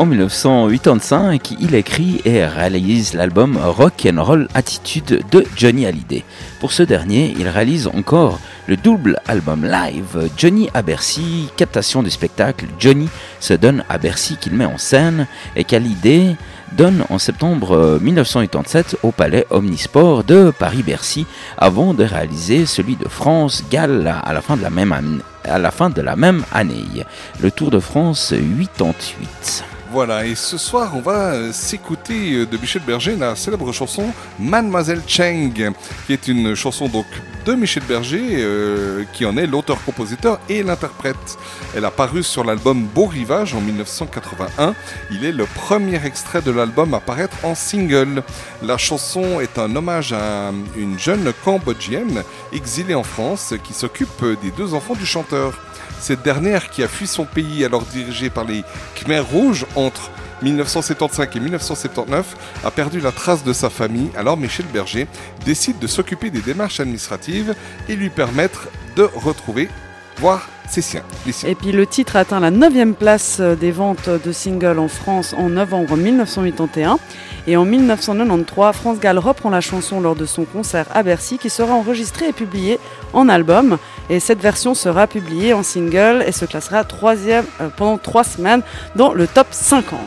[0.00, 6.24] En 1985, il écrit et réalise l'album Rock and Roll Attitude de Johnny Hallyday.
[6.58, 12.08] Pour ce dernier, il réalise encore le double album live Johnny à Bercy, captation du
[12.08, 16.34] spectacle Johnny se donne à Bercy qu'il met en scène et qu'Hallyday
[16.78, 21.26] donne en septembre euh, 1987 au Palais Omnisport de Paris-Bercy
[21.58, 25.18] avant de réaliser celui de France Galles à la fin de la même année.
[25.44, 27.04] À la fin de la même année,
[27.42, 29.64] le Tour de France 88.
[29.92, 34.12] Voilà, et ce soir, on va euh, s'écouter euh, de Michel Berger la célèbre chanson
[34.38, 35.72] Mademoiselle Cheng,
[36.06, 37.06] qui est une chanson donc
[37.44, 41.36] de Michel Berger, euh, qui en est l'auteur-compositeur et l'interprète.
[41.74, 44.76] Elle a paru sur l'album Beau Rivage en 1981.
[45.10, 48.22] Il est le premier extrait de l'album à paraître en single.
[48.62, 52.22] La chanson est un hommage à une jeune cambodgienne
[52.52, 55.58] exilée en France qui s'occupe des deux enfants du chanteur.
[56.00, 58.64] Cette dernière, qui a fui son pays alors dirigé par les
[58.96, 60.10] Khmers rouges entre
[60.42, 64.10] 1975 et 1979, a perdu la trace de sa famille.
[64.16, 65.06] Alors Michel Berger
[65.44, 67.54] décide de s'occuper des démarches administratives
[67.88, 69.68] et lui permettre de retrouver,
[70.20, 71.02] voir ses siens.
[71.26, 71.48] les siens.
[71.48, 75.34] Et puis le titre atteint la 9 place euh, des ventes de singles en France
[75.36, 76.98] en novembre 1981.
[77.46, 81.50] Et en 1993, France Gall reprend la chanson lors de son concert à Bercy qui
[81.50, 82.78] sera enregistré et publié
[83.12, 83.78] en album.
[84.10, 88.62] Et cette version sera publiée en single et se classera troisième euh, pendant trois semaines
[88.94, 89.98] dans le top 50.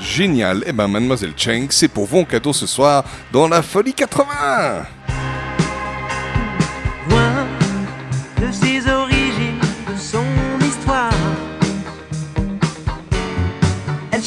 [0.00, 0.64] Génial.
[0.66, 4.24] Eh ben, Mademoiselle Cheng, c'est pour vous en cadeau ce soir dans la Folie 80.
[7.08, 7.46] loin
[8.40, 8.50] de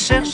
[0.05, 0.32] cherche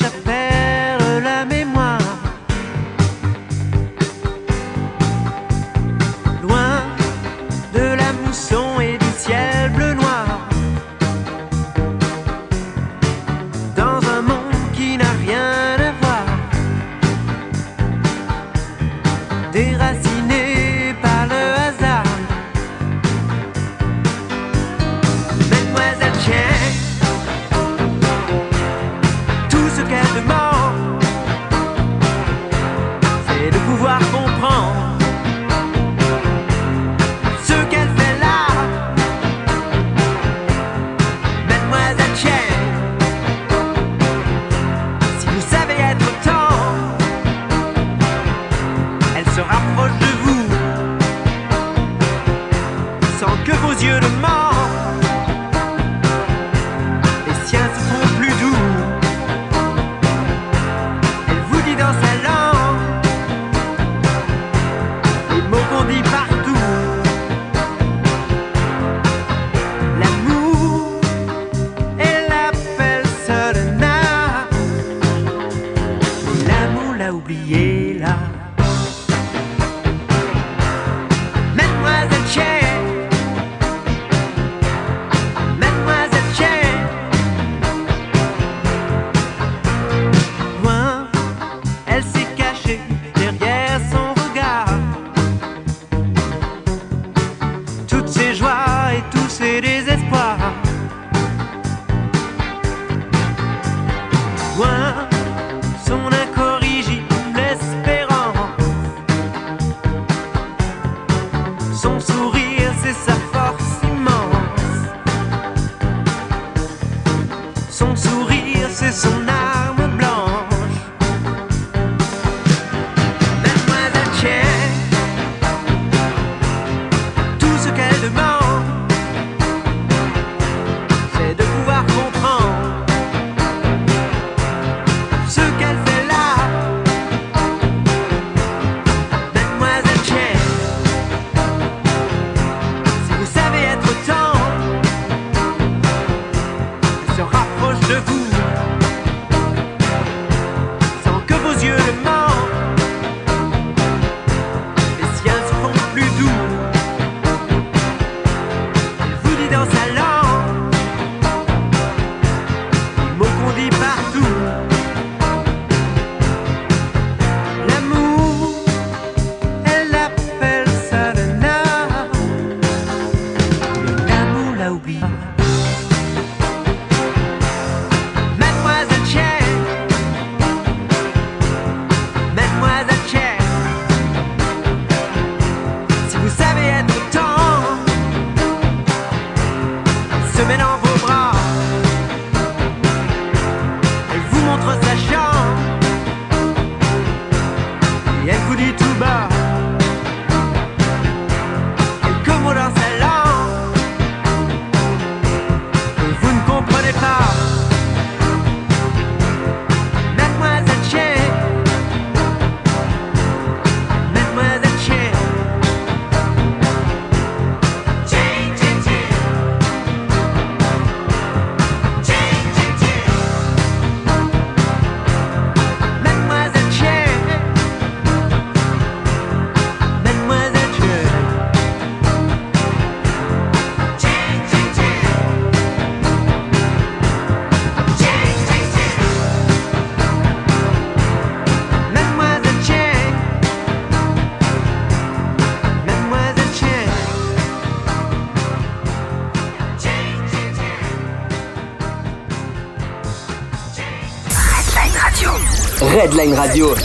[256.20, 256.76] Redline Radio.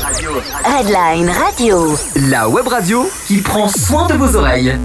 [0.64, 1.98] Redline Radio.
[2.30, 4.78] La web radio qui prend soin de vos oreilles.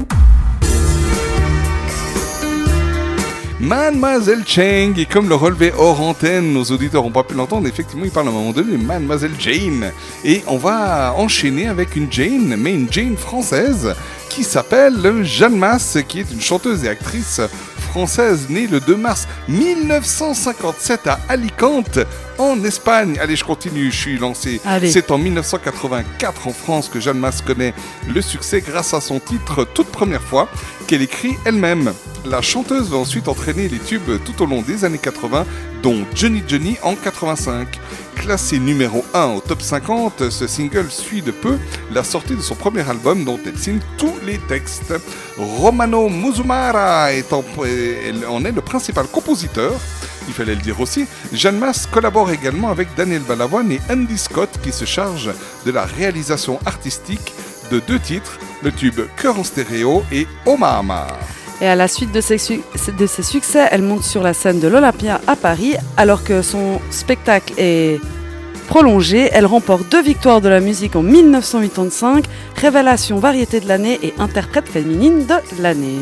[3.60, 8.06] Mademoiselle Cheng, et comme le relevé hors antenne, nos auditeurs n'ont pas pu l'entendre, effectivement,
[8.06, 9.92] il parle à un moment donné de Mademoiselle Jane.
[10.26, 13.94] Et on va enchaîner avec une Jane, mais une Jane française,
[14.30, 17.42] qui s'appelle Jeanne Masse, qui est une chanteuse et actrice
[17.90, 22.00] française née le 2 mars 1957 à Alicante,
[22.38, 23.18] en Espagne.
[23.20, 24.62] Allez, je continue, je suis lancé.
[24.86, 27.74] C'est en 1984 en France que Jeanne Masse connaît
[28.08, 30.48] le succès grâce à son titre toute première fois
[30.88, 31.94] qu'elle écrit elle-même.
[32.26, 35.46] La chanteuse va ensuite entraîner les tubes tout au long des années 80,
[35.82, 37.80] dont Johnny Johnny en 85.
[38.20, 41.58] Classé numéro 1 au top 50, ce single suit de peu
[41.92, 44.94] la sortie de son premier album dont elle signe tous les textes.
[45.38, 49.72] Romano Muzumara est en, est le principal compositeur.
[50.28, 51.06] Il fallait le dire aussi.
[51.32, 55.34] Jeanne Masse collabore également avec Daniel Balavoine et Andy Scott qui se chargent
[55.66, 57.34] de la réalisation artistique
[57.72, 61.08] de deux titres, le tube Cœur en stéréo et Omama.
[61.62, 65.36] Et à la suite de ses, succès, elle monte sur la scène de l'Olympia à
[65.36, 65.76] Paris.
[65.98, 68.00] Alors que son spectacle est
[68.70, 72.24] prolongé, elle remporte deux victoires de la musique en 1985,
[72.56, 75.98] révélation variété de l'année et interprète féminine de l'année.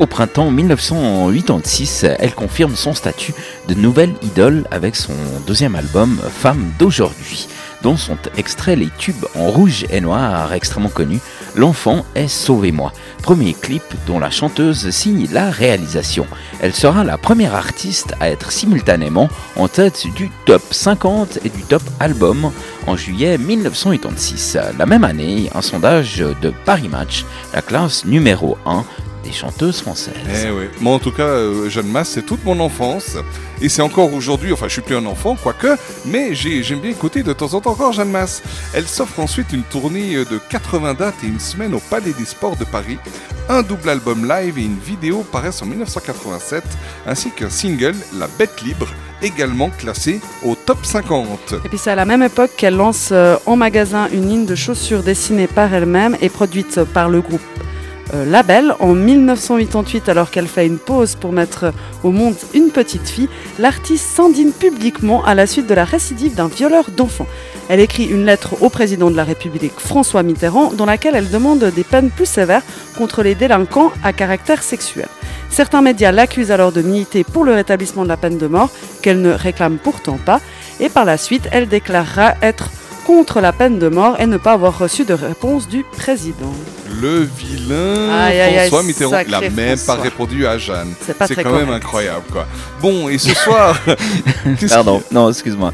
[0.00, 3.34] Au printemps 1986, elle confirme son statut
[3.68, 5.12] de nouvelle idole avec son
[5.46, 7.46] deuxième album Femme d'aujourd'hui,
[7.82, 11.20] dont sont extraits les tubes en rouge et noir extrêmement connus
[11.54, 12.92] L'enfant est Sauvez-moi,
[13.22, 16.26] premier clip dont la chanteuse signe la réalisation.
[16.60, 21.62] Elle sera la première artiste à être simultanément en tête du top 50 et du
[21.62, 22.52] top album
[22.86, 24.58] en juillet 1986.
[24.78, 28.84] La même année, un sondage de Paris Match la classe numéro 1
[29.28, 30.14] des chanteuses françaises.
[30.46, 30.70] Eh ouais.
[30.80, 33.16] Moi, en tout cas, euh, Jeanne Masse, c'est toute mon enfance.
[33.60, 35.76] Et c'est encore aujourd'hui, enfin, je suis plus un enfant, quoique,
[36.06, 38.42] mais j'ai- j'aime bien écouter de temps en temps encore Jeanne Masse.
[38.72, 42.56] Elle s'offre ensuite une tournée de 80 dates et une semaine au Palais des Sports
[42.56, 42.98] de Paris.
[43.48, 46.62] Un double album live et une vidéo paraissent en 1987,
[47.06, 48.88] ainsi qu'un single, La Bête Libre,
[49.22, 51.54] également classé au top 50.
[51.64, 54.54] Et puis c'est à la même époque qu'elle lance euh, en magasin une ligne de
[54.54, 57.40] chaussures dessinées par elle-même et produite par le groupe
[58.12, 58.74] label.
[58.80, 61.72] En 1988, alors qu'elle fait une pause pour mettre
[62.02, 63.28] au monde une petite fille,
[63.58, 67.26] l'artiste s'indigne publiquement à la suite de la récidive d'un violeur d'enfants.
[67.68, 71.64] Elle écrit une lettre au président de la République, François Mitterrand, dans laquelle elle demande
[71.64, 72.62] des peines plus sévères
[72.96, 75.08] contre les délinquants à caractère sexuel.
[75.50, 78.70] Certains médias l'accusent alors de militer pour le rétablissement de la peine de mort,
[79.02, 80.40] qu'elle ne réclame pourtant pas,
[80.80, 82.70] et par la suite, elle déclarera être
[83.08, 86.52] contre la peine de mort et ne pas avoir reçu de réponse du président.
[87.00, 89.18] Le vilain Aïe, aïe, aïe, François Mitterrand.
[89.24, 89.96] Il n'a même François.
[89.96, 90.92] pas répondu à Jeanne.
[91.00, 92.46] C'est quand même incroyable, quoi.
[92.82, 93.80] Bon, et ce soir.
[94.68, 95.72] Pardon, non, excuse-moi.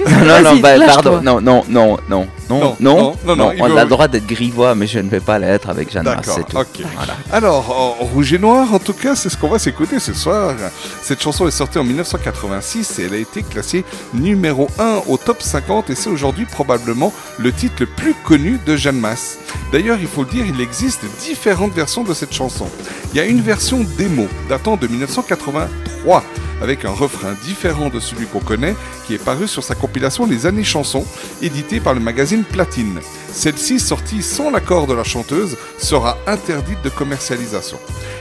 [0.00, 3.62] Non, non, bah, pardon, non, non, non, non, non, Non, non, non, non, non, il
[3.62, 6.16] on a le droit d'être grivois, mais je ne vais pas l'être avec Jeanne Masse,
[6.16, 6.56] D'accord, c'est tout.
[6.56, 6.86] ok.
[6.96, 7.16] Voilà.
[7.32, 7.64] Alors,
[8.12, 10.54] rouge et noir, en tout cas, c'est ce qu'on va s'écouter ce soir.
[11.02, 15.42] Cette chanson est sortie en 1986 et elle a été classée numéro 1 au top
[15.42, 19.38] 50 et c'est aujourd'hui probablement le titre le plus connu de Jeanne Masse.
[19.72, 22.66] D'ailleurs, il faut le dire, il existe différentes versions de cette chanson.
[23.12, 26.22] Il y a une version démo datant de 1983
[26.62, 28.76] avec un refrain différent de celui qu'on connaît
[29.06, 31.04] qui est paru sur sa compilation Les années chansons
[31.42, 33.00] éditée par le magazine Platine.
[33.32, 37.78] Celle-ci, sortie sans l'accord de la chanteuse, sera interdite de commercialisation.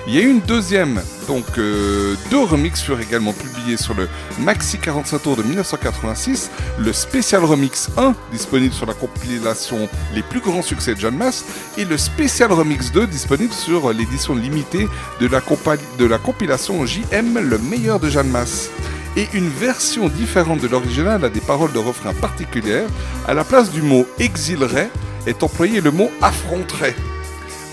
[0.07, 4.07] Il y a eu une deuxième, donc euh, deux remixes furent également publiés sur le
[4.39, 10.39] Maxi 45 tours de 1986, le Special Remix 1, disponible sur la compilation Les plus
[10.39, 11.45] grands succès de John Mass,
[11.77, 14.87] et le Special Remix 2, disponible sur l'édition limitée
[15.19, 18.69] de la, compilation JM, le meilleur de Jeanne Masse.
[19.17, 22.87] Et une version différente de l'original a des paroles de refrain particulières.
[23.27, 24.89] À la place du mot exilerait
[25.27, 26.95] est employé le mot affronterait.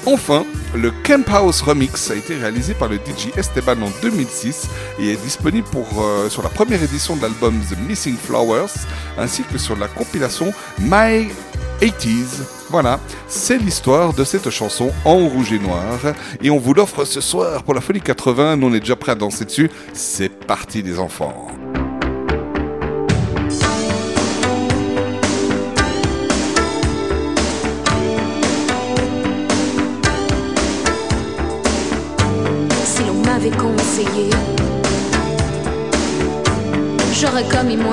[0.07, 0.45] Enfin,
[0.75, 5.23] le Camp House Remix a été réalisé par le DJ Esteban en 2006 et est
[5.23, 8.87] disponible euh, sur la première édition de l'album The Missing Flowers
[9.17, 11.29] ainsi que sur la compilation My
[11.81, 12.58] 80s.
[12.71, 16.01] Voilà, c'est l'histoire de cette chanson en rouge et noir
[16.43, 18.57] et on vous l'offre ce soir pour la folie 80.
[18.57, 19.71] Nous on est déjà prêts à danser dessus.
[19.95, 21.49] C'est parti les enfants.
[32.85, 34.29] Si l'on m'avait conseillé,
[37.15, 37.88] j'aurais commis moins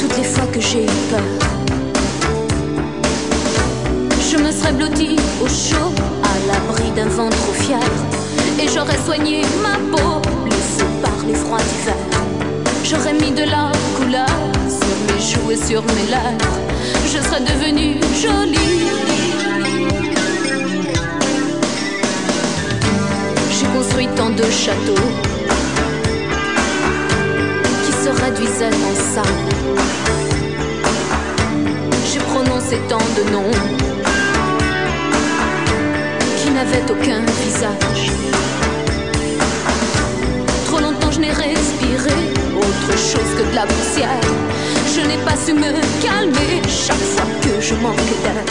[0.00, 1.20] toutes les fois que j'ai eu peur.
[4.30, 5.92] Je me serais blottie au chaud,
[6.24, 7.78] à l'abri d'un vent trop fier.
[8.60, 11.94] Et j'aurais soigné ma peau, blessée par les froids d'hiver.
[12.84, 14.36] J'aurais mis de la couleur
[14.68, 16.58] sur mes joues et sur mes lèvres.
[17.04, 18.88] Je serais devenue jolie.
[23.50, 25.35] J'ai construit tant de châteaux
[28.06, 29.50] se réduisaient en sable.
[32.08, 33.56] J'ai prononcé tant de noms
[36.38, 38.12] qui n'avaient aucun visage.
[40.66, 42.16] Trop longtemps je n'ai respiré
[42.56, 44.26] autre chose que de la poussière.
[44.94, 45.72] Je n'ai pas su me
[46.04, 48.44] calmer chaque fois que je manque d'air.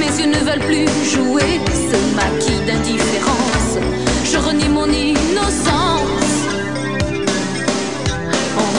[0.00, 1.60] Mes yeux ne veulent plus jouer
[1.90, 3.78] ce maquis d'indifférence.
[4.24, 6.21] Je renie mon innocence.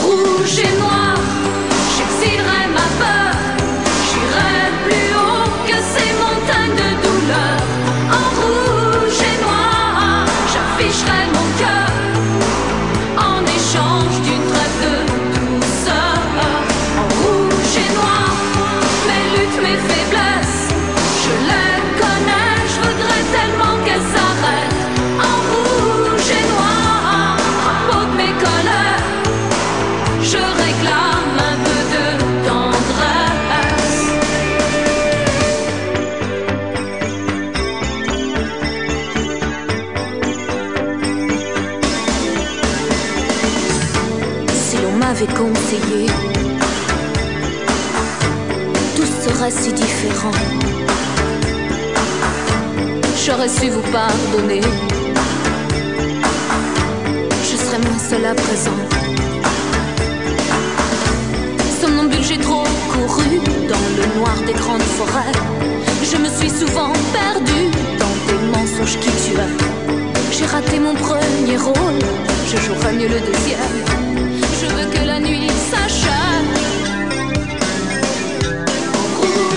[0.04, 1.33] Rouge et noir,
[49.50, 50.30] si différent.
[53.26, 54.60] J'aurais su vous pardonner.
[57.42, 58.78] Je serais moins seule à présent.
[61.80, 63.38] Somnambule, j'ai trop couru
[63.68, 65.32] dans le noir des grandes forêts.
[66.02, 69.56] Je me suis souvent perdue dans des mensonges qui tuaient.
[70.32, 72.00] J'ai raté mon premier rôle,
[72.50, 73.93] je jouerai mieux le deuxième.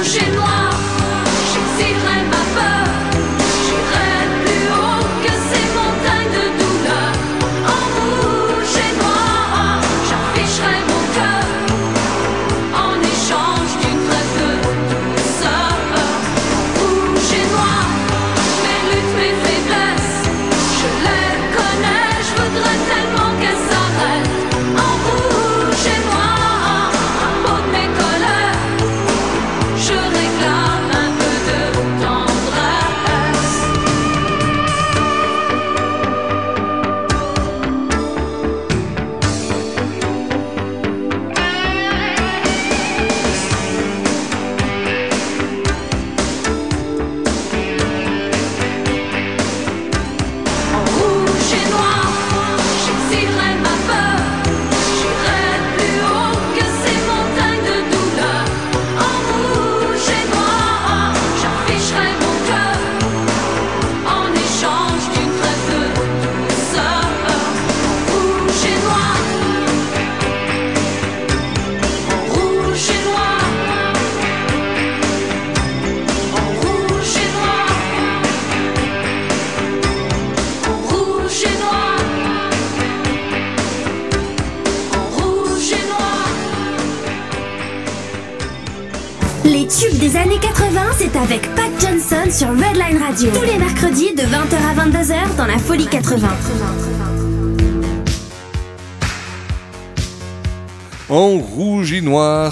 [0.07, 0.86] Rouge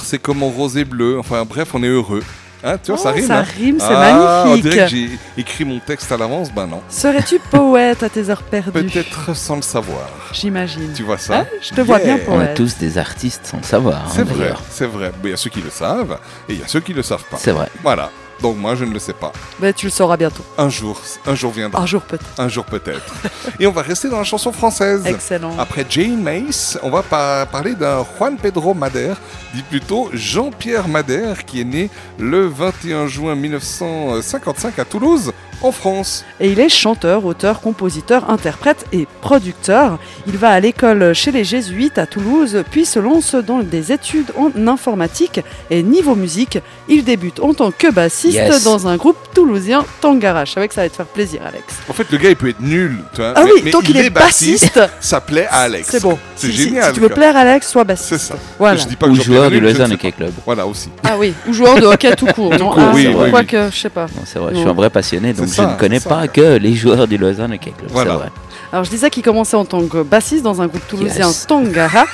[0.05, 1.19] c'est comme en rose et bleu.
[1.19, 2.23] Enfin bref, on est heureux.
[2.67, 3.27] Hein, tu vois, ça Oh, rime.
[3.27, 4.71] ça hein rime, c'est Ah, On magnifique.
[4.71, 6.51] dirait que j'ai écrit mon texte à l'avance.
[6.51, 6.81] Ben non.
[6.89, 10.09] Serais-tu poète à tes heures perdues Peut-être sans le savoir.
[10.31, 10.91] J'imagine.
[10.95, 12.53] Tu vois ça Ah, je te vois bien On est poète.
[12.55, 13.97] tous des artistes sans le savoir.
[14.07, 15.11] hein, C'est vrai, c'est vrai.
[15.21, 16.17] Mais il y a ceux qui le savent
[16.49, 17.37] et il y a ceux qui le savent pas.
[17.37, 17.69] C'est vrai.
[17.83, 18.09] Voilà.
[18.41, 19.31] Donc moi, je ne le sais pas.
[19.59, 20.43] Mais tu le sauras bientôt.
[20.57, 21.81] Un jour, un jour viendra.
[21.81, 22.25] Un jour peut-être.
[22.37, 23.13] Un jour peut-être.
[23.59, 25.03] et on va rester dans la chanson française.
[25.05, 25.55] Excellent.
[25.57, 29.17] Après Jane Mace, on va pa- parler d'un Juan Pedro Madère,
[29.53, 31.89] dit plutôt Jean-Pierre Madère, qui est né
[32.19, 35.31] le 21 juin 1955 à Toulouse,
[35.61, 36.25] en France.
[36.41, 39.97] Et il est chanteur, auteur, compositeur, interprète et producteur.
[40.27, 44.31] Il va à l'école chez les Jésuites à Toulouse, puis se lance dans des études
[44.37, 45.39] en informatique.
[45.69, 46.59] Et niveau musique,
[46.89, 48.63] il débute en tant que bassiste Yes.
[48.63, 50.45] dans un groupe toulousien Tangara.
[50.45, 51.63] Je savais que ça allait te faire plaisir, Alex.
[51.89, 52.97] En fait, le gars, il peut être nul.
[53.13, 55.87] Tu vois, Ah mais- oui, mais tant qu'il est bassiste, ça plaît à Alex.
[55.91, 56.17] C'est bon.
[56.35, 56.85] C'est Si- génial.
[56.89, 58.09] Si, tu veux plaire à Alex, sois bassiste.
[58.09, 58.35] C'est ça.
[58.59, 58.77] Voilà.
[58.77, 60.11] Je dis pas Ou que joueur du Lausanne Hockey.
[60.11, 60.31] Club.
[60.45, 60.89] Voilà aussi.
[61.03, 62.53] Ah oui, ou joueur de hockey tout court.
[62.59, 64.05] non Ah, oui, oui, Quoique, je sais pas.
[64.25, 67.07] C'est vrai, je suis un vrai passionné, donc je ne connais pas que les joueurs
[67.07, 67.89] du Lausanne Hockey Club.
[67.91, 68.11] Voilà.
[68.11, 68.29] C'est vrai.
[68.71, 71.29] Alors je disais qu'il commençait en tant que bassiste dans un groupe toulousien.
[71.47, 72.05] Tangara.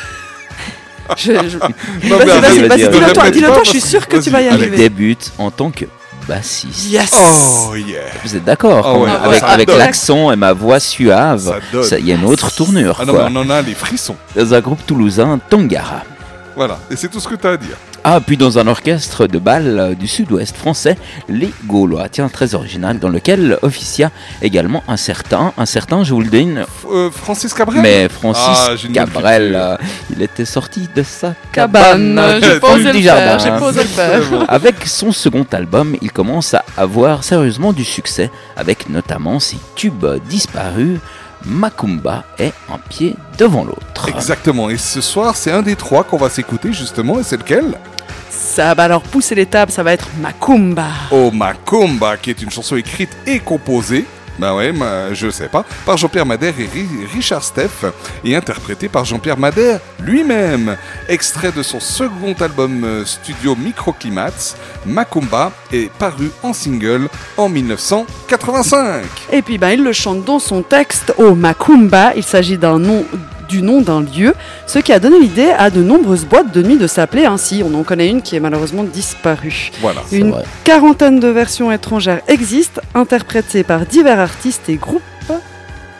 [1.17, 4.47] Je, je- Vas-y, vas-y, vas-y, dis-le toi, toi, je suis sûr que tu vas y
[4.47, 4.57] allez.
[4.57, 4.77] Il arriver.
[4.77, 5.85] débute en tant que
[6.27, 6.85] bassiste.
[6.91, 7.99] Yes Oh yeah.
[8.23, 11.83] Vous êtes d'accord Ah ouais, hein, ah, Avec, l'accent et ma voix suave, Ça donne.
[11.83, 12.97] ça- il y a une autre tournure.
[13.01, 13.27] Ah non, quoi.
[13.29, 14.15] on en a les frissons.
[14.35, 16.03] Dans un groupe toulousain, Tongara.
[16.55, 16.79] Voilà.
[16.89, 17.75] Et c'est tout ce que tu as à dire.
[18.03, 20.97] Ah, puis dans un orchestre de bal euh, du sud-ouest français,
[21.29, 22.09] les Gaulois.
[22.09, 24.09] Tiens, très original, dans lequel officia
[24.41, 28.73] également un certain, un certain, je vous le donne, Euh, Francis Cabrel mais Francis Ah,
[28.91, 29.77] Cabrel, euh,
[30.09, 33.37] il était sorti de sa Cabane, cabane, j'ai du pas fond osé le faire, jardin.
[33.37, 34.21] j'ai pas osé le faire.
[34.47, 40.05] Avec son second album, il commence à avoir sérieusement du succès, avec notamment ses tubes
[40.27, 40.97] disparus,
[41.45, 44.09] Macumba et Un pied devant l'autre.
[44.09, 44.69] Exactement.
[44.69, 47.19] Et ce soir, c'est un des trois qu'on va s'écouter justement.
[47.19, 47.77] Et c'est lequel?
[48.29, 50.87] Ça va alors pousser les tables, ça va être Macumba.
[51.11, 54.05] Oh Macumba, qui est une chanson écrite et composée.
[54.49, 55.63] Ouais, ma- je sais pas.
[55.85, 57.85] Par Jean-Pierre Madère et Ri- Richard Steff.
[58.23, 60.77] Et interprétée par Jean-Pierre Madère lui-même.
[61.07, 64.55] Extrait de son second album euh, studio Microclimats,
[64.85, 67.07] Macumba est paru en single
[67.37, 69.03] en 1985.
[69.31, 72.13] Et puis ben, il le chante dans son texte au Macumba.
[72.15, 73.05] Il s'agit d'un nom
[73.51, 74.33] du nom d'un lieu,
[74.65, 77.63] ce qui a donné l'idée à de nombreuses boîtes de nuit de s'appeler ainsi.
[77.69, 79.71] On en connaît une qui est malheureusement disparue.
[79.81, 80.01] Voilà.
[80.11, 80.33] Une
[80.63, 85.01] quarantaine de versions étrangères existent, interprétées par divers artistes et groupes.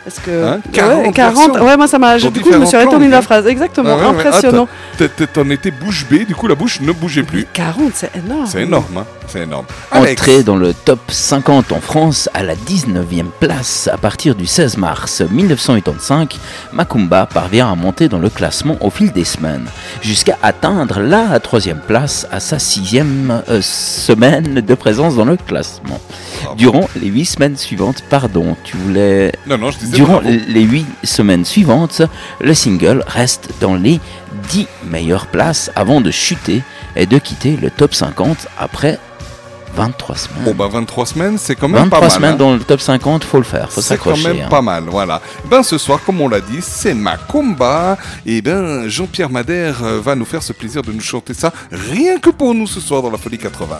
[0.06, 2.18] Est-ce que Hein, 40 ouais, moi ça m'a.
[2.18, 3.46] Du coup, je me suis langues, la phrase.
[3.46, 4.26] Exactement, Ah ouais, ouais.
[4.26, 4.68] impressionnant.
[5.00, 7.46] Ah, T'en étais bouche bée, du coup la bouche ne bougeait plus.
[7.52, 8.46] 40, c'est énorme.
[8.46, 9.04] C'est énorme, hein.
[9.28, 9.64] C'est énorme.
[9.90, 10.20] Alex.
[10.20, 14.76] Entrée dans le top 50 en France à la 19e place à partir du 16
[14.76, 16.38] mars 1985,
[16.72, 19.66] Macumba parvient à monter dans le classement au fil des semaines,
[20.02, 26.00] jusqu'à atteindre la troisième place à sa sixième euh, semaine de présence dans le classement.
[26.42, 26.56] Bravo.
[26.56, 29.32] Durant les huit semaines suivantes, pardon, tu voulais...
[29.46, 32.02] Non, non, je disais Durant les huit semaines suivantes,
[32.40, 34.00] le single reste dans les
[34.50, 36.62] 10 meilleures places avant de chuter
[36.96, 38.98] et de quitter le top 50 après
[39.74, 40.44] 23 semaines.
[40.44, 42.10] Bon bah 23 semaines, c'est quand même 23 pas mal.
[42.14, 42.36] semaines hein.
[42.36, 44.34] dans le top 50, faut le faire, faut C'est quand s'accrocher.
[44.36, 44.48] même hein.
[44.50, 45.20] pas mal, voilà.
[45.46, 47.96] Ben ce soir, comme on l'a dit, c'est Macumba.
[48.26, 52.18] Et ben Jean-Pierre Madère euh, va nous faire ce plaisir de nous chanter ça rien
[52.18, 53.78] que pour nous ce soir dans la Folie 80.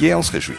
[0.00, 0.56] Yeah, on se réjouit.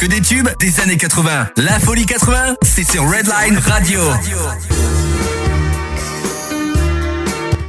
[0.00, 1.48] Que des tubes des années 80.
[1.58, 4.00] La folie 80, c'est sur Redline Radio.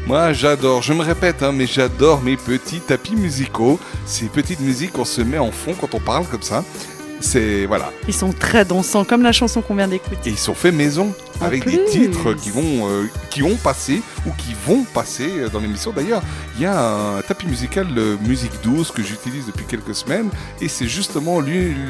[0.08, 3.82] Moi, j'adore, je me répète, hein, mais j'adore mes petits tapis musicaux.
[4.06, 6.64] Ces petites musiques qu'on se met en fond quand on parle comme ça.
[7.20, 7.92] C'est voilà.
[8.08, 10.30] Ils sont très dansants, comme la chanson qu'on vient d'écouter.
[10.30, 14.02] Et ils sont faits maison En avec des titres qui vont, euh, qui ont passé
[14.26, 15.92] ou qui vont passer euh, dans l'émission.
[15.92, 16.24] D'ailleurs,
[16.62, 16.80] il y a
[17.18, 20.30] un tapis musical euh, musique douce que j'utilise depuis quelques semaines
[20.62, 21.40] et c'est justement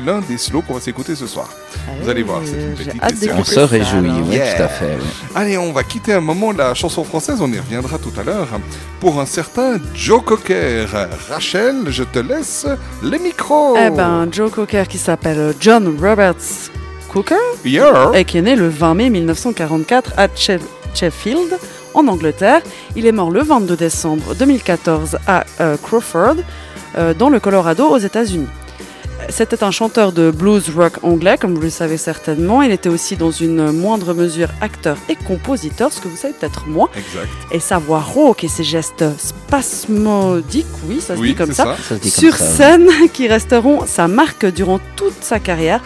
[0.05, 1.49] l'un des slows qu'on va s'écouter ce soir.
[2.01, 2.53] Vous allez voir, c'est
[2.93, 3.31] une petite.
[3.37, 4.53] On se réjouit, oui, Yeah.
[4.55, 4.95] tout à fait.
[4.97, 5.05] oui.
[5.35, 8.47] Allez, on va quitter un moment la chanson française, on y reviendra tout à l'heure,
[9.01, 10.85] pour un certain Joe Cocker.
[11.29, 12.65] Rachel, je te laisse
[13.03, 13.75] les micros.
[13.77, 16.71] Eh ben, Joe Cocker qui s'appelle John Roberts
[17.09, 17.35] Cooker
[17.65, 18.11] Yeah.
[18.13, 20.59] et qui est né le 20 mai 1944 à Che-
[20.93, 21.57] Sheffield,
[22.01, 22.61] en Angleterre.
[22.95, 26.35] Il est mort le 22 décembre 2014 à euh, Crawford,
[26.97, 28.47] euh, dans le Colorado, aux États-Unis.
[29.29, 32.63] C'était un chanteur de blues rock anglais, comme vous le savez certainement.
[32.63, 36.65] Il était aussi dans une moindre mesure acteur et compositeur, ce que vous savez peut-être
[36.67, 36.89] moins.
[36.95, 37.29] Exact.
[37.51, 41.63] Et sa voix rauque et ses gestes spasmodiques, oui, ça se Oui, dit comme ça,
[41.65, 41.75] ça.
[41.77, 42.51] Ça se dit comme sur ça, oui.
[42.57, 45.81] scène, qui resteront sa marque durant toute sa carrière,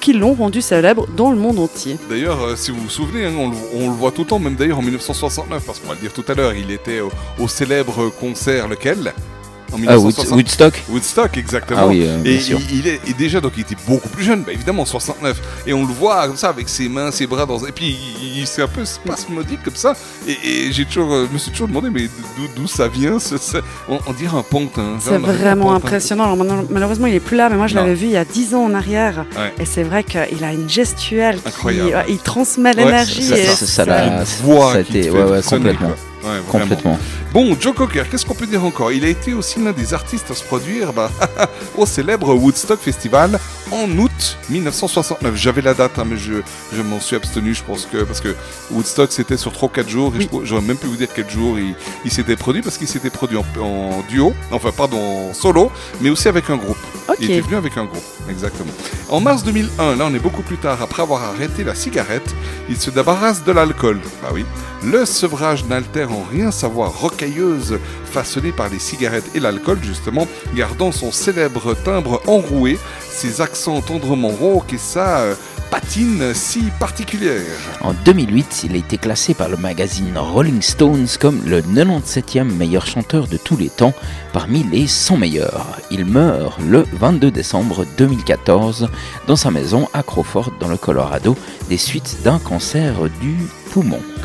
[0.00, 1.96] qui l'ont rendu célèbre dans le monde entier.
[2.08, 4.78] D'ailleurs, euh, si vous vous souvenez, hein, on, le- voit tout le temps, même d'ailleurs
[4.78, 7.00] en 1969, parce qu'on va le dire tout à l'heure, il était
[7.38, 9.12] au célèbre concert lequel?
[9.72, 11.80] En Ah, Wood- Woodstock Woodstock, exactement.
[11.82, 12.58] Ah oui, euh, bien et sûr.
[12.70, 15.36] Il, il est, et déjà, donc il était beaucoup plus jeune, bah, évidemment, 69.
[15.66, 18.38] Et on le voit comme ça, avec ses mains, ses bras, dans, et puis il,
[18.40, 19.94] il- c'est un peu spasmodique comme ça.
[20.26, 20.32] Et,
[20.68, 23.38] et j'ai toujours, euh, je me suis toujours demandé, mais d'où d'où ça vient ce,
[23.38, 24.96] ce- on, on dirait un pantin.
[25.00, 25.76] C'est vraiment pantin.
[25.76, 26.32] impressionnant.
[26.32, 28.54] Alors, malheureusement, il est plus là, mais moi je l'avais vu il y a 10
[28.54, 29.24] ans en arrière.
[29.36, 29.52] Ouais.
[29.60, 31.90] Et c'est vrai qu'il a une gestuelle qui Incroyable.
[31.90, 33.22] ouais, il transmet Ouais, l'énergie.
[33.22, 35.88] ça- ça- ça ça- l'a- voix ça a qui été- ouais, complètement.
[35.88, 35.96] quoi.
[36.22, 36.40] Ouais.
[36.48, 36.98] Complètement.
[37.32, 38.92] Bon, Joe Cocker, qu'est-ce qu'on peut dire encore?
[38.92, 41.10] Il a été aussi l'un des artistes à se produire bah,
[41.78, 43.38] au célèbre Woodstock Festival
[43.72, 45.34] en août 1969.
[45.36, 46.34] J'avais la date, hein, mais je,
[46.74, 48.34] je m'en suis abstenu, je pense que parce que
[48.70, 51.28] Woodstock c'était sur 3 4 jours, et je pourrais- j'aurais même pu vous dire quel
[51.30, 51.74] jour il,
[52.04, 55.70] il s'était produit parce qu'il s'était produit en, en duo, enfin pardon, en solo,
[56.00, 56.76] mais aussi avec un groupe.
[57.20, 58.70] Il était venu avec un groupe, exactement.
[59.08, 62.34] En mars 2001, là on est beaucoup plus tard, après avoir arrêté la cigarette,
[62.68, 64.00] il se débarrasse de l'alcool.
[64.22, 64.44] Bah oui.
[64.82, 70.26] Le sevrage n'altère en rien sa voix rocailleuse, façonnée par les cigarettes et l'alcool justement,
[70.54, 72.78] gardant son célèbre timbre enroué,
[73.08, 75.34] ses accents tendrement rauques et sa euh,
[75.70, 77.44] patine si particulière.
[77.80, 82.86] En 2008, il a été classé par le magazine Rolling Stones comme le 97e meilleur
[82.86, 83.94] chanteur de tous les temps
[84.32, 85.66] parmi les 100 meilleurs.
[85.90, 88.88] Il meurt le 22 décembre 2014
[89.26, 91.36] dans sa maison à Crawford dans le Colorado
[91.68, 93.36] des suites d'un cancer du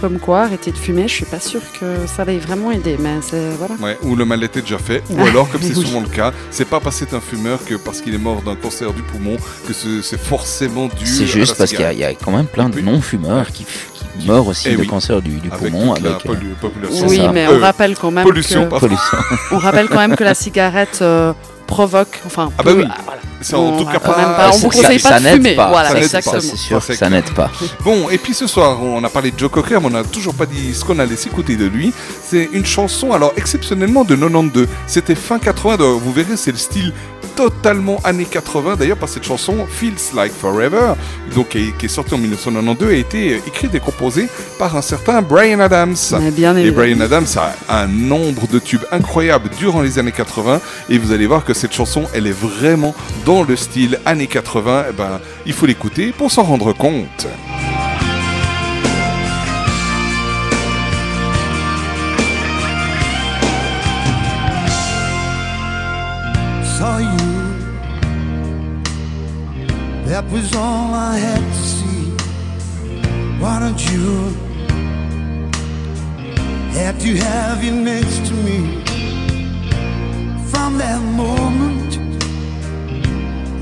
[0.01, 3.15] Comme quoi, arrêter de fumer, je suis pas sûre que ça va vraiment aider, mais
[3.21, 3.75] c'est voilà.
[3.81, 5.85] Ouais, ou le mal était déjà fait, ou Ah, alors, comme c'est oui.
[5.85, 8.41] souvent le cas, c'est pas parce que c'est un fumeur que parce qu'il est mort
[8.41, 11.05] d'un cancer du poumon que ce- c'est forcément dû.
[11.05, 13.65] C'est à juste la parce qu'il y, a- y quand même plein de non-fumeurs qui,
[13.65, 14.87] qui meurent aussi Eh de oui.
[14.87, 15.93] cancer du, du Avec poumon.
[15.93, 17.07] avec, euh, population.
[17.07, 17.31] Oui, ça.
[17.31, 19.17] mais Euh, on rappelle quand même pollution, que pollution.
[19.51, 21.33] on rappelle quand même que la cigarette euh,
[21.65, 22.85] provoque, enfin, Ah bah peut- oui.
[23.05, 23.19] voilà.
[23.41, 24.17] C'est en tout cas pas.
[24.17, 25.55] même pas- on ça- vous ça- conseille ça pas de n'aide fumer.
[25.55, 26.31] pas, Voilà, ça, n'aide ça, pas.
[26.39, 27.51] c'est Ça, sûr, c'est ça n'aide pas.
[27.83, 30.33] Bon, et puis ce soir, on a parlé de Joe Cocker, mais on n'a toujours
[30.33, 31.93] pas dit ce qu'on allait s'écouter de lui.
[32.23, 34.67] C'est une chanson, alors exceptionnellement de 92.
[34.87, 36.93] C'était fin 80, donc vous verrez, c'est le style
[37.35, 40.93] totalement années 80 d'ailleurs par cette chanson Feels Like Forever,
[41.33, 45.21] donc, qui est, sortie en 1992 a été euh, écrite et composée par un certain
[45.21, 45.95] Brian Adams.
[46.67, 47.25] Et Brian Adams
[47.67, 51.53] a un nombre de tubes incroyables durant les années 80 et vous allez voir que
[51.53, 52.95] cette chanson elle est vraiment
[53.25, 54.81] dans le style années 80.
[54.81, 57.27] Et eh ben, il faut l'écouter pour s'en rendre compte.
[70.05, 72.11] That was all I had to see.
[73.41, 74.29] Why don't you
[76.77, 78.83] have to have you next to me?
[80.51, 81.97] From that moment,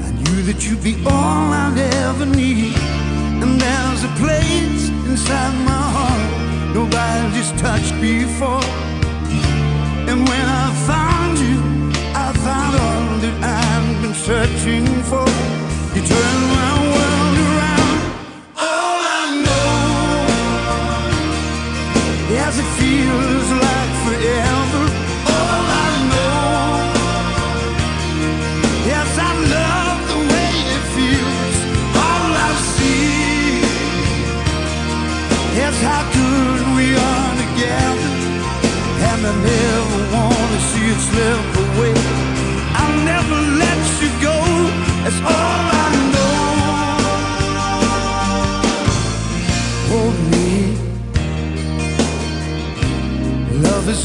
[0.06, 2.76] I knew that you'd be all I'd ever need.
[3.42, 8.68] And there's a place inside my heart nobody's touched before.
[10.10, 11.60] And when I found you,
[12.14, 15.63] I found all that I've been searching for.
[15.96, 16.93] You turned my world around.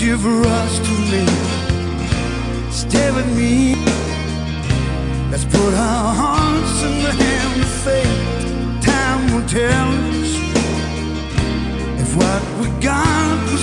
[0.09, 2.73] You for us to live.
[2.73, 3.75] Stay with me.
[5.31, 8.83] Let's put our hearts in the hand of fate.
[8.83, 10.33] Time will tell us
[12.01, 13.58] if what we got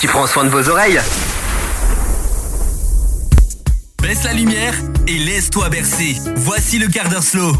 [0.00, 1.00] qui prend soin de vos oreilles.
[4.02, 4.74] Baisse la lumière
[5.06, 6.16] et laisse-toi bercer.
[6.36, 7.52] Voici le quart d'heure slow.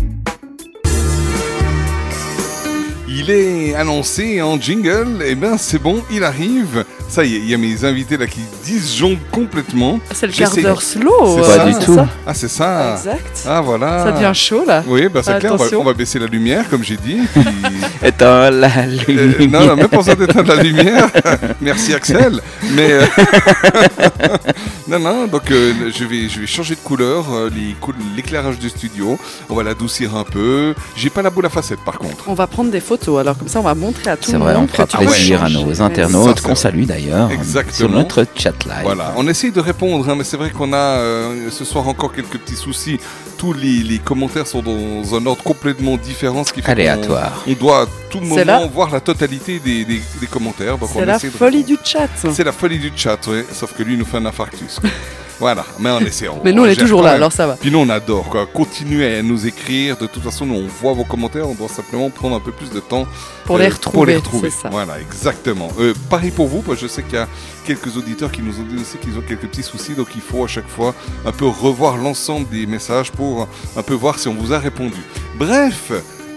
[3.10, 6.85] Il est annoncé en jingle, et ben c'est bon, il arrive.
[7.09, 9.98] Ça y est, il y a mes invités là qui disjonctent complètement.
[10.15, 12.94] C'est le quart d'heure slow, C'est euh, ça c'est ça Ah, c'est ça.
[12.97, 13.44] Exact.
[13.47, 14.05] Ah, voilà.
[14.05, 14.85] Ça devient chaud, là.
[14.86, 17.20] Oui, bah c'est clair, on va, on va baisser la lumière, comme j'ai dit.
[17.32, 17.43] puis-
[18.05, 19.61] Éteins la Euh, lumière.
[19.61, 21.09] non, non, même pas besoin d'éteindre la lumière.
[21.61, 22.41] Merci Axel.
[22.75, 23.05] Mais euh,
[24.89, 25.27] non, non.
[25.27, 29.19] Donc euh, je vais, je vais changer de couleur, euh, les cou- l'éclairage du studio.
[29.48, 30.74] On va l'adoucir un peu.
[30.97, 32.24] J'ai pas la boule à facettes par contre.
[32.27, 33.20] On va prendre des photos photos.
[33.20, 34.65] Alors comme ça, on va montrer à tout C'est le vrai, monde.
[34.65, 35.65] on fera que tu peux plaisir à changer.
[35.65, 37.98] nos internautes Ça, c'est qu'on salue d'ailleurs sur Exactement.
[37.98, 38.81] notre chat live.
[38.82, 42.12] Voilà, on essaye de répondre, hein, mais c'est vrai qu'on a euh, ce soir encore
[42.15, 42.98] quelques petits soucis.
[43.36, 47.43] Tous les, les commentaires sont dans un ordre complètement différent, ce qui fait Aléatoire.
[47.44, 50.77] qu'on- On, doit à tout C'est moment la- voir la totalité des, des- des commentaires.
[50.78, 52.09] Donc on C'est la essaie de folie du chat.
[52.32, 53.43] C'est la folie du chat, oui.
[53.52, 54.78] Sauf que lui il nous fait un infarctus.
[55.39, 56.29] voilà, mais on essaie.
[56.45, 57.17] Mais nous, on est toujours là, même.
[57.17, 57.55] alors ça va.
[57.55, 58.29] Puis nous, on adore.
[58.29, 58.47] Quoi.
[58.47, 59.97] Continuez à nous écrire.
[59.97, 61.49] De toute façon, nous, on voit vos commentaires.
[61.49, 63.07] On doit simplement prendre un peu plus de temps
[63.45, 64.69] Pour les retrouver, ça.
[64.71, 65.69] Voilà, exactement.
[65.79, 67.29] Euh, pareil pour vous, parce que je sais qu'il y a
[67.65, 69.95] quelques auditeurs qui nous ont dit aussi qu'ils ont quelques petits soucis.
[69.95, 70.95] Donc il faut à chaque fois
[71.25, 75.01] un peu revoir l'ensemble des messages pour un peu voir si on vous a répondu.
[75.39, 75.93] Bref,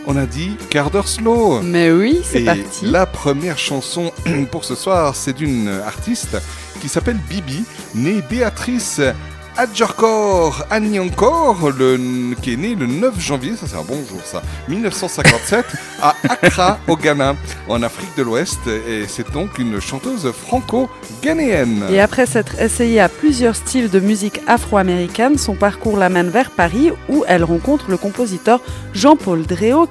[0.08, 1.62] on a dit quart d'heure slow.
[1.62, 2.86] Mais oui, c'est parti.
[2.86, 4.12] La première chanson
[4.52, 6.38] pour ce soir, c'est d'une artiste
[6.82, 7.64] qui s'appelle Bibi,
[7.96, 9.02] née Béatrice
[9.58, 14.42] Adjorkor Anyankor, le, qui est née le 9 janvier, ça c'est un bon jour ça,
[14.70, 15.66] 1957,
[16.02, 17.36] à Accra, au Ghana,
[17.68, 18.60] en Afrique de l'Ouest.
[18.68, 21.84] Et c'est donc une chanteuse franco-ghanéenne.
[21.92, 26.92] Et après s'être essayée à plusieurs styles de musique afro-américaine, son parcours l'amène vers Paris
[27.10, 28.62] où elle rencontre le compositeur
[28.94, 29.88] Jean-Paul Dréau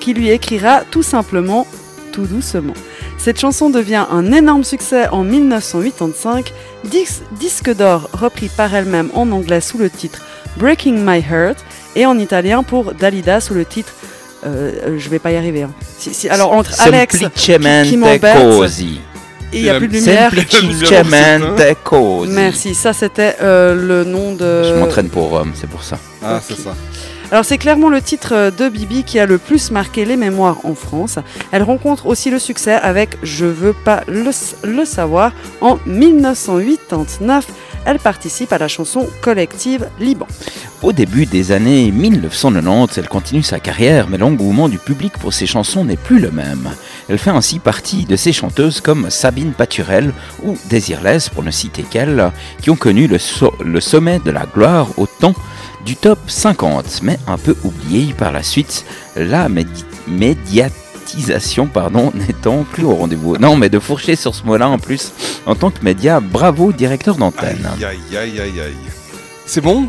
[0.00, 1.66] qui lui écrira tout simplement
[2.12, 2.74] Tout doucement.
[3.18, 6.52] Cette chanson devient un énorme succès en 1985,
[6.84, 7.06] dis-
[7.38, 10.20] disque d'or repris par elle-même en anglais sous le titre
[10.56, 11.58] Breaking My Heart
[11.96, 13.92] et en italien pour Dalida sous le titre
[14.46, 15.62] euh, euh, je vais pas y arriver.
[15.62, 15.70] hein.
[15.98, 18.36] Si- si- alors entre Alex qui, qui m'embête
[19.52, 20.30] il n'y a plus de lumière.
[21.40, 22.30] Semplicemente così.
[22.32, 24.62] Merci, ça c'était euh, le nom de.
[24.62, 25.98] Je m'entraîne pour Rome, c'est pour ça.
[26.22, 26.74] Ah, c'est ça.
[27.30, 30.64] Alors c'est clairement le titre euh, de Bibi qui a le plus marqué les mémoires
[30.64, 31.18] en France.
[31.52, 35.32] Elle rencontre aussi le succès avec Je veux pas le, savoir.
[35.60, 37.46] En 1989,
[37.84, 40.26] elle participe à la chanson collective Liban.
[40.82, 45.46] Au début des années 1990, elle continue sa carrière, mais l'engouement du public pour ses
[45.46, 46.70] chansons n'est plus le même.
[47.10, 50.14] Elle fait ainsi partie de ces chanteuses comme Sabine Paturel
[50.44, 52.30] ou Désirless, pour ne citer qu'elle,
[52.62, 55.34] qui ont connu le sommet de la gloire au temps
[55.84, 58.84] du top 50, mais un peu oubliée par la suite,
[59.16, 63.36] la médi- médiatisation pardon, n'étant plus au rendez-vous.
[63.38, 65.12] Non, mais de fourcher sur ce mot-là en plus,
[65.46, 67.68] en tant que média, bravo directeur d'antenne.
[69.46, 69.88] C'est bon?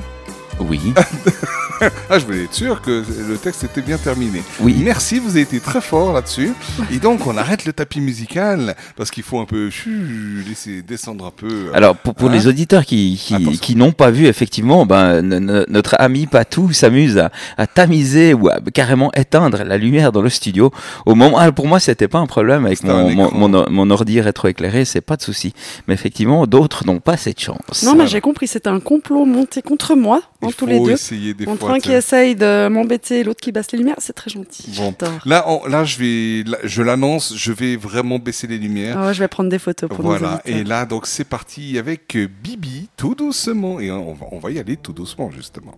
[0.60, 0.80] Oui.
[2.10, 4.44] ah, je voulais être sûr que le texte était bien terminé.
[4.60, 4.81] Oui.
[4.84, 6.53] Merci, vous avez été très fort là-dessus.
[6.91, 11.26] Et donc, on arrête le tapis musical parce qu'il faut un peu chut, laisser descendre
[11.26, 11.72] un peu.
[11.73, 13.19] Alors pour, pour Hein les auditeurs qui,
[13.61, 18.34] qui, n'ont pas vu effectivement, ben, no- no- notre ami Patou s'amuse à, à tamiser
[18.34, 20.72] ou à carrément éteindre la lumière dans le studio.
[21.06, 23.65] Au moment, ah, pour moi c'était pas un problème avec C'était mon, un mon, mon,
[23.69, 25.53] mon ordi rétroéclairé, c'est pas de souci.
[25.88, 27.84] Mais effectivement d'autres n'ont pas cette chance.
[27.84, 30.91] Non mais j'ai compris, c'est un complot monté contre moi, Il tous faut les deux.
[30.91, 33.98] essayer des Entre fois, un qui essaye de m'embêter et l'autre qui baisse les lumières,
[33.99, 34.72] c'est très gentil.
[34.78, 34.95] Bon.
[35.26, 38.95] Là, on- là, je vais, là, je l'annonce, je vais vraiment baisser les lumières.
[38.98, 42.16] Ah ouais, je vais prendre des photos pour Voilà, et là, donc c'est parti avec
[42.16, 43.82] euh, Bibi, tout doucement.
[43.82, 45.76] Et on va, on va y aller tout doucement, justement.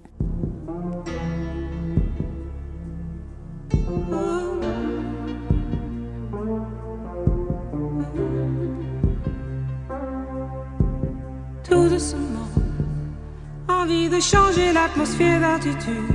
[11.64, 12.31] tout doucement.
[13.82, 16.14] Envie de changer l'atmosphère d'altitude.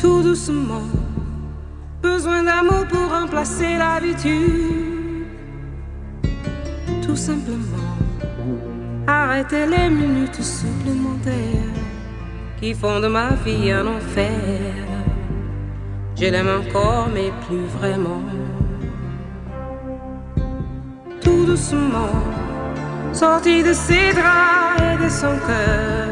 [0.00, 0.88] Tout doucement.
[2.00, 5.26] Besoin d'amour pour remplacer l'habitude.
[7.04, 7.92] Tout simplement.
[9.06, 11.76] Arrêter les minutes supplémentaires
[12.58, 14.30] qui font de ma vie un enfer.
[16.16, 18.22] Je l'aime encore, mais plus vraiment.
[21.20, 22.12] Tout doucement
[23.12, 26.08] sorti de ses draps et de son cœur.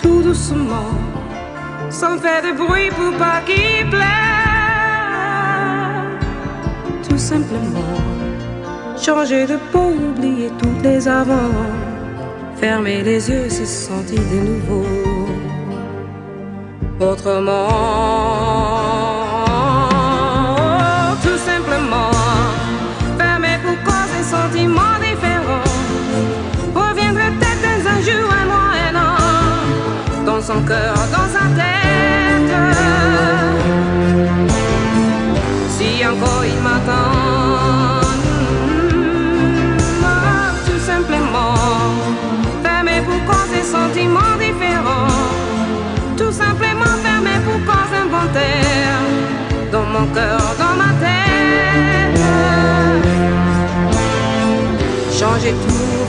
[0.00, 0.92] Tout doucement,
[1.90, 4.04] sans faire de bruit pour pas qu'il pleure.
[7.08, 7.98] Tout simplement,
[8.96, 11.52] changer de peau, oublier toutes les avant.
[12.56, 14.86] Fermer les yeux, se sentir de nouveau.
[17.00, 17.68] Autrement,
[21.22, 22.13] tout simplement.
[30.54, 32.54] Son cœur, dans sa tête.
[35.76, 38.00] Si encore il m'attend.
[40.66, 41.54] Tout simplement.
[42.62, 45.08] Fermé pour cause des sentiments différents.
[46.16, 49.00] Tout simplement fermé pour cause inventaire.
[49.72, 52.20] Dans mon cœur, dans ma tête.
[55.18, 56.03] Changer tout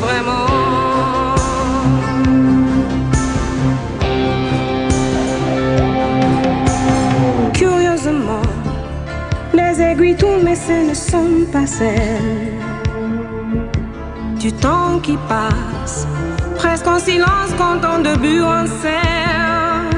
[9.96, 12.52] aiguilles tournent, mais ce ne sont pas celles
[14.40, 16.06] du temps qui passe,
[16.56, 19.90] presque en silence quand on début en scène.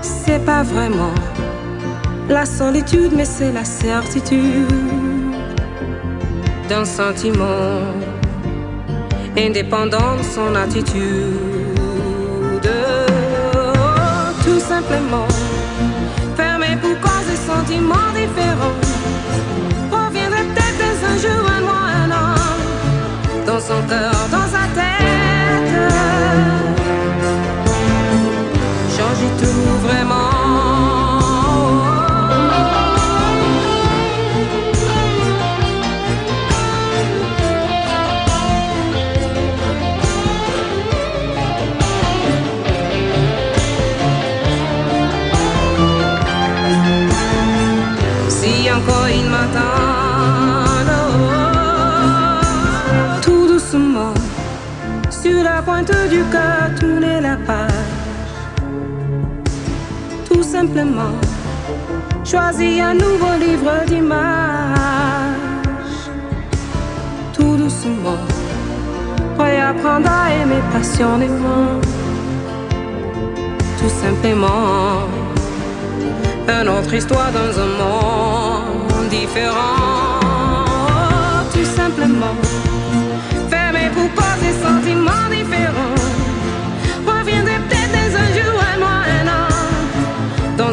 [0.00, 1.14] C'est pas vraiment
[2.28, 4.66] la solitude, mais c'est la certitude
[6.68, 7.80] d'un sentiment
[9.36, 11.34] indépendant de son attitude.
[14.44, 15.28] Tout simplement,
[16.36, 18.03] fermé pour cause de sentiments
[18.34, 18.76] différents.
[19.90, 22.34] Reviendrait peut-être un jour un mois, un an,
[23.46, 25.92] dans son cœur, dans sa tête.
[28.96, 30.23] Changer tout vraiment.
[60.74, 61.14] Simplement,
[62.24, 64.74] choisir un nouveau livre d'images.
[67.32, 68.18] Tout doucement,
[69.38, 71.80] réapprendre à aimer passionnément.
[73.80, 75.06] Tout simplement
[76.48, 80.18] une autre histoire dans un monde différent.
[81.52, 82.36] Tout simplement,
[83.48, 84.08] fermé pour
[84.42, 85.93] des sentiments différents.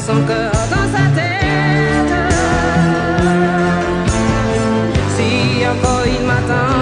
[0.01, 2.13] Son cœur, dans sa tête.
[5.15, 6.80] Si encore il m'attend,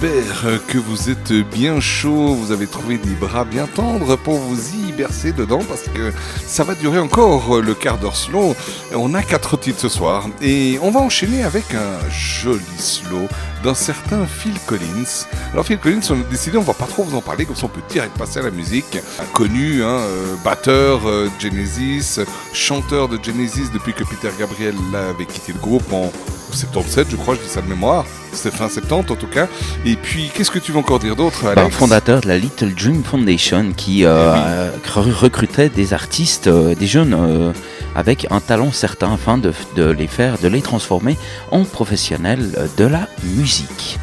[0.00, 4.58] J'espère que vous êtes bien chaud, vous avez trouvé des bras bien tendres pour vous
[4.74, 6.10] y bercer dedans parce que
[6.46, 8.56] ça va durer encore le quart d'heure slow.
[8.94, 13.28] On a quatre titres ce soir et on va enchaîner avec un joli slow
[13.62, 15.26] d'un certain Phil Collins.
[15.52, 17.66] Alors Phil Collins, on a décidé, on va pas trop vous en parler, comme ça
[17.66, 18.98] on peut direct passer à la musique.
[19.32, 22.20] Connu, hein, euh, batteur euh, Genesis,
[22.52, 26.10] chanteur de Genesis depuis que Peter Gabriel avait quitté le groupe en
[26.52, 28.04] 77, je crois, je dis ça de mémoire.
[28.32, 29.48] C'était fin 70 en tout cas.
[29.84, 31.74] Et puis, qu'est-ce que tu veux encore dire d'autre, Alex?
[31.74, 37.14] fondateur de la Little Dream Foundation qui euh, euh, recrutait des artistes, euh, des jeunes
[37.14, 37.52] euh,
[37.94, 41.16] avec un talent certain afin de, de les faire, de les transformer
[41.50, 43.98] en professionnels de la musique.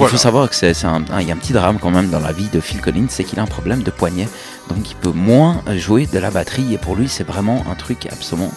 [0.00, 2.18] Il faut savoir que c'est un, il y a un petit drame quand même dans
[2.18, 4.28] la vie de Phil Collins, c'est qu'il a un problème de poignet,
[4.68, 8.08] donc il peut moins jouer de la batterie et pour lui c'est vraiment un truc
[8.10, 8.50] absolument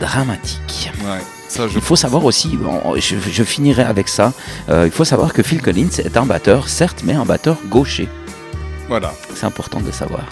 [0.00, 0.90] dramatique.
[1.04, 4.32] Ouais, ça je Il faut savoir aussi, bon, je, je finirai avec ça,
[4.68, 8.08] euh, il faut savoir que Phil Collins est un batteur, certes, mais un batteur gaucher.
[8.88, 9.14] Voilà.
[9.34, 10.24] C'est important de savoir.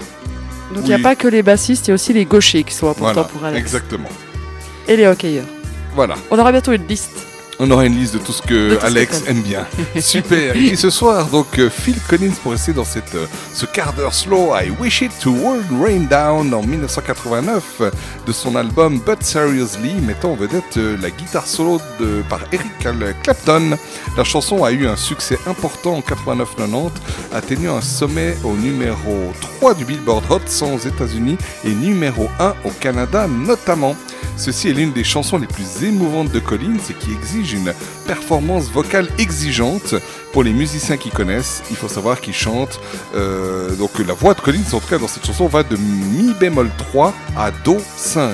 [0.74, 2.74] Donc il n'y a pas que les bassistes, il y a aussi les gauchers qui
[2.74, 3.60] sont importants Voilà, pour Alex.
[3.60, 4.08] exactement.
[4.88, 5.44] Et les hockeyeurs.
[5.94, 6.14] Voilà.
[6.30, 7.26] On aura bientôt une liste.
[7.64, 9.64] On aura une liste de tout ce que tout ce que Alex aime bien.
[10.00, 10.56] Super.
[10.56, 14.12] Et ce soir, donc euh, Phil Collins pour rester dans cette, euh, ce quart d'heure
[14.12, 17.90] slow, I Wish It to World Rain Down en 1989 euh,
[18.26, 22.72] de son album But Seriously, mettant en vedette euh, la guitare solo de, par Eric
[23.22, 23.76] Clapton.
[24.16, 26.90] La chanson a eu un succès important en 89-90,
[27.32, 32.54] atteignant un sommet au numéro 3 du Billboard Hot 100 aux États-Unis et numéro 1
[32.64, 33.94] au Canada notamment.
[34.36, 37.72] Ceci est l'une des chansons les plus émouvantes de Collins et qui exige une
[38.06, 39.94] performance vocale exigeante.
[40.32, 42.80] Pour les musiciens qui connaissent, il faut savoir qu'il chante.
[43.14, 46.32] euh, donc la voix de Collins, en tout cas dans cette chanson, va de mi
[46.40, 48.30] bémol 3 à do 5.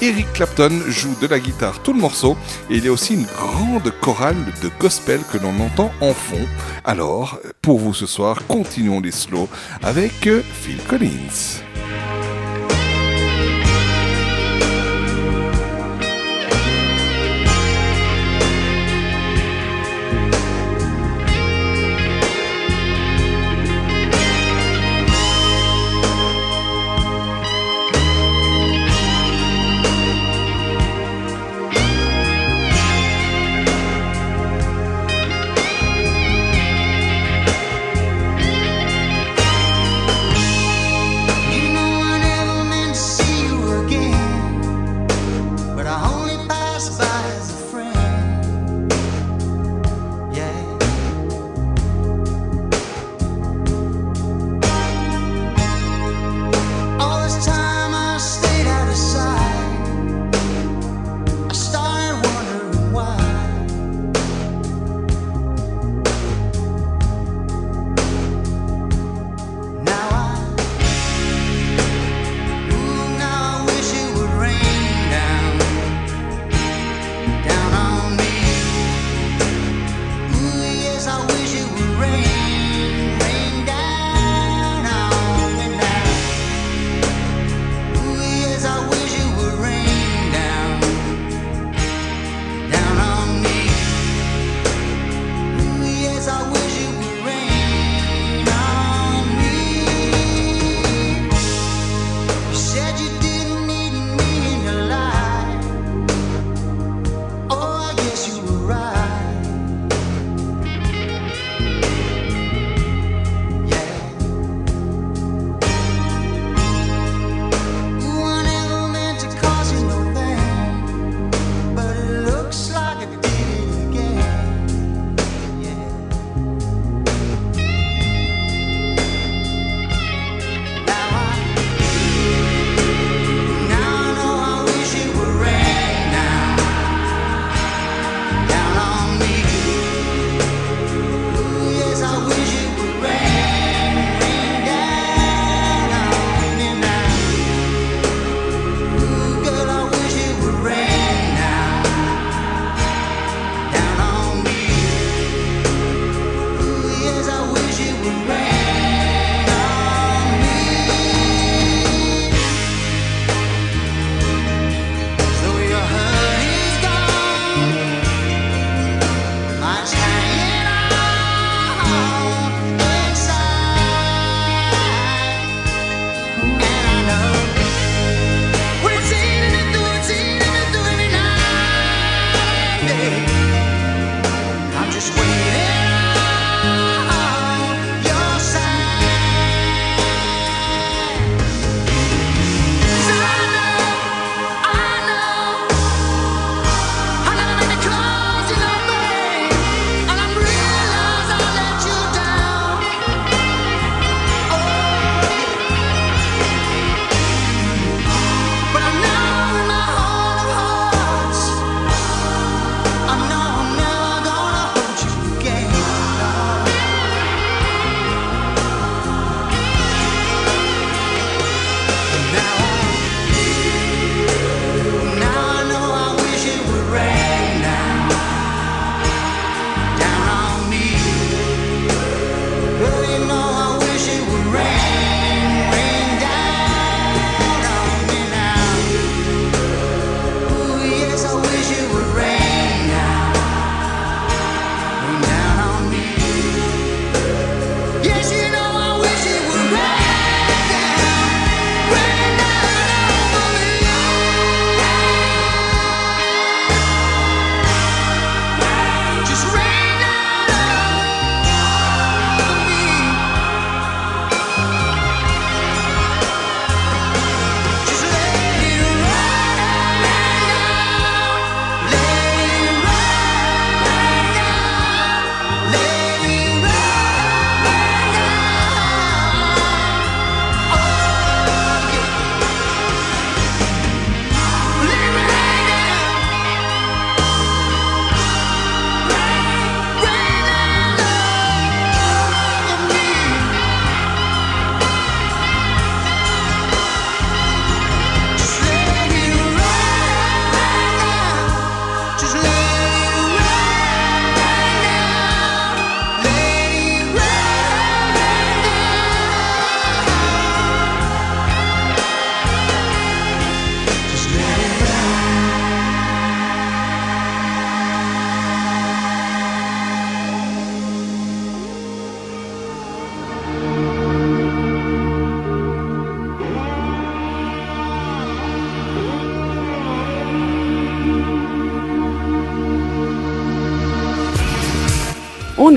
[0.00, 2.36] Eric Clapton joue de la guitare tout le morceau
[2.70, 6.46] et il y a aussi une grande chorale de gospel que l'on entend en fond.
[6.84, 9.48] Alors, pour vous ce soir, continuons les slows
[9.82, 10.28] avec
[10.62, 11.62] Phil Collins.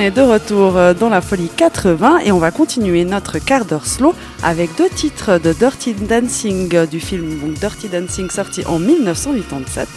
[0.01, 3.85] Est de retour euh, dans la folie 80 et on va continuer notre quart d'heure
[3.85, 9.87] slow avec deux titres de Dirty Dancing euh, du film Dirty Dancing sorti en 1987.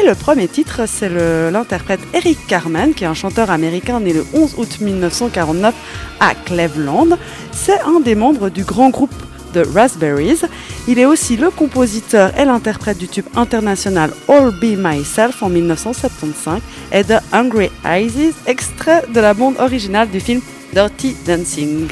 [0.00, 1.08] Et le premier titre, c'est
[1.50, 5.74] l'interprète Eric Carmen, qui est un chanteur américain né le 11 août 1949
[6.20, 7.18] à Cleveland.
[7.50, 9.12] C'est un des membres du grand groupe
[9.52, 10.42] de Raspberries.
[10.88, 16.60] Il est aussi le compositeur et l'interprète du tube international All Be Myself en 1975
[16.90, 20.40] et de Hungry Eyes, extrait de la bande originale du film
[20.74, 21.88] Dirty Dancing.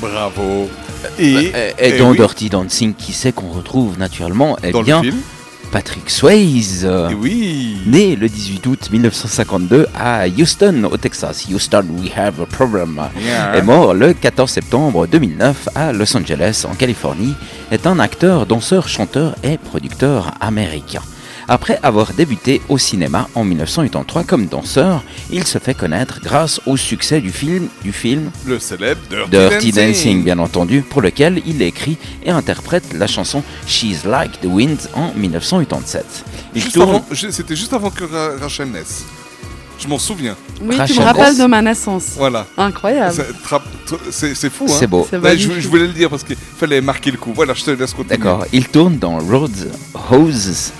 [0.00, 0.68] Bravo.
[1.18, 4.56] Et, Et, eh dans oui, Dirty Dancing, qui c'est qu'on retrouve naturellement?
[4.64, 5.16] Eh Dans le bien, film
[5.70, 6.88] Patrick Swayze.
[7.10, 7.78] Eh oui.
[7.86, 11.46] Né le 18 août 1952 à Houston, au Texas.
[11.50, 13.00] Houston, we have a problem.
[13.20, 13.56] Yeah.
[13.56, 17.34] Est mort le 14 septembre 2009 à Los Angeles, en Californie.
[17.74, 21.02] Est un acteur, danseur, chanteur et producteur américain.
[21.48, 26.76] Après avoir débuté au cinéma en 1983 comme danseur, il se fait connaître grâce au
[26.76, 31.60] succès du film, du film Le célèbre Dirty, Dirty Dancing, bien entendu, pour lequel il
[31.62, 36.04] écrit et interprète la chanson She's Like the Wind en 1987.
[36.54, 39.02] Il Juste tourne avant- je- C'était juste avant que Ra- Rachel naisse.
[39.80, 40.36] Je m'en souviens.
[40.62, 42.10] Oui, tu Rachel me rappelles de ma naissance.
[42.16, 42.46] Voilà.
[42.56, 43.26] Incroyable.
[44.10, 45.06] C'est fou, hein C'est beau.
[45.12, 47.32] Ouais, je, voulais le dire parce qu'il fallait marquer le coup.
[47.34, 48.16] Voilà, je te laisse continuer.
[48.16, 50.72] D'accord, il tourne dans Roadhouse.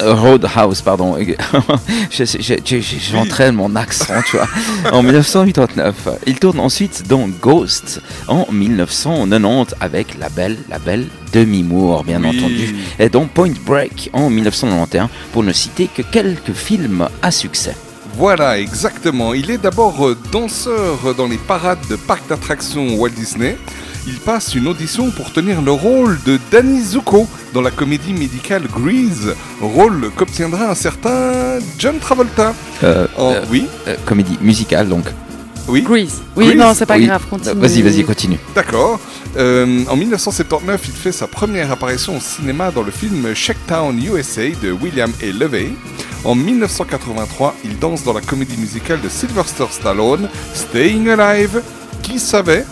[0.00, 1.16] Euh, Roadhouse, pardon.
[2.10, 4.48] Je- je- je- je- J'entraîne mon accent, tu vois.
[4.90, 6.08] En 1989.
[6.26, 12.22] Il tourne ensuite dans Ghost en 1990 avec la belle, la belle Demi Moore, bien
[12.22, 12.38] Oui.
[12.38, 12.74] entendu.
[12.98, 17.74] Et dans Point Break en 1991, pour ne citer que quelques films à succès.
[18.16, 19.34] Voilà, exactement.
[19.34, 23.56] Il est d'abord euh, danseur dans les parades de parcs d'attractions Walt Disney.
[24.06, 28.64] Il passe une audition pour tenir le rôle de Danny Zuko dans la comédie médicale
[28.66, 32.52] Grease, rôle qu'obtiendra un certain John Travolta.
[32.82, 35.04] Euh, Oh, euh, oui, euh, comédie musicale, donc.
[35.68, 35.82] oui.
[35.82, 36.20] Grease.
[36.36, 36.58] Oui, Grease.
[36.58, 37.06] non, c'est pas Oui.
[37.06, 37.60] grave, continue.
[37.60, 38.38] Vas-y, vas-y, continue.
[38.56, 38.98] D'accord.
[39.36, 44.42] Euh, en 1979, il fait sa première apparition au cinéma dans le film Shakedown USA
[44.62, 45.26] de William A.
[45.26, 45.70] Levey.
[46.24, 51.60] En 1983, il danse dans la comédie musicale de Sylvester Stallone, Staying Alive.
[52.02, 52.64] Qui savait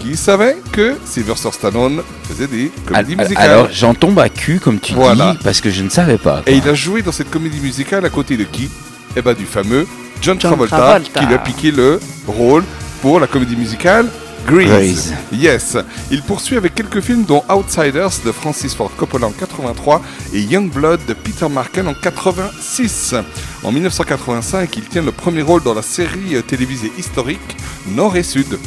[0.00, 4.58] Qui savait que Sylvester Stallone faisait des comédies Al- musicales Alors, j'en tombe à cul,
[4.58, 5.32] comme tu Voilà.
[5.32, 6.42] dis, parce que je ne savais pas.
[6.46, 8.68] Et il a joué dans cette comédie musicale à côté de qui?
[9.16, 9.86] Eh ben du fameux
[10.20, 11.20] John, John Travolta, Travolta.
[11.20, 12.64] qui lui a piqué le rôle
[13.00, 14.06] pour la comédie musicale
[14.46, 14.68] Grease.
[14.68, 15.14] Grease.
[15.32, 15.76] Yes.
[16.10, 20.02] Il poursuit avec quelques films dont Outsiders de Francis Ford Coppola en 83
[20.32, 23.14] et Youngblood de Peter Marken en 86.
[23.62, 27.56] En 1985, il tient le premier rôle dans la série télévisée historique
[27.88, 28.58] Nord et Sud.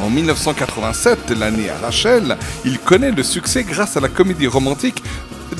[0.00, 5.02] En 1987, l'année à Rachel, il connaît le succès grâce à la comédie romantique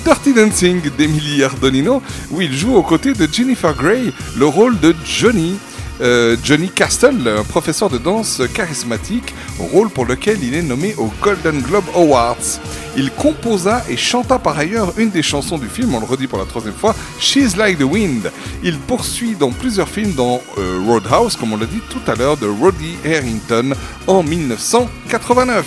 [0.05, 4.95] Dirty Dancing d'Emily Ardolino, où il joue aux côtés de Jennifer Grey le rôle de
[5.05, 5.57] Johnny.
[6.01, 11.61] Euh, Johnny Castle, professeur de danse charismatique, rôle pour lequel il est nommé aux Golden
[11.61, 12.61] Globe Awards.
[12.97, 16.39] Il composa et chanta par ailleurs une des chansons du film, on le redit pour
[16.39, 18.31] la troisième fois, She's Like the Wind.
[18.63, 22.37] Il poursuit dans plusieurs films, dans euh, Roadhouse, comme on l'a dit tout à l'heure,
[22.37, 23.75] de Roddy Harrington
[24.07, 25.65] en 1989.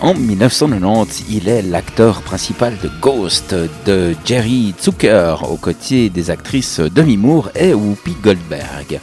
[0.00, 3.54] En 1990, il est l'acteur principal de Ghost
[3.86, 9.00] de Jerry Zucker, aux côtés des actrices Demi Moore et Whoopi Goldberg.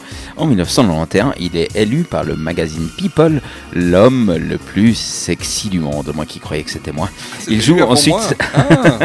[0.64, 3.40] 1991, il est élu par le magazine People
[3.74, 6.10] l'homme le plus sexy du monde.
[6.14, 7.08] Moi qui croyais que c'était moi.
[7.48, 8.14] Il joue ensuite.
[8.14, 8.22] moi.
[8.54, 8.98] Ah.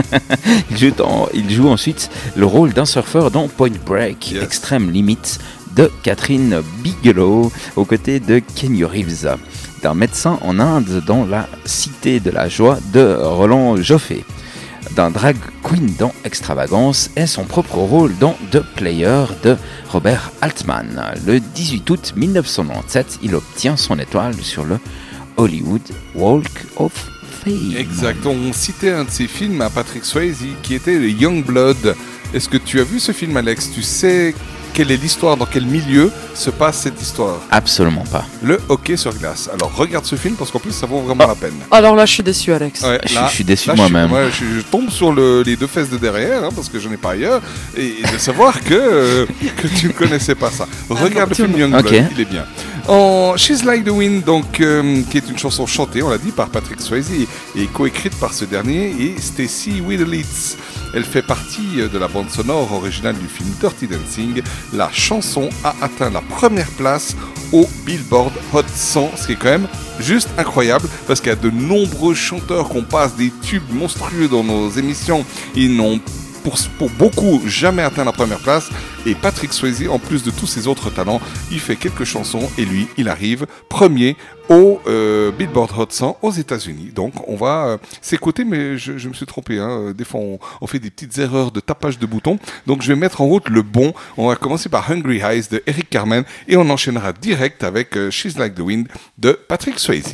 [0.72, 4.44] il, joue dans- il joue ensuite le rôle d'un surfeur dans Point Break, Yes.
[4.44, 5.38] Extreme Limits
[5.76, 9.36] de Catherine Bigelow, aux côtés de Kenny Reeves,
[9.84, 14.24] d'un médecin en Inde dans la Cité de la Joie de Roland Joffé,
[14.96, 19.58] d'un drag queen dans Extravagance et son propre rôle dans The Player de
[19.90, 21.14] Robert Altman.
[21.28, 24.80] Le 18 août 1997, il obtient son étoile sur le
[25.38, 25.82] Hollywood
[26.16, 26.94] Walk of
[27.44, 27.76] Fame.
[27.78, 28.26] Exact.
[28.26, 31.96] On citait un de ses films à Patrick Swayze qui était le Youngblood.
[32.34, 33.72] Est-ce que tu as vu ce film, Alex?
[33.74, 34.34] Tu sais
[34.76, 38.26] quelle est l'histoire, dans quel milieu se passe cette histoire Absolument pas.
[38.44, 39.50] Le hockey sur glace.
[39.54, 41.54] Alors regarde ce film parce qu'en plus ça vaut vraiment la peine.
[41.72, 42.82] Alors là, je suis déçu, Alex.
[42.82, 44.10] Ouais, Je- là- je suis déçu moi-même.
[44.10, 46.68] Je, suis- ouais, je- je tombe sur le- les deux fesses de derrière hein, parce
[46.68, 47.42] que je n'ai pas ailleurs
[47.78, 49.26] et, de savoir que, euh,
[49.62, 50.68] que tu ne connaissais pas ça.
[50.90, 52.46] Regarde le film Youngblood, il est bien.
[52.88, 56.30] En She's Like the Wind, donc, euh, qui est une chanson chantée, on l'a dit,
[56.30, 57.12] par Patrick Swayze
[57.56, 60.56] et, coécrite par ce dernier et Stacy Widelitz.
[60.94, 64.44] Elle fait partie euh, de la bande sonore originale du film Dirty Dancing.
[64.72, 67.16] La chanson a atteint la première place
[67.52, 69.68] au Billboard Hot 100, ce qui est quand même
[70.00, 74.44] juste incroyable parce qu'il y a de nombreux chanteurs qu'on passe des tubes monstrueux dans
[74.44, 75.26] nos émissions.
[75.56, 76.00] Ils n'ont
[76.78, 78.70] pour, beaucoup jamais atteint la première place.
[79.06, 82.66] Et Patrick Swayze, en plus de tous ses autres talents, il fait quelques chansons et
[82.66, 84.16] lui, il arrive premier
[84.50, 86.92] au euh, Billboard Hot 100 aux États-Unis.
[86.94, 89.60] Donc on va euh, s'écouter, mais je, me suis trompé.
[89.60, 89.94] Hein.
[89.96, 90.22] Des fois,
[90.62, 92.38] on, fait des petites erreurs de tapage de boutons.
[92.68, 93.94] Donc je vais mettre en route le bon.
[94.18, 98.12] On va commencer par Hungry Eyes de Eric Carmen et on enchaînera direct avec euh,
[98.12, 100.14] She's Like the Wind de Patrick Swayze.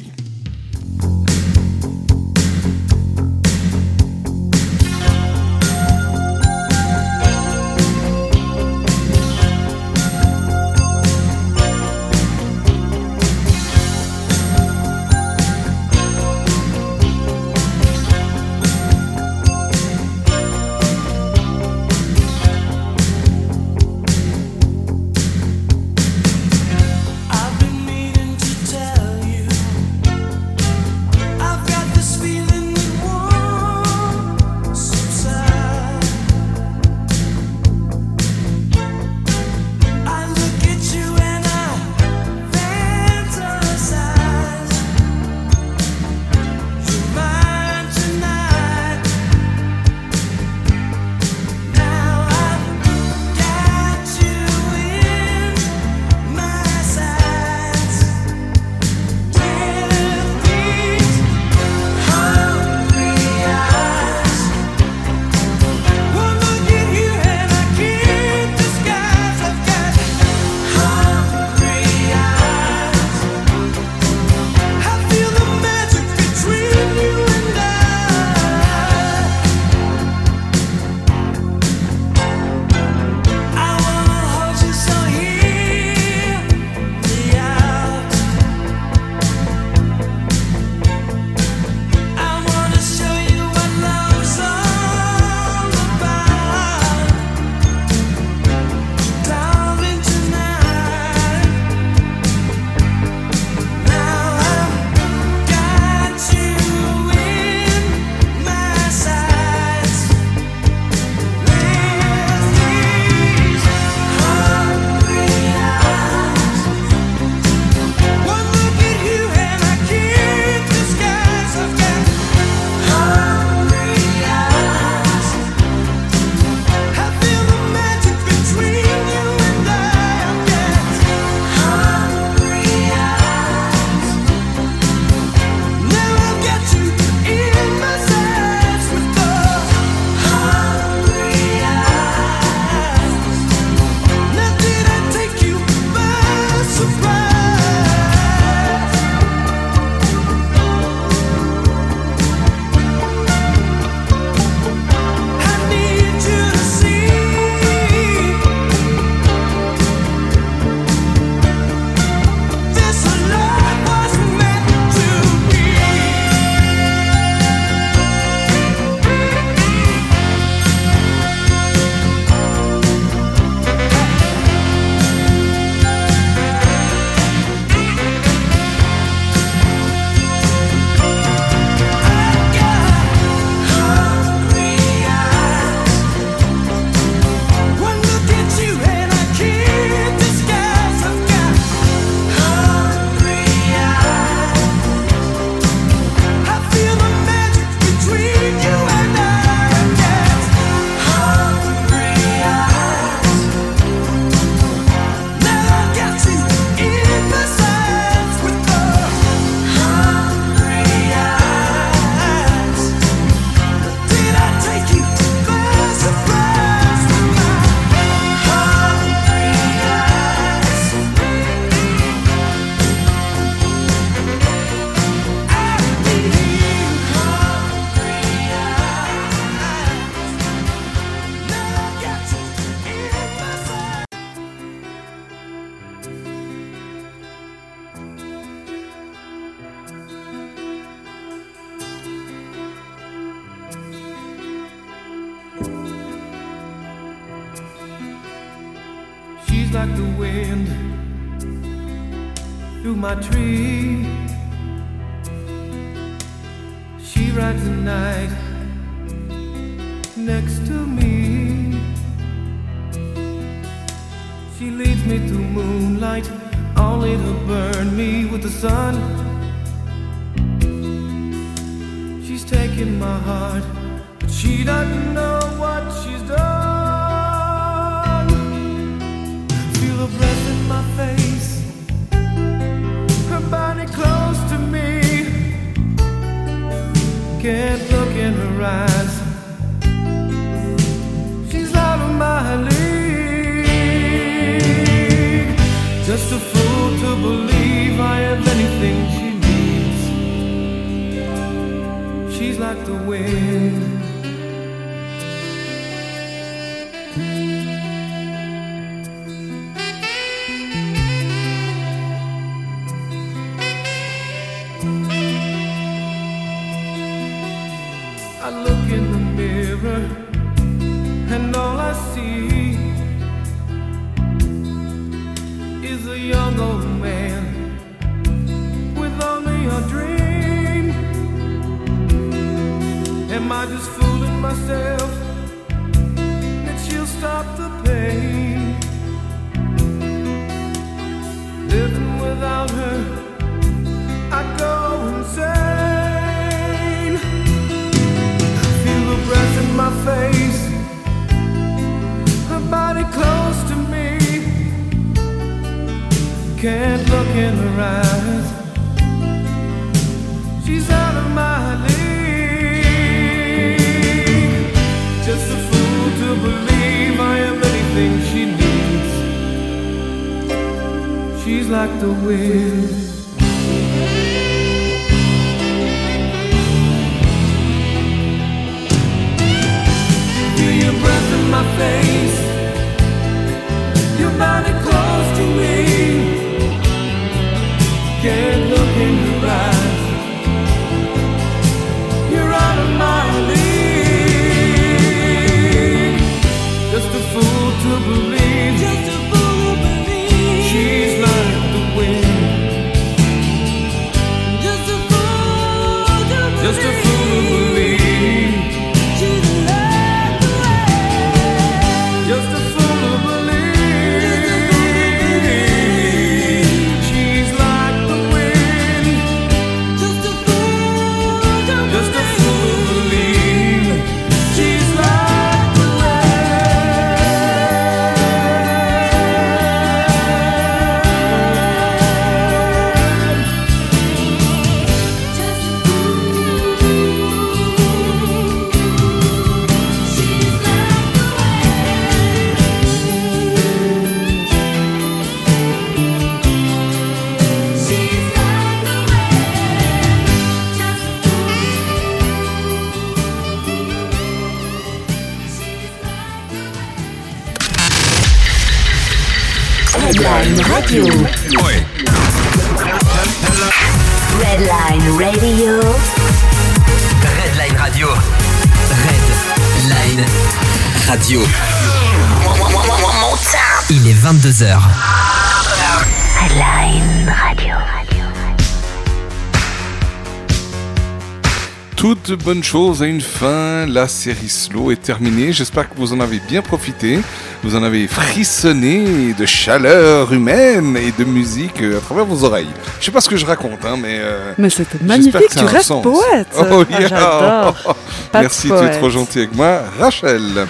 [482.32, 486.22] Toute bonne chose a une fin, la série Slow est terminée, j'espère que vous en
[486.22, 487.20] avez bien profité,
[487.62, 492.70] vous en avez frissonné de chaleur humaine et de musique à travers vos oreilles.
[493.02, 494.20] Je sais pas ce que je raconte, hein, mais...
[494.22, 496.04] euh, Mais c'était magnifique, que ça tu restes sens.
[496.04, 496.48] poète.
[496.58, 497.08] Oh, Ah, yeah.
[497.10, 497.98] j'adore.
[498.34, 500.68] Merci, tu es trop gentil avec moi, Rachel.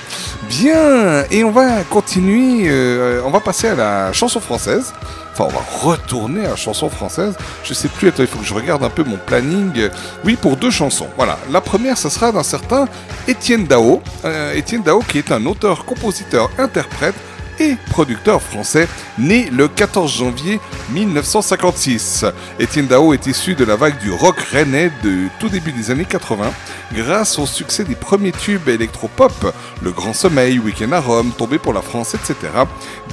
[0.49, 4.93] Bien, et on va continuer, euh, on va passer à la chanson française.
[5.45, 7.35] On va retourner à chanson française.
[7.63, 9.89] Je sais plus, il faut que je regarde un peu mon planning.
[10.23, 11.07] Oui, pour deux chansons.
[11.17, 11.37] Voilà.
[11.49, 12.87] La première, ce sera d'un certain
[13.27, 14.01] Étienne Dao.
[14.25, 17.15] Euh, Étienne Dao, qui est un auteur, compositeur, interprète
[17.59, 18.87] et producteur français,
[19.17, 20.59] né le 14 janvier
[20.91, 22.25] 1956.
[22.59, 26.05] Étienne Dao est issu de la vague du rock rennais de tout début des années
[26.05, 26.51] 80,
[26.93, 31.73] grâce au succès des premiers tubes électropop, Le Grand Sommeil, Week-end à Rome, Tombé pour
[31.73, 32.35] la France, etc.,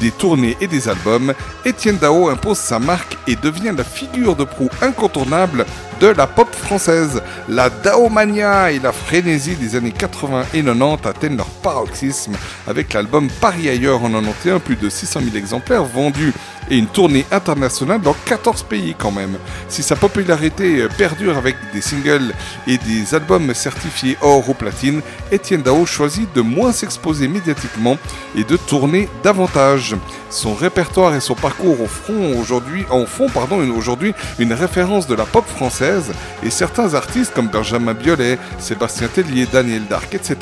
[0.01, 1.35] des tournées et des albums,
[1.65, 5.65] Étienne Dao impose sa marque et devient la figure de proue incontournable
[6.01, 7.23] de la pop française.
[7.49, 12.35] La Daomania et la frénésie des années 80 et 90 atteignent leur paroxysme
[12.67, 16.33] avec l'album Paris ailleurs en 91, plus de 600 000 exemplaires vendus
[16.71, 19.39] et une tournée internationale dans 14 pays quand même.
[19.69, 22.33] Si sa popularité perdure avec des singles
[22.67, 27.99] et des albums certifiés or ou platine, Étienne Dao choisit de moins s'exposer médiatiquement
[28.35, 29.95] et de tourner davantage.
[30.31, 33.29] Son répertoire et son parcours au front aujourd'hui, en font
[33.77, 36.13] aujourd'hui une référence de la pop française
[36.43, 40.37] et certains artistes comme Benjamin Biolay, Sébastien Tellier, Daniel Dark, etc.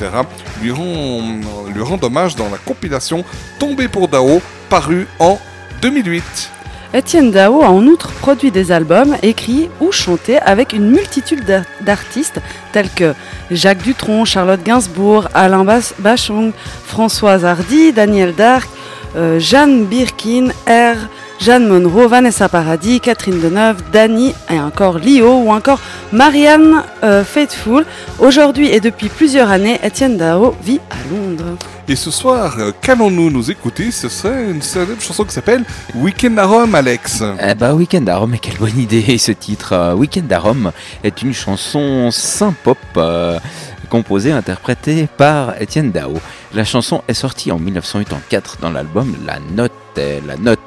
[0.62, 1.44] lui rendent,
[1.74, 3.24] lui rendent hommage dans la compilation
[3.58, 5.38] Tombé pour Dao, parue en
[5.82, 6.55] 2008.
[6.96, 11.64] Étienne Dao a en outre produit des albums, écrits ou chantés avec une multitude d'ar-
[11.82, 12.40] d'artistes
[12.72, 13.12] tels que
[13.50, 15.62] Jacques Dutronc, Charlotte Gainsbourg, Alain
[15.98, 16.52] Bachung,
[16.86, 18.66] Françoise Hardy, Daniel Dark,
[19.14, 20.96] euh, Jeanne Birkin, R,
[21.38, 25.80] Jeanne Monroe, Vanessa Paradis, Catherine Deneuve, Dani et encore Lio ou encore
[26.12, 27.84] Marianne euh, Faithfull.
[28.18, 31.56] Aujourd'hui et depuis plusieurs années, Étienne Dao vit à Londres.
[31.88, 33.92] Et ce soir, euh, qu'allons-nous nous écouter?
[33.92, 35.64] Ce serait une célèbre chanson qui s'appelle
[35.94, 37.22] Weekend à Rome, Alex.
[37.40, 39.72] Eh bah, Weekend à Rome, mais quelle bonne idée ce titre.
[39.72, 40.72] Euh, Weekend à Rome
[41.04, 43.38] est une chanson synth-pop euh,
[43.86, 46.14] composée et interprétée par Étienne Dao.
[46.54, 49.72] La chanson est sortie en 1984 dans l'album La Note.
[49.96, 50.60] La Note.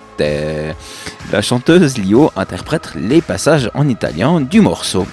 [1.32, 5.08] La chanteuse Lio interprète les passages en italien du morceau.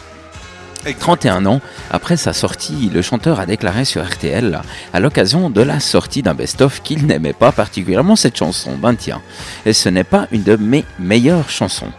[0.94, 1.60] 31 ans
[1.90, 4.60] après sa sortie, le chanteur a déclaré sur RTL,
[4.92, 8.76] à l'occasion de la sortie d'un best-of, qu'il n'aimait pas particulièrement cette chanson.
[8.76, 9.22] Ben tiens,
[9.64, 11.92] et ce n'est pas une de mes meilleures chansons.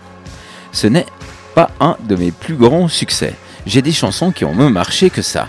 [0.72, 1.06] Ce n'est
[1.56, 3.34] pas un de mes plus grands succès.
[3.66, 5.48] J'ai des chansons qui ont mieux marché que ça.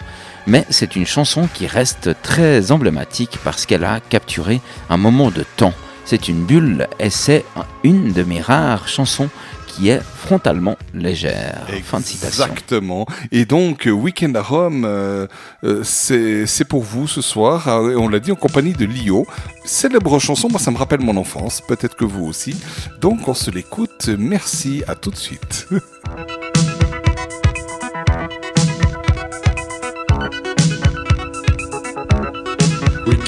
[0.49, 5.45] Mais c'est une chanson qui reste très emblématique parce qu'elle a capturé un moment de
[5.57, 5.75] temps.
[6.07, 9.29] C'est une bulle et c'est un- une de mes rares chansons
[9.67, 11.67] qui est frontalement légère.
[11.85, 11.99] Fin.
[11.99, 13.07] Exactement.
[13.31, 15.27] Et donc, euh, Weekend à Rome, euh,
[15.65, 17.69] euh, c'est pour vous ce soir.
[17.91, 19.27] Et On l'a dit en compagnie de Lio.
[19.67, 22.57] Célèbre chanson, moi ça me rappelle mon enfance, peut-être que vous aussi.
[23.03, 24.09] Donc on se l'écoute.
[24.19, 25.69] Merci, à tout de suite.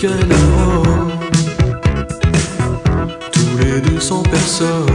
[0.00, 0.08] Tous
[3.58, 4.86] les 200 personnes.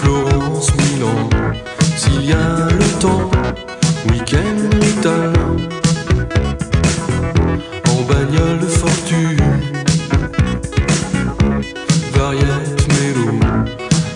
[0.00, 1.28] Florence, Milan,
[1.98, 3.30] s'il y a le temps.
[4.08, 5.56] Week-end italien,
[7.90, 9.36] en bagnole de fortune.
[12.14, 13.38] Variette, mélo,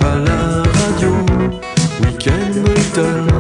[0.01, 1.13] à la radio.
[2.01, 3.34] Week-end italien,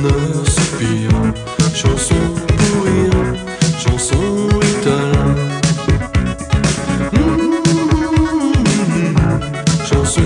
[0.00, 1.10] Bonheur, soupir,
[1.74, 2.14] chanson
[2.46, 2.86] pour
[3.78, 5.34] chanson italien.
[7.12, 7.48] Mmh,
[9.84, 10.22] chanson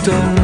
[0.00, 0.35] italien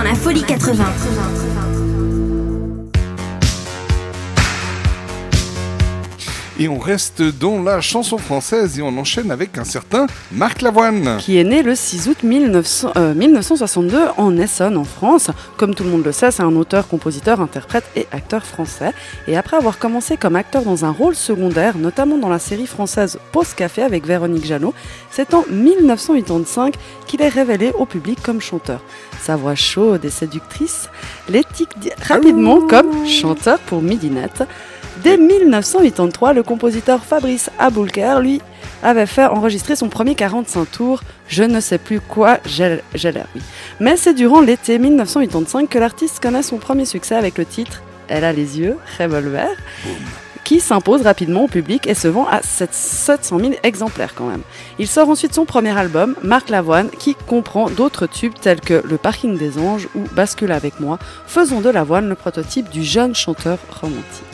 [0.00, 0.82] dans la Folie 80.
[6.58, 11.16] Et on reste dans la chanson française et on enchaîne avec un certain Marc Lavoine.
[11.18, 15.30] qui est né le 6 août 1900 euh, 1962 en Essonne, en France.
[15.56, 18.92] Comme tout le monde le sait, c'est un auteur, compositeur, interprète et acteur français.
[19.26, 23.18] Et après avoir commencé comme acteur dans un rôle secondaire, notamment dans la série française
[23.32, 24.74] Pause Café avec Véronique Jeannot,
[25.10, 26.74] c'est en 1985
[27.06, 28.82] qu'il est révélé au public comme chanteur.
[29.22, 30.88] Sa voix chaude et séductrice
[31.28, 34.44] l'éthique rapidement comme chanteur pour Midinette.
[35.02, 38.40] Dès 1983, le compositeur Fabrice Aboulker, lui,
[38.82, 43.26] avait fait enregistrer son premier 45 tours, Je ne sais plus quoi, j'ai j'ai l'air,
[43.34, 43.42] oui.
[43.78, 48.24] Mais c'est durant l'été 1985 que l'artiste connaît son premier succès avec le titre Elle
[48.24, 49.48] a les yeux, Revolver,
[50.50, 54.42] qui s'impose rapidement au public et se vend à 7 700 000 exemplaires quand même.
[54.80, 58.96] Il sort ensuite son premier album, Marc Lavoine, qui comprend d'autres tubes tels que Le
[58.96, 60.98] Parking des Anges ou Bascule avec moi,
[61.28, 64.24] faisons de Lavoine le prototype du jeune chanteur romantique.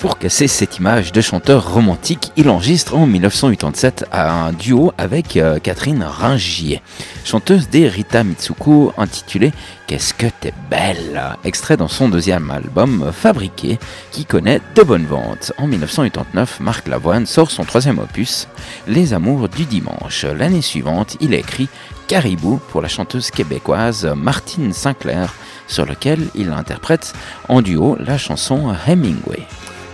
[0.00, 5.58] Pour casser cette image de chanteur romantique, il enregistre en 1987 un duo avec euh,
[5.58, 6.80] Catherine Ringier,
[7.22, 9.52] chanteuse des Rita Mitsuko intitulé
[9.86, 13.78] Qu'est-ce que t'es belle extrait dans son deuxième album Fabriqué
[14.10, 15.52] qui connaît de bonnes ventes.
[15.58, 18.48] En 1989, Marc Lavoine sort son troisième opus
[18.88, 20.24] Les Amours du Dimanche.
[20.24, 21.68] L'année suivante, il écrit
[22.08, 25.34] Caribou pour la chanteuse québécoise Martine Sinclair
[25.68, 27.12] sur lequel il interprète
[27.48, 29.46] en duo la chanson Hemingway.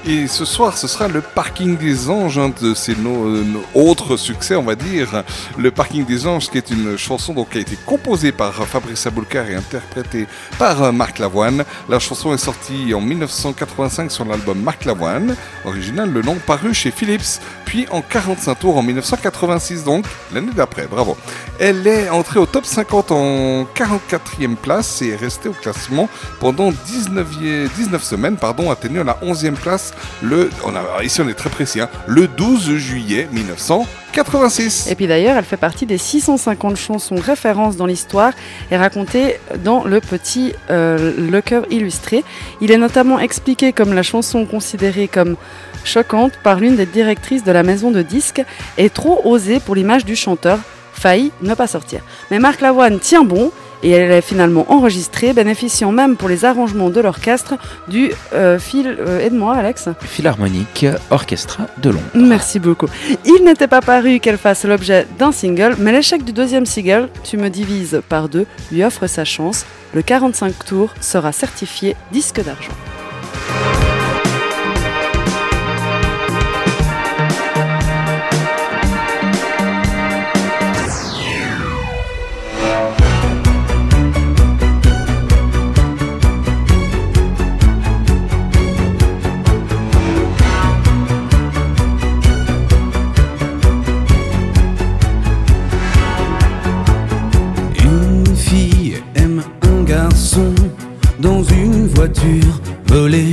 [0.08, 3.42] Et ce soir, ce sera le Parking des Anges, un de ses euh,
[3.74, 5.24] autres succès, on va dire.
[5.58, 9.04] Le Parking des Anges, qui est une chanson donc, qui a été composée par Fabrice
[9.08, 10.28] Aboulkar et interprétée
[10.60, 11.64] par euh, Marc Lavoine.
[11.88, 15.34] La chanson est sortie en 1985 sur l'album Marc Lavoine,
[15.64, 20.86] original le nom paru chez Philips, puis en 45 tours en 1986, donc l'année d'après.
[20.86, 21.16] Bravo.
[21.58, 26.08] Elle est entrée au top 50 en 44e place et est restée au classement
[26.38, 27.26] pendant 19,
[27.76, 31.88] 19 semaines, pardon, atteignant la 11e place le, on ici on est très précis, hein,
[32.06, 34.88] le 12 juillet 1986.
[34.90, 38.32] Et puis d'ailleurs, elle fait partie des 650 chansons références dans l'histoire
[38.70, 42.24] et racontées dans le petit euh, Le cœur illustré.
[42.60, 45.36] Il est notamment expliqué comme la chanson considérée comme
[45.84, 48.42] choquante par l'une des directrices de la maison de disques
[48.78, 50.58] et trop osée pour l'image du chanteur,
[50.92, 52.00] failli ne pas sortir.
[52.30, 53.52] Mais Marc Lavoine tient bon
[53.82, 57.54] et elle est finalement enregistrée, bénéficiant même pour les arrangements de l'orchestre
[57.88, 58.96] du euh, fil.
[59.00, 59.88] euh, Aide-moi, Alex.
[60.00, 62.04] Philharmonique Orchestra de Londres.
[62.14, 62.86] Merci beaucoup.
[63.24, 67.36] Il n'était pas paru qu'elle fasse l'objet d'un single, mais l'échec du deuxième single, Tu
[67.36, 69.64] me divises par deux, lui offre sa chance.
[69.94, 72.72] Le 45 tours sera certifié disque d'argent.
[102.16, 103.32] Voiture volée.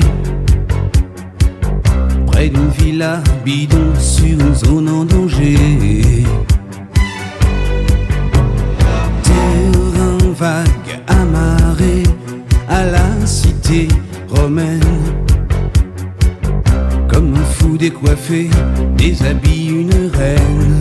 [2.27, 5.57] Près d'une villa bidon sur une zone en danger.
[9.23, 12.03] Terrain vague amarré
[12.67, 13.87] à la cité
[14.29, 14.81] romaine.
[17.07, 18.49] Comme un fou décoiffé,
[18.97, 20.72] déshabille une reine.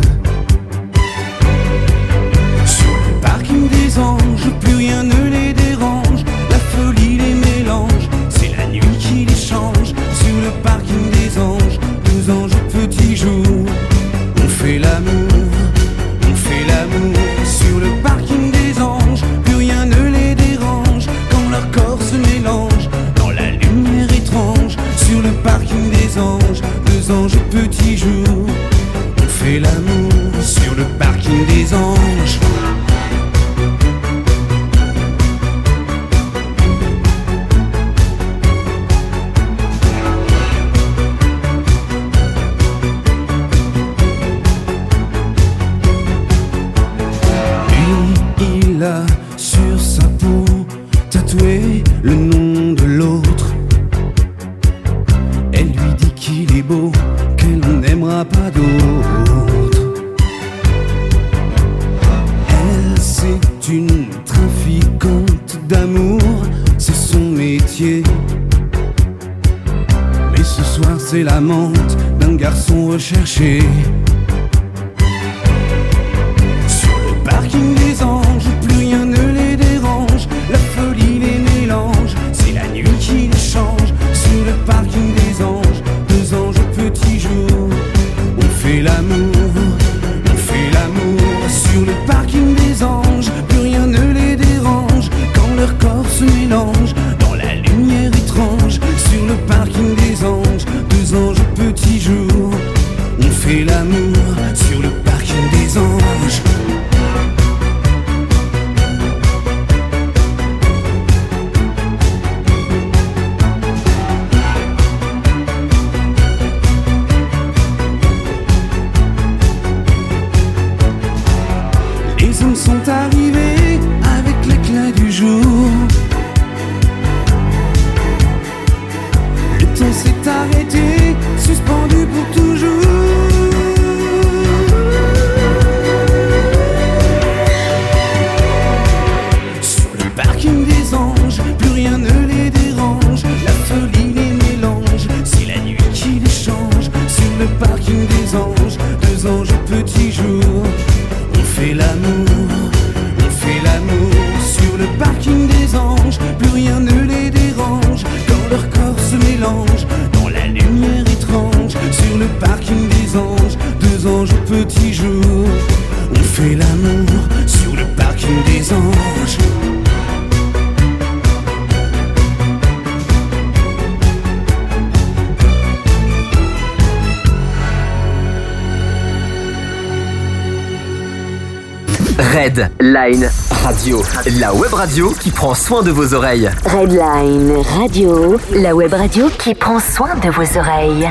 [184.92, 186.50] Radio qui prend soin de vos oreilles.
[186.66, 191.10] Redline Radio, la web radio qui prend soin de vos oreilles.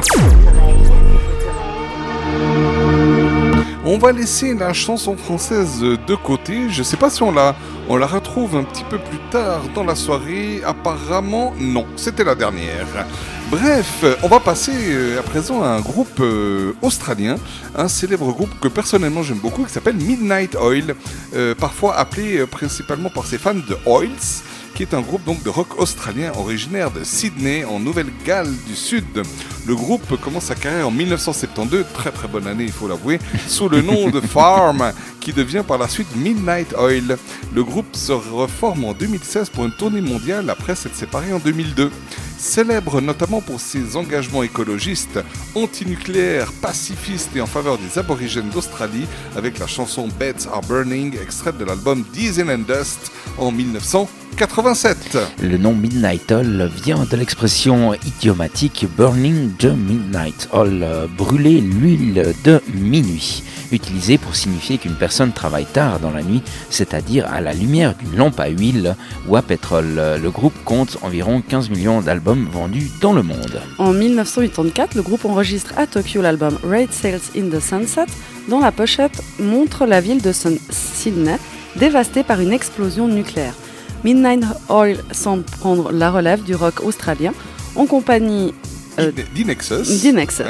[3.84, 6.70] On va laisser la chanson française de côté.
[6.70, 7.56] Je sais pas si on la,
[7.90, 10.62] on la retrouve un petit peu plus tard dans la soirée.
[10.64, 11.88] Apparemment, non.
[11.96, 12.86] C'était la dernière.
[13.52, 17.36] Bref, on va passer euh, à présent à un groupe euh, australien,
[17.76, 20.96] un célèbre groupe que personnellement j'aime beaucoup, qui s'appelle Midnight Oil,
[21.34, 24.44] euh, parfois appelé euh, principalement par ses fans de Oils,
[24.76, 29.24] qui est un groupe donc de rock australien originaire de Sydney en Nouvelle-Galles du Sud.
[29.66, 33.70] Le groupe commence sa carrière en 1972, très très bonne année il faut l'avouer, sous
[33.70, 37.18] le nom de Farm, qui devient par la suite Midnight Oil.
[37.54, 41.92] Le groupe se reforme en 2016 pour une tournée mondiale après s'être séparé en 2002.
[42.52, 45.22] Célèbre notamment pour ses engagements écologistes,
[45.56, 49.06] antinucléaires, pacifistes et en faveur des aborigènes d'Australie,
[49.38, 55.18] avec la chanson Beds Are Burning, extraite de l'album Diesel and Dust en 1987.
[55.42, 62.60] Le nom Midnight Oil vient de l'expression idiomatique Burning the Midnight Oil, brûler l'huile de
[62.74, 67.96] minuit, utilisée pour signifier qu'une personne travaille tard dans la nuit, c'est-à-dire à la lumière
[67.96, 68.96] d'une lampe à huile
[69.28, 69.96] ou à pétrole.
[70.22, 73.62] Le groupe compte environ 15 millions d'albums vendus dans le monde.
[73.78, 78.06] En 1984, le groupe enregistre à Tokyo l'album Raid Sales in the Sunset,
[78.50, 81.38] dont la pochette montre la ville de Sun- Sydney
[81.78, 83.54] dévastée par une explosion nucléaire.
[84.04, 87.34] Midnight Oil semble prendre la relève du rock australien
[87.76, 88.54] en compagnie
[89.00, 89.12] euh,
[90.02, 90.44] D'Inexus.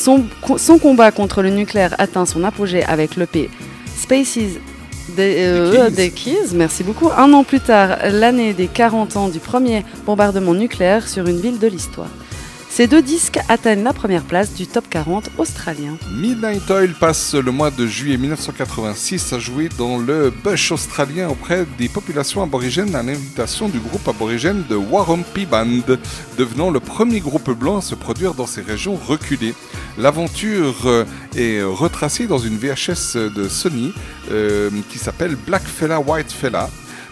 [0.00, 0.24] Son,
[0.56, 3.50] son combat contre le nucléaire atteint son apogée avec l'EP
[3.94, 4.38] Spaces
[5.14, 5.94] des, euh, Keys.
[5.94, 7.10] des Keys, merci beaucoup.
[7.14, 11.58] Un an plus tard, l'année des 40 ans du premier bombardement nucléaire sur une ville
[11.58, 12.08] de l'histoire.
[12.72, 15.98] Ces deux disques atteignent la première place du top 40 australien.
[16.12, 21.66] Midnight Oil passe le mois de juillet 1986 à jouer dans le Bush australien auprès
[21.78, 25.96] des populations aborigènes à l'invitation du groupe aborigène de Warumpi Band,
[26.38, 29.54] devenant le premier groupe blanc à se produire dans ces régions reculées.
[29.98, 31.04] L'aventure euh,
[31.36, 33.92] est retracée dans une VHS de Sony
[34.30, 36.70] euh, qui s'appelle Black Fella White Fella.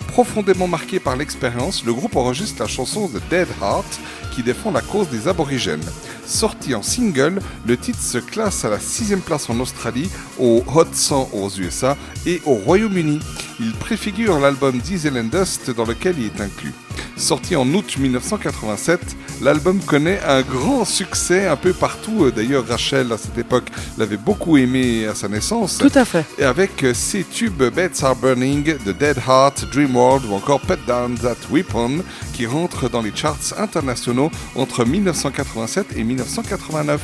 [0.09, 4.01] Profondément marqué par l'expérience, le groupe enregistre la chanson The Dead Heart
[4.39, 5.83] qui défend la cause des aborigènes.
[6.29, 10.85] Sorti en single, le titre se classe à la sixième place en Australie, au Hot
[10.93, 13.21] 100 aux USA et au Royaume-Uni.
[13.59, 16.75] Il préfigure l'album Diesel and Dust dans lequel il est inclus.
[17.17, 19.01] Sorti en août 1987,
[19.43, 22.25] l'album connaît un grand succès un peu partout.
[22.25, 23.65] Euh, D'ailleurs, Rachel, à cette époque,
[23.97, 25.79] l'avait beaucoup aimé à sa naissance.
[25.79, 26.25] Tout à fait.
[26.39, 30.61] Et avec euh, ses tubes Beds Are Burning, The Dead Heart, Dream World ou encore
[30.61, 32.03] Put Down That Weapon
[32.35, 37.01] qui rentrent dans les charts internationaux entre 1987 et 1989.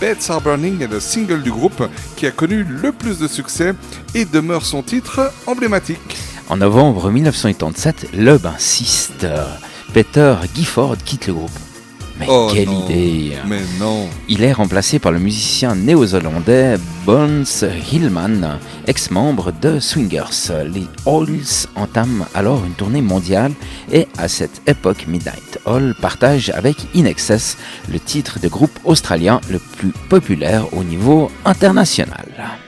[0.00, 1.82] Beds Are Burning est le single du groupe
[2.16, 3.74] qui a connu le plus de succès
[4.14, 6.16] et demeure son titre emblématique.
[6.48, 9.46] En novembre 1987, le bassiste euh,
[9.92, 11.58] Peter Gifford quitte le groupe.
[12.18, 14.08] Mais Oh quelle non, idée Mais non.
[14.28, 17.44] Il est remplacé par le musicien néo-zélandais Bones
[17.92, 20.52] Hillman, ex-membre de Swingers.
[20.72, 23.52] Les Halls entament alors une tournée mondiale
[23.92, 27.56] et à cette époque, Midnight Hall partage avec In Excess
[27.90, 32.63] le titre de groupe australien le plus populaire au niveau international.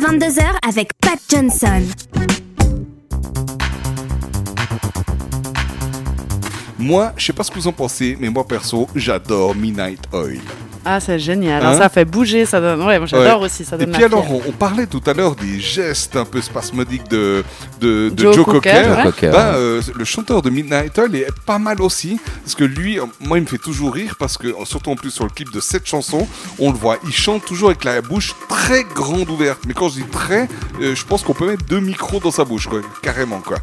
[0.00, 1.82] 22h avec Pat Johnson.
[6.78, 10.40] Moi, je sais pas ce que vous en pensez, mais moi perso, j'adore Midnight Oil.
[10.84, 11.64] Ah, c'est génial.
[11.64, 12.80] Hein ça fait bouger, ça donne.
[12.82, 13.46] Ouais, moi j'adore Ouais.
[13.46, 16.16] aussi, ça Et donne puis la alors, on, on parlait tout à l'heure des gestes
[16.16, 17.44] un peu spasmodiques de,
[17.80, 18.88] de, de Joe Joe, Cocker, Cocker.
[18.90, 18.94] ouais.
[18.96, 19.54] Joe Cocker, Ben, ouais.
[19.58, 23.36] euh, le chanteur de Midnight Oil est pas mal aussi, parce que lui, euh, moi,
[23.38, 25.86] il me fait toujours rire, parce que, surtout en plus sur le clip de cette
[25.86, 26.26] chanson,
[26.58, 29.60] on le voit, il chante toujours avec la bouche très grande ouverte.
[29.66, 30.48] Mais quand je dis très,
[30.80, 33.58] euh, je pense qu'on peut mettre deux micros dans sa bouche, quoi, carrément, quoi.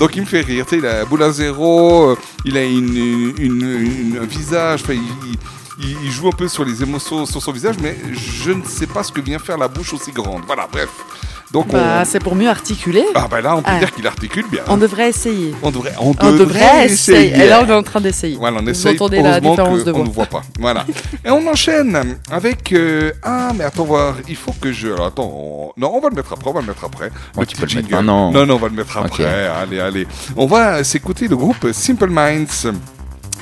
[0.00, 2.56] Donc il me fait rire, tu sais, il a la boule à zéro, euh, il
[2.58, 5.38] a une, une- une- un visage, enfin, il, il-
[5.78, 8.86] il- il joue un peu sur les émotions sur son visage, mais je ne sais
[8.86, 10.42] pas ce que vient faire la bouche aussi grande.
[10.46, 10.88] Voilà, bref.
[11.50, 12.04] Donc Bah, on...
[12.04, 13.04] c'est pour mieux articuler.
[13.14, 13.78] Ah bah là, on peut Ah.
[13.78, 14.60] dire qu'il articule bien.
[14.68, 15.54] On devrait essayer.
[15.62, 17.28] On devrait, on On devrait essayer.
[17.28, 17.44] essayer.
[17.44, 18.36] Et là, on est en train d'essayer.
[18.36, 18.96] Voilà, on Vous essaye.
[18.96, 20.42] entendez la différence que de on ne voit pas.
[20.60, 20.84] Voilà.
[21.24, 22.70] Et on enchaîne avec.
[22.72, 24.16] euh, Ah, mais attends, voir.
[24.28, 24.88] Il faut que je.
[24.88, 25.32] alors, attends.
[25.34, 26.50] on- Non, on va le mettre après.
[26.50, 27.10] On va le mettre après.
[27.38, 28.30] Le tu peux le mettre maintenant.
[28.30, 29.24] Non, non, on va le mettre après.
[29.24, 30.06] Allez, allez.
[30.36, 32.66] On va s'écouter le groupe Simple Minds.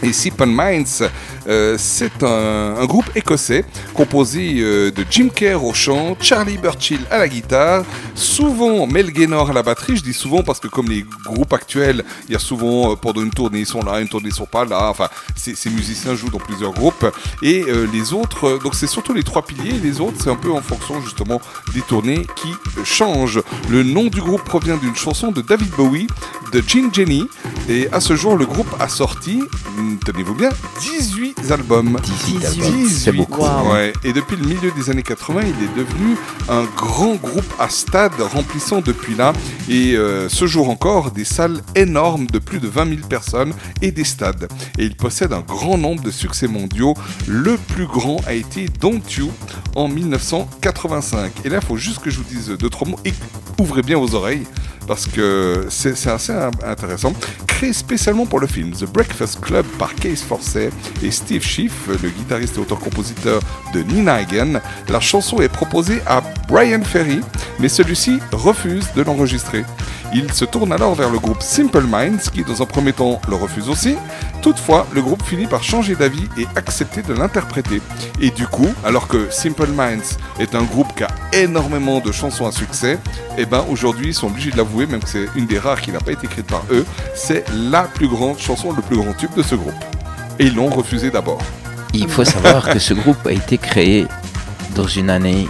[0.03, 1.09] Et Simple Minds,
[1.49, 7.19] euh, c'est un, groupe écossais composé euh, de Jim Kerr au chant, Charlie Burchill à
[7.19, 7.85] la guitare,
[8.15, 9.97] souvent Mel Gaynor à la batterie.
[9.97, 13.23] Je dis souvent parce que comme les groupes actuels, il y a souvent euh, pendant
[13.23, 14.91] une tournée ils sont là, une tournée ils sont pas là.
[14.91, 17.07] Enfin, ces, musiciens jouent dans plusieurs groupes
[17.43, 18.61] et les autres.
[18.63, 19.73] donc c'est surtout les trois piliers.
[19.83, 21.41] Les autres, c'est un peu en fonction justement
[21.75, 22.49] des tournées qui
[22.85, 23.43] changent.
[23.69, 26.07] Le nom du groupe provient d'une chanson de David Bowie,
[26.53, 27.29] de Gene Jenny.
[27.69, 29.43] Et à ce jour, le groupe a sorti,
[30.05, 30.51] tenez-vous bien,
[30.81, 31.99] 18 albums.
[32.03, 32.73] 18 albums.
[32.73, 32.89] 18.
[32.89, 33.43] C'est beaucoup.
[33.43, 33.73] Wow.
[33.73, 33.93] Ouais.
[34.05, 36.17] Et depuis le milieu des années 80, il est devenu
[36.49, 39.33] un grand groupe à stade, remplissant depuis là,
[39.69, 43.91] et euh, ce jour encore, des salles énormes de plus de 20 000 personnes et
[43.91, 44.49] des stades.
[44.79, 46.95] Et il possède un grand nombre de succès mondiaux.
[47.27, 49.31] Le plus grand a été Don't You
[49.75, 51.33] en 1985.
[51.45, 53.13] Et là, il faut juste que je vous dise deux, trois mots et
[53.59, 54.47] ouvrez bien vos oreilles
[54.87, 57.13] parce que c'est assez in- intéressant.
[57.47, 60.71] Créé spécialement pour le film The Breakfast Club par Case Forcey
[61.03, 63.41] et Steve Schiff, le guitariste et auteur-compositeur
[63.73, 67.21] de Nina Hagen, la chanson est proposée à Brian Ferry,
[67.59, 69.65] mais celui-ci refuse de l'enregistrer.
[70.15, 73.35] Il se tourne alors vers le groupe Simple Minds, qui dans un premier temps le
[73.35, 73.97] refuse aussi.
[74.41, 77.83] Toutefois, le groupe finit par changer d'avis et accepter de l'interpréter.
[78.21, 82.47] Et du coup, alors que Simple Minds est un groupe qui a énormément de chansons
[82.47, 82.99] à succès,
[83.37, 85.93] et ben aujourd'hui ils sont obligés de l'avouer, même que c'est une des rares qui
[85.93, 89.35] n'a pas été écrite par eux, c'est la plus grande chanson, le plus grand tube
[89.37, 89.75] de ce groupe.
[90.39, 91.43] Et ils l'ont refusé d'abord.
[91.93, 94.07] Il faut savoir que ce groupe a été créé
[94.75, 95.49] dans une année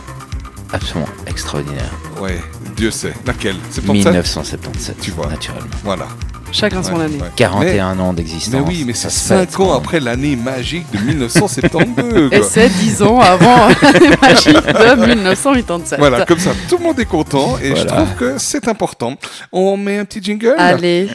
[0.72, 1.90] absolument extraordinaire.
[2.20, 2.40] Ouais,
[2.76, 3.14] Dieu sait.
[3.26, 3.56] Laquelle?
[3.70, 5.26] C'est pour ça 1977, Tu vois.
[5.28, 5.66] naturellement.
[5.84, 6.06] Voilà.
[6.52, 7.16] Chacun son année.
[7.20, 7.28] ouais.
[7.34, 8.52] 41 ans d'existence.
[8.54, 12.28] Mais oui, mais c'est Ça se 5 fête, ans après l'année magique de 1972.
[12.32, 13.68] Et c'est 10 ans avant
[14.00, 15.98] les magiques de 1987.
[15.98, 19.16] Voilà, comme ça, tout le monde est content et je trouve que c'est important.
[19.52, 20.54] On met un petit jingle?
[20.56, 21.08] Allez.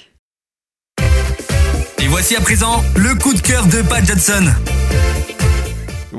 [1.99, 4.43] Et voici à présent le coup de cœur de Pat Johnson.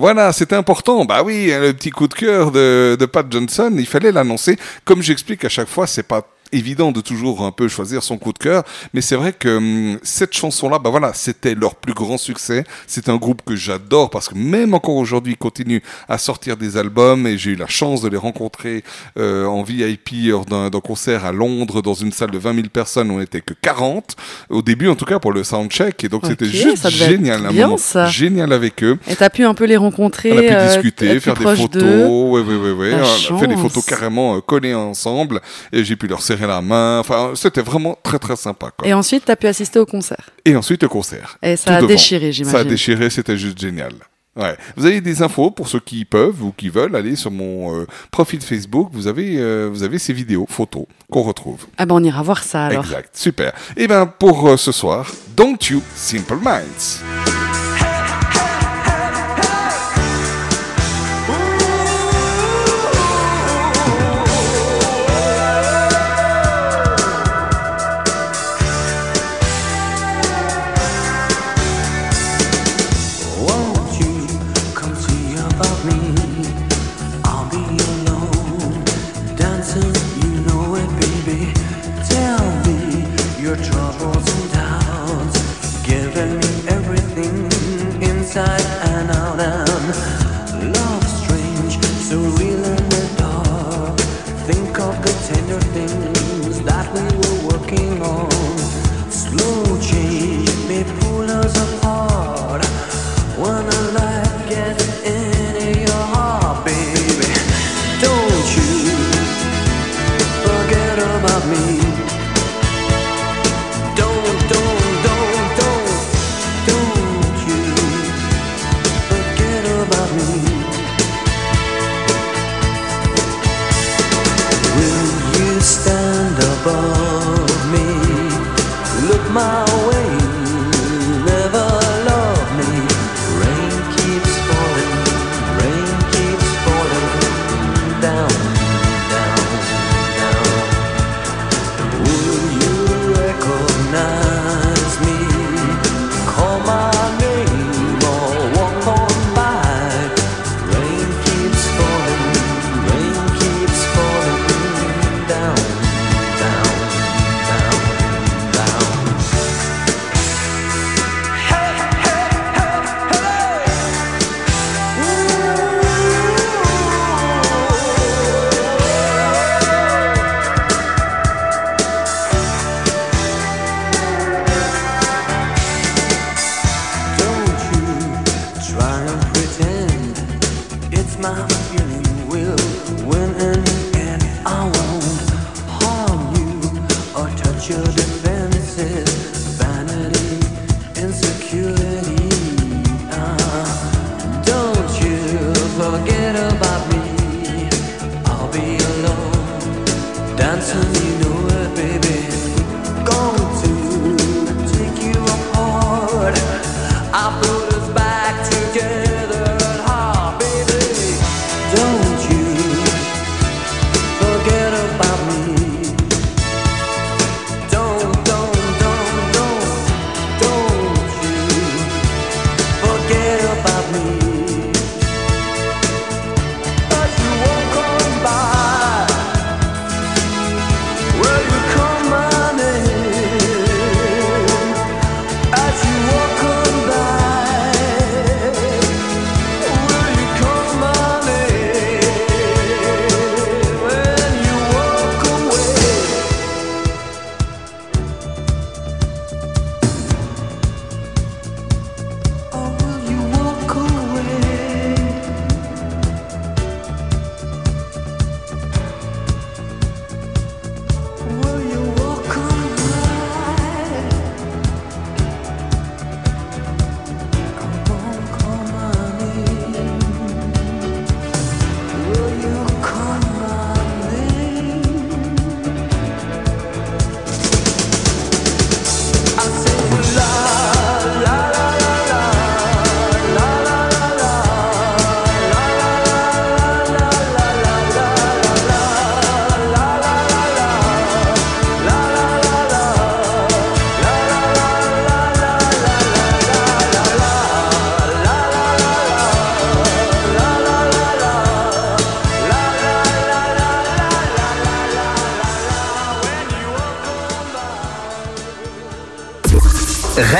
[0.03, 1.05] Voilà, c'était important.
[1.05, 4.59] Bah oui, le petit coup de cœur de, de Pat Johnson, il fallait l'annoncer.
[4.85, 8.33] Comme j'explique à chaque fois, c'est pas évident de toujours un peu choisir son coup
[8.33, 8.65] de cœur,
[8.95, 12.65] mais c'est vrai que hum, cette chanson-là, bah voilà, c'était leur plus grand succès.
[12.87, 16.77] C'est un groupe que j'adore parce que même encore aujourd'hui, ils continuent à sortir des
[16.77, 18.85] albums et j'ai eu la chance de les rencontrer
[19.19, 23.11] euh, en VIP lors d'un concert à Londres dans une salle de 20 000 personnes.
[23.11, 24.17] On n'était que 40
[24.51, 27.67] au début, en tout cas pour le soundcheck, et donc c'était juste génial, un bien,
[27.67, 28.07] moment ça.
[28.07, 28.99] génial avec eux.
[29.09, 30.33] Et t'as pu un peu les rencontrer.
[30.33, 31.83] On a pu euh, discuter, faire des photos.
[31.83, 32.95] Ouais, ouais, ouais, ouais.
[33.31, 35.41] On a fait des photos carrément euh, collées ensemble.
[35.73, 36.99] Et j'ai pu leur serrer la main.
[37.01, 38.71] Enfin, c'était vraiment très, très sympa.
[38.77, 38.87] Quoi.
[38.89, 40.31] Et ensuite, t'as pu assister au concert.
[40.45, 41.39] Et ensuite, le concert.
[41.43, 41.87] Et ça Tout a devant.
[41.89, 42.69] déchiré, Ça a j'imagine.
[42.69, 43.93] déchiré, c'était juste génial.
[44.35, 44.57] Ouais.
[44.77, 47.87] Vous avez des infos pour ceux qui peuvent ou qui veulent aller sur mon euh,
[48.11, 48.89] profil Facebook.
[48.93, 51.67] Vous avez, euh, vous avez ces vidéos, photos qu'on retrouve.
[51.77, 52.85] Ah ben on ira voir ça alors.
[52.85, 53.53] Exact, super.
[53.77, 57.42] Et ben pour euh, ce soir, Don't You Simple Minds.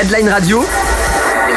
[0.03, 0.65] Redline Radio,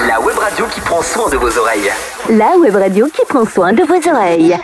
[0.07, 1.90] la web radio qui prend soin de vos oreilles.
[2.30, 4.56] La web radio qui prend soin de vos oreilles.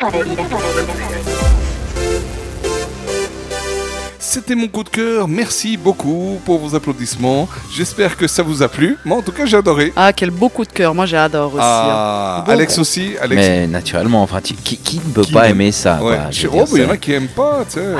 [4.19, 5.27] C'était mon coup de cœur.
[5.27, 7.47] Merci beaucoup pour vos applaudissements.
[7.73, 8.97] J'espère que ça vous a plu.
[9.03, 9.91] Moi, en tout cas, j'ai adoré.
[9.95, 10.93] Ah, quel beau coup de cœur.
[10.93, 11.63] Moi, j'adore aussi.
[11.63, 12.43] Ah, hein.
[12.45, 13.13] Beau Alex aussi.
[13.21, 13.35] Alex.
[13.41, 16.15] Mais naturellement, enfin, tu- qui, qui ne peut Qui pas aimer ça Ouais.
[16.17, 17.73] quoi, je Je- veux oh, dire, il y en c'est- a qui aiment pas, tu
[17.75, 17.79] sais.
[17.79, 17.97] euh,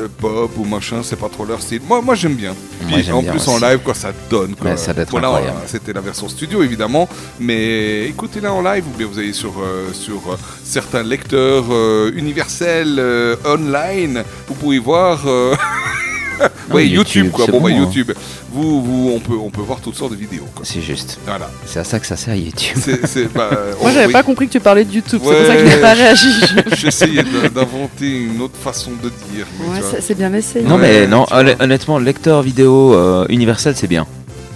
[0.00, 1.82] euh, pop ou machin, c'est pas trop leur style.
[1.86, 2.54] Moi, moi j'aime bien.
[2.88, 4.54] Moi, Puis, j'aime en plus en live, quoi, ça donne.
[4.54, 4.70] Quoi.
[4.70, 5.58] Ouais, ça doit être voilà, incroyable.
[5.66, 7.08] c'était la version studio évidemment,
[7.38, 12.10] mais écoutez-la en live ou bien vous allez sur euh, sur euh, certains lecteurs euh,
[12.14, 15.24] universels euh, online, vous pouvez voir.
[16.70, 17.46] ouais, YouTube, YouTube, quoi.
[17.46, 18.14] Bon, bah, hein.
[18.58, 18.82] YouTube.
[18.82, 20.46] Vous, vous, on peut, on peut voir toutes sortes de vidéos.
[20.54, 20.64] quoi.
[20.64, 21.18] C'est juste.
[21.26, 21.48] Voilà.
[21.66, 22.76] C'est à ça que ça sert YouTube.
[22.80, 24.12] C'est, c'est, bah, Moi, on- j'avais oui.
[24.12, 25.20] pas compris que tu parlais de YouTube.
[25.22, 26.28] C'est pour ça que je n'ai pas réagi.
[26.76, 29.46] J'essayais de- d'inventer une autre façon de dire.
[29.60, 30.64] Ouais, c'est- c'est bien essayé.
[30.64, 31.26] Non, Ouais, mais non,
[31.60, 34.06] honnêtement, lecteur vidéo euh, universel, c'est bien.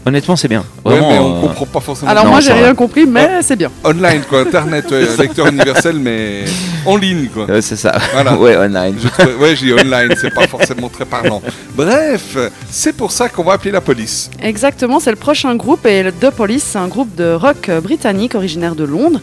[0.04, 0.64] Honnêtement, c'est bien.
[0.84, 2.10] Ouais, Vraiment, mais on euh, comprend pas forcément.
[2.10, 3.70] Alors, Non, moi, j'ai rien compris, mais c'est bien.
[3.84, 6.44] Online, quoi, internet, ouais, lecteur universel, mais
[6.84, 7.46] en ligne, quoi.
[7.48, 7.96] euh, c'est ça.
[8.12, 8.36] Voilà.
[8.38, 8.96] ouais, online.
[9.00, 11.40] Je ouais, j'ai dit online, c'est pas forcément très parlant.
[11.76, 12.36] Bref,
[12.68, 14.28] c'est pour ça qu'on va appeler la police.
[14.42, 18.34] Exactement, c'est le prochain groupe et The Police, c'est un groupe de rock euh, britannique
[18.34, 19.20] originaire de Londres.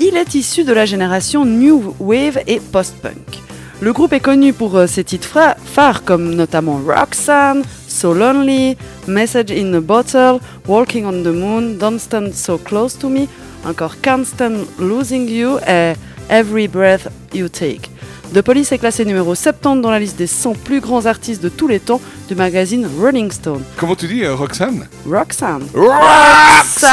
[0.00, 3.40] Il est issu de la génération New Wave et Post-Punk.
[3.80, 9.50] Le groupe est connu pour euh, ses titres phares comme notamment Roxanne, So Lonely, Message
[9.50, 13.26] in a Bottle, Walking on the Moon, Don't Stand So Close to Me,
[13.66, 15.94] encore Can't Stand Losing You et
[16.28, 17.90] Every Breath You Take.
[18.32, 21.48] The Police est classé numéro 70 dans la liste des 100 plus grands artistes de
[21.48, 23.64] tous les temps du magazine Rolling Stone.
[23.76, 24.86] Comment tu dis, euh, Roxane?
[25.04, 25.64] Roxanne.
[25.74, 26.92] Roxanne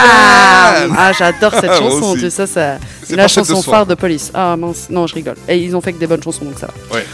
[0.97, 2.15] Ah, j'adore cette chanson.
[2.15, 4.31] Tu sais, C'est la chanson phare de police.
[4.33, 5.35] Ah mince, non, je rigole.
[5.47, 6.95] Et ils ont fait que des bonnes chansons, donc ça va.
[6.95, 7.05] Ouais.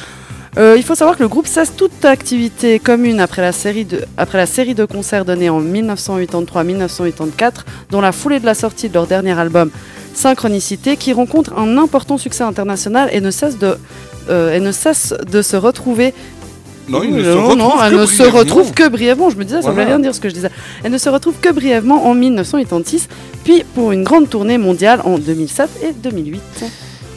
[0.57, 4.05] Euh, il faut savoir que le groupe cesse toute activité commune après la série de,
[4.17, 7.51] après la série de concerts donnés en 1983-1984,
[7.89, 9.69] dont la foulée de la sortie de leur dernier album
[10.13, 13.77] Synchronicité, qui rencontre un important succès international et ne cesse de,
[14.29, 16.13] euh, et ne cesse de se retrouver
[16.87, 19.31] Non, il ne se non, non, elle ne se retrouve que brièvement.
[19.31, 19.85] Je me disais, ça ne Voilà.
[19.85, 20.49] voulait rien dire ce que je disais.
[20.83, 23.07] Elle ne se retrouve que brièvement en 1986,
[23.43, 26.41] puis pour une grande tournée mondiale en 2007 et 2008.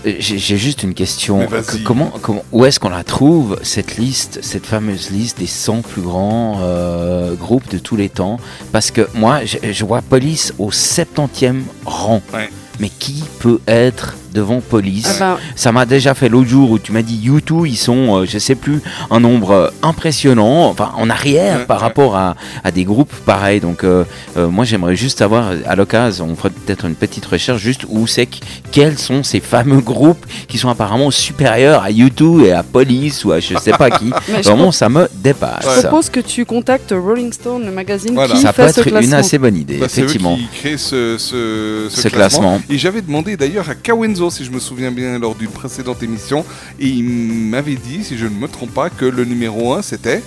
[0.07, 1.47] Euh, J'ai juste une question.
[1.85, 6.03] Comment, comment, où est-ce qu'on la trouve, cette liste, cette fameuse liste des 100 plus
[6.03, 8.39] grands euh, groupes de tous les temps?
[8.73, 12.23] Parce que moi, je, je vois Police au 70e rang.
[12.33, 12.49] Ouais.
[12.79, 15.07] Mais qui peut être devant Police.
[15.09, 18.19] Ah ben- Ça m'a déjà fait l'autre jour où tu m'as dit U2, ils sont,
[18.21, 21.83] euh, je sais plus, un nombre euh, impressionnant, enfin en arrière Ouais, par ouais.
[21.85, 23.61] rapport à, à des groupes pareils.
[23.61, 24.05] Donc euh,
[24.37, 28.07] euh, moi j'aimerais juste savoir, à l'occasion, on fera peut-être une petite recherche juste où
[28.07, 28.37] c'est que
[28.71, 33.33] quels sont ces fameux groupes qui sont apparemment supérieurs à U2 et à Police ou
[33.33, 34.13] à je sais pas qui.
[34.33, 35.65] Mais Vraiment, ça me dépasse.
[35.77, 38.35] Je propose que tu contactes Rolling Stone, le magazine Voilà.
[38.35, 39.17] qui Ça peut ce être une classement.
[39.17, 40.37] assez bonne idée, Bah, c'est eux effectivement.
[40.37, 42.61] qui créent ce, ce, Ce classement.
[42.69, 46.45] Et j'avais demandé d'ailleurs à Kawenzo, si je me souviens bien, lors d'une précédente émission,
[46.81, 50.23] et il m'avait dit, si je ne me trompe pas, que le numéro 1 c'était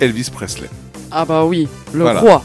[0.00, 0.68] Elvis Presley.
[1.10, 2.20] Ah bah oui, le Voilà.
[2.20, 2.44] roi.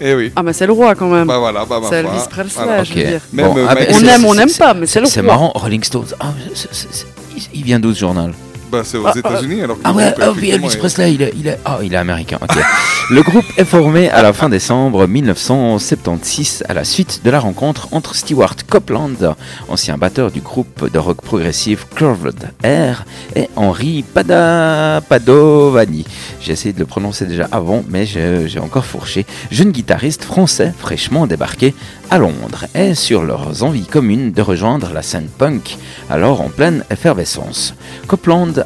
[0.00, 0.32] Eh oui.
[0.34, 1.26] Ah mais c'est le roi quand même.
[1.26, 1.96] Bah voilà, bah, ma c'est.
[2.00, 2.84] Elvis Presley, Voilà.
[2.84, 3.20] je veux dire.
[3.32, 5.06] Même, Bon, euh, ah, On c'est- aime, on c'est- n'aime c'est- pas, mais c'est le
[5.06, 5.26] C'est roi.
[5.32, 6.06] marrant, Rolling Stones.
[6.18, 8.32] Ah, c'est- c'est- c'est- il- il vient d'où ce journal?
[8.70, 11.22] Bah, c'est aux Ah, États-Unis alors que Ah ouais, ah oui, Elvis est- Presley, il
[11.22, 12.38] est, il est, ah, il est américain.
[13.10, 17.88] le groupe est formé à la fin décembre 1976 à la suite de la rencontre
[17.92, 19.34] entre Stewart Copeland,
[19.68, 26.04] ancien batteur du groupe de rock progressif Curved Air, et Henri Pada Padovani.
[26.40, 29.26] J'ai essayé de le prononcer déjà avant, mais j'ai encore fourché.
[29.50, 31.74] Jeune guitariste français fraîchement débarqué
[32.10, 35.76] à Londres et sur leurs envies communes de rejoindre la scène punk,
[36.08, 37.74] alors en pleine effervescence.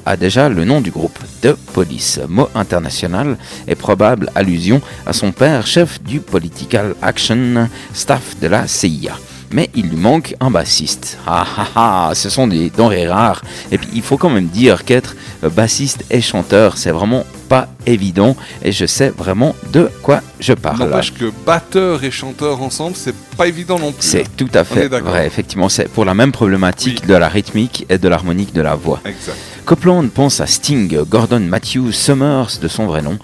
[0.07, 5.33] A déjà le nom du groupe, The Police, mot international et probable allusion à son
[5.33, 9.17] père, chef du Political Action Staff de la CIA.
[9.51, 11.19] Mais il lui manque un bassiste.
[11.27, 13.43] Ah ah ah, ce sont des denrées rares.
[13.71, 18.37] Et puis il faut quand même dire qu'être bassiste et chanteur, c'est vraiment pas évident.
[18.63, 20.79] Et je sais vraiment de quoi je parle.
[20.79, 24.03] N'empêche que batteur et chanteur ensemble, c'est pas évident non plus.
[24.03, 24.31] C'est hein.
[24.37, 25.69] tout à fait vrai, effectivement.
[25.69, 27.09] C'est pour la même problématique Oui.
[27.09, 29.01] de la rythmique et de l'harmonique de la voix.
[29.05, 29.37] Exact.
[29.65, 33.19] Copeland pense à Sting, Gordon Matthew Summers de son vrai nom,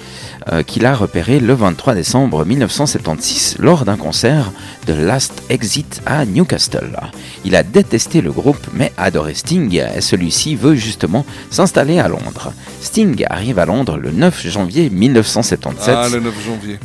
[0.51, 4.51] euh, qu'il a repéré le 23 décembre 1976 lors d'un concert
[4.87, 6.99] de Last Exit à Newcastle.
[7.45, 12.55] Il a détesté le groupe mais adoré Sting et celui-ci veut justement s'installer à Londres.
[12.81, 15.95] Sting arrive à Londres le 9 janvier 1977.
[15.97, 16.79] Ah, le 9 janvier.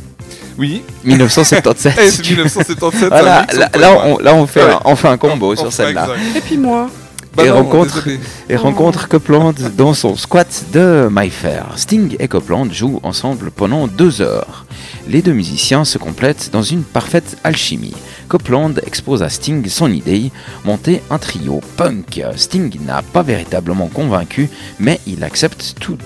[0.58, 0.84] Oui.
[1.04, 1.94] 1977.
[2.02, 3.10] Eh, c'est 1977.
[3.10, 4.72] Voilà, un mix, là, on là, on, là, on fait, Ouais.
[4.72, 6.08] un, on fait un combo On sur celle-là.
[6.36, 6.90] Et puis moi.
[7.36, 8.20] Bah et non, rencontre, désolé.
[8.50, 11.66] et rencontre Copeland dans son squat de Mayfair.
[11.76, 14.66] Sting et Copeland jouent ensemble pendant deux heures.
[15.10, 17.94] Les deux musiciens se complètent dans une parfaite alchimie.
[18.30, 20.32] Copeland expose à Sting son idée,
[20.64, 22.22] monter un trio punk.
[22.38, 25.98] Sting n'a pas véritablement convaincu, mais il accepte tout.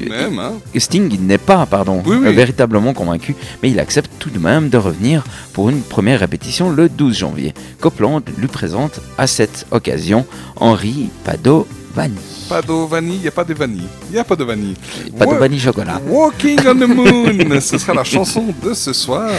[0.00, 0.52] Tout de même, hein.
[0.76, 2.34] Sting n'est pas, pardon, Oui, oui.
[2.34, 6.88] véritablement convaincu, mais il accepte tout de même de revenir pour une première répétition le
[6.88, 7.54] 12 janvier.
[7.80, 12.14] Copeland lui présente à cette occasion Henri Padovani.
[12.48, 13.86] Pas de vanille, il n'y a pas de vanille.
[14.08, 14.74] Il n'y a pas de vanille.
[15.16, 16.00] Padovani chocolat.
[16.08, 19.30] Walking on the Moon, ce sera la chanson de ce soir.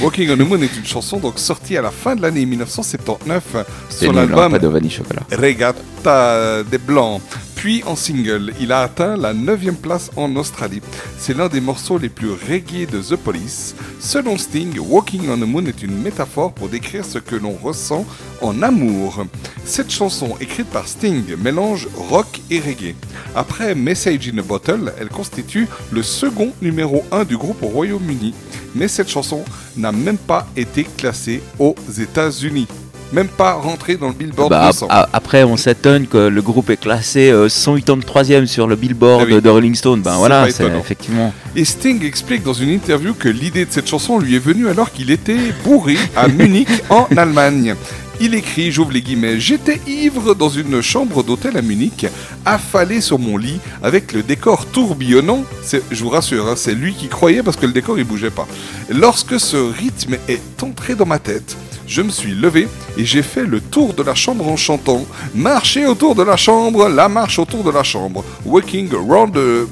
[0.00, 3.42] Walking on the Moon est une chanson donc sortie à la fin de l'année 1979
[3.90, 4.96] C'est sur hein, l'album Padovani.
[5.30, 7.20] Regatta des Blancs.
[7.58, 10.80] Puis en single, il a atteint la 9 place en Australie.
[11.18, 13.74] C'est l'un des morceaux les plus reggae de The Police.
[13.98, 18.06] Selon Sting, Walking on the Moon est une métaphore pour décrire ce que l'on ressent
[18.42, 19.24] en amour.
[19.64, 22.94] Cette chanson, écrite par Sting, mélange rock et reggae.
[23.34, 28.34] Après Message in a Bottle, elle constitue le second numéro 1 du groupe au Royaume-Uni.
[28.76, 29.44] Mais cette chanson
[29.76, 32.68] n'a même pas été classée aux États-Unis.
[33.12, 34.86] Même pas rentrée dans le Billboard Bah, 200.
[34.90, 39.34] a- après, on s'étonne que le groupe est classé euh, 183e sur le Billboard Ah
[39.34, 39.40] oui.
[39.40, 40.02] de Rolling Stone.
[40.02, 41.32] Ben voilà, c'est effectivement.
[41.56, 44.92] Et Sting explique dans une interview que l'idée de cette chanson lui est venue alors
[44.92, 47.74] qu'il était bourré à Munich en Allemagne.
[48.20, 52.04] Il écrit, j'ouvre les guillemets, J'étais ivre dans une chambre d'hôtel à Munich,
[52.44, 55.44] affalé sur mon lit, avec le décor tourbillonnant.
[55.92, 58.48] Je vous rassure, hein, c'est lui qui croyait parce que le décor il bougeait pas.
[58.90, 61.56] Lorsque ce rythme est entré dans ma tête,
[61.88, 65.86] je me suis levé et j'ai fait le tour de la chambre en chantant Marcher
[65.86, 69.66] autour de la chambre, la marche autour de la chambre, Walking around the,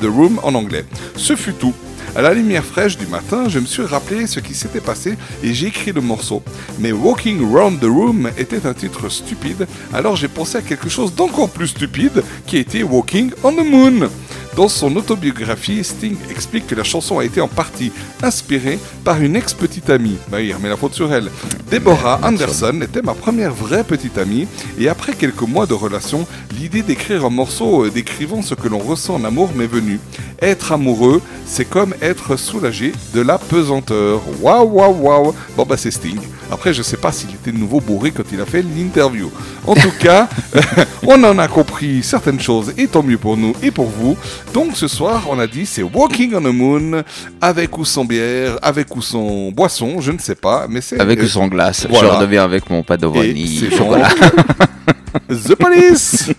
[0.00, 0.84] the room en anglais.
[1.16, 1.74] Ce fut tout.
[2.16, 5.52] À la lumière fraîche du matin, je me suis rappelé ce qui s'était passé et
[5.52, 6.44] j'ai écrit le morceau.
[6.78, 11.12] Mais Walking Around the Room était un titre stupide, alors j'ai pensé à quelque chose
[11.12, 14.08] d'encore plus stupide qui était Walking on the Moon.
[14.56, 17.90] Dans son autobiographie, Sting explique que la chanson a été en partie
[18.22, 20.16] inspirée par une ex-petite amie.
[20.30, 21.28] Bah, il remet la faute sur elle.
[21.72, 24.46] Deborah Anderson était ma première vraie petite amie,
[24.78, 26.24] et après quelques mois de relation,
[26.56, 29.98] l'idée d'écrire un morceau euh, décrivant ce que l'on ressent en amour m'est venue.
[30.40, 34.20] Être amoureux, c'est comme être soulagé de la pesanteur.
[34.40, 35.34] Waouh, waouh, waouh.
[35.56, 36.20] Bon, bah, c'est Sting.
[36.50, 39.30] Après, je sais pas s'il était de nouveau bourré quand il a fait l'interview.
[39.66, 40.28] En tout cas,
[41.02, 44.16] on en a compris certaines choses, et tant mieux pour nous et pour vous.
[44.54, 47.02] Donc ce soir, on a dit c'est Walking on the Moon,
[47.40, 51.20] avec ou sans bière, avec ou sans boisson, je ne sais pas, mais c'est Avec
[51.20, 51.88] ou sans glace.
[51.90, 52.08] voilà.
[52.10, 53.58] Je redeviens avec mon Padovani.
[53.68, 53.76] c'est
[55.28, 56.30] The Police.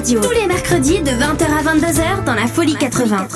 [0.00, 0.22] Radio.
[0.22, 3.28] Tous les mercredis de 20h à 22h dans la Folie 80.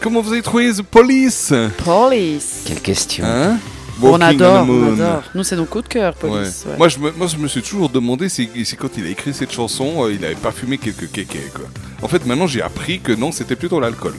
[0.00, 1.52] Comment vous avez trouvé The Police?
[1.84, 2.62] Police.
[2.64, 3.24] Quelle question.
[3.26, 3.58] Hein?
[4.00, 5.24] On adore, on adore.
[5.34, 6.62] Nous, c'est nos coups de cœur, police.
[6.64, 6.70] Ouais.
[6.70, 6.78] ouais.
[6.78, 9.34] Moi, je me, moi, je me suis toujours demandé si, si quand il a écrit
[9.34, 11.64] cette chanson, euh, il avait pas fumé quelques kékés, quoi.
[12.02, 14.14] En fait, maintenant, j'ai appris que non, c'était plutôt l'alcool.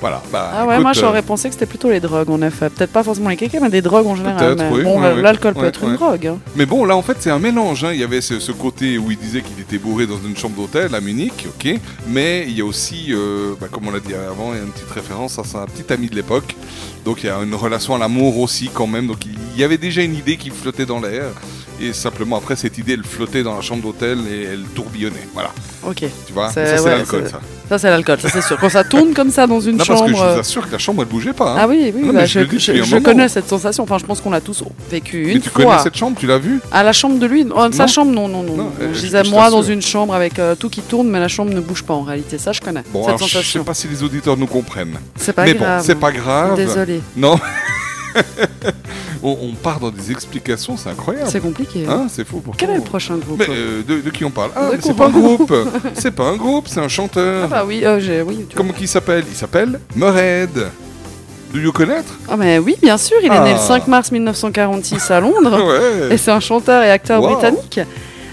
[0.00, 0.22] Voilà.
[0.30, 2.68] Bah, Ah ouais, écoute, moi j'aurais euh, pensé que c'était plutôt les drogues en effet.
[2.70, 4.36] Peut-être pas forcément les kékés, mais des drogues en général.
[4.56, 5.22] Peut-être, mais oui, bon, oui, oui.
[5.22, 6.26] l'alcool peut être une drogue.
[6.26, 6.38] hein.
[6.54, 7.84] Mais bon, là, en fait, c'est un mélange.
[7.84, 7.92] hein.
[7.92, 10.56] Il y avait ce, ce côté où il disait qu'il était bourré dans une chambre
[10.56, 11.78] d'hôtel à Munich, ok.
[12.08, 14.64] Mais il y a aussi, euh, bah, comme on l'a dit avant, il y a
[14.64, 16.54] une petite référence à sa petite amie de l'époque.
[17.04, 19.06] Donc il y a une relation à l'amour aussi, quand même.
[19.06, 21.24] Donc il y avait déjà une idée qui flottait dans l'air.
[21.80, 25.28] Et simplement, après, cette idée, elle flottait dans la chambre d'hôtel et elle tourbillonnait.
[25.34, 25.50] Voilà.
[25.86, 26.04] Ok.
[26.26, 26.48] Tu vois?
[26.50, 27.40] Ça, c'est ouais, l'alcool, ça.
[27.68, 28.56] Ça, c'est l'alcool, ça c'est sûr.
[28.60, 30.00] Quand ça tourne comme ça dans une non, chambre.
[30.00, 31.52] parce que je vous assure que la chambre, elle bougeait pas.
[31.52, 31.56] hein.
[31.60, 33.82] Ah oui, oui, Non, bah, je, connais cette sensation.
[33.82, 35.64] Enfin, je pense qu'on l'a tous vécu une Mais tu fois.
[35.64, 36.60] connais cette chambre, tu l'as vue?
[36.70, 38.70] À la chambre de lui oh, Sa chambre, non, non, non.
[38.80, 41.52] euh, je disais, moi, dans une chambre avec euh, tout qui tourne, mais la chambre
[41.52, 42.38] ne bouge pas en réalité.
[42.38, 42.82] Ça, je connais.
[42.92, 43.64] Bon, cette alors, je sais sensation.
[43.64, 44.98] pas si les auditeurs nous comprennent.
[45.16, 45.78] C'est pas Mais grave.
[45.80, 46.56] bon, c'est pas grave.
[46.56, 47.00] Désolé.
[47.16, 47.38] Non.
[49.22, 51.28] on, on part dans des explications, c'est incroyable.
[51.30, 51.86] C'est compliqué.
[51.88, 54.30] Hein, c'est fou pour Quel est le prochain groupe Mais euh, de, de qui on
[54.30, 54.50] parle?
[54.56, 55.52] Ah, De c'est pas un groupe.
[55.94, 57.44] c'est pas un groupe, c'est un chanteur.
[57.44, 58.46] Ah bah oui, euh, j'ai- oui.
[58.48, 59.24] tu- Comment il s'appelle?
[59.28, 60.68] Il s'appelle Murhead.
[61.52, 62.12] Do you connaître?
[62.28, 63.58] Ah mais oui, bien sûr, il est né le Ah.
[63.58, 65.62] 5 mars 1946 à Londres.
[66.08, 66.14] Ouais.
[66.14, 67.32] Et c'est un chanteur et acteur Wow.
[67.34, 67.80] britannique,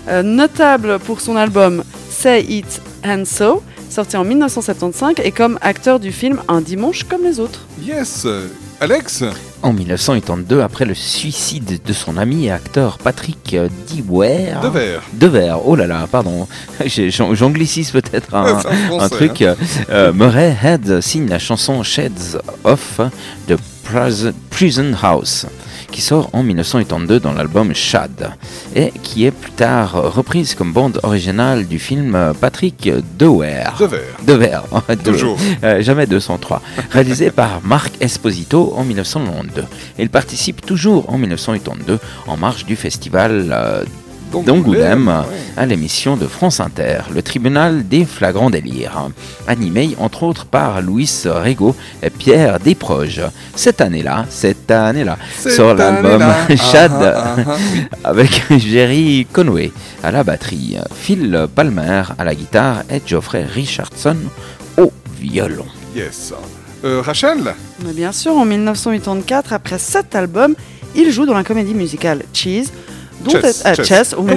[0.09, 5.99] euh, notable pour son album Say It and So, sorti en 1975, et comme acteur
[5.99, 7.61] du film Un dimanche comme les autres.
[7.81, 8.25] Yes.
[8.83, 9.23] Alex
[9.61, 13.55] En 1982, après le suicide de son ami et acteur Patrick
[13.95, 14.59] Dewar.
[14.61, 15.01] Devers.
[15.13, 16.47] Devers, oh là là, pardon.
[16.85, 18.35] J'anglicise peut-être
[18.99, 19.41] un, truc.
[19.41, 19.55] hein.
[19.89, 22.99] euh, Murray Head signe la chanson Shades Off
[23.47, 25.45] de Pris- Prison House,
[25.93, 28.31] qui sort en 1982 dans l'album Shad,
[28.75, 32.89] et qui est plus tard reprise comme bande originale du film Patrick
[33.19, 33.77] Dewar.
[33.80, 34.17] Devers.
[34.25, 35.38] Devers, de- Toujours.
[35.63, 36.61] euh, jamais 203.
[36.89, 39.65] Réalisé par Marc Esposito en 1992.
[39.99, 43.83] Il participe toujours en 1982 en marge du festival euh,
[44.41, 45.23] d'Angoulême
[45.55, 49.09] à l'émission de France Inter, le tribunal des flagrants délires,
[49.47, 53.21] animé entre autres par Louis Rego et Pierre Desproges.
[53.55, 56.23] Cette année-là, cette année-là, sort l'album
[56.71, 57.57] Chad ah, ah, ah,
[58.03, 59.71] avec Jerry Conway
[60.03, 64.17] à la batterie, Phil Palmer à la guitare et Geoffrey Richardson
[64.77, 65.65] au violon.
[65.95, 66.33] Yes.
[66.83, 67.53] Euh, Rachel
[67.85, 70.55] Mais bien sûr, en 1984, après sept albums,
[70.95, 72.71] il joue dans la comédie musicale Cheese.
[73.23, 73.87] Dont Chess, est- ah, chess.
[73.87, 74.27] Chess, on,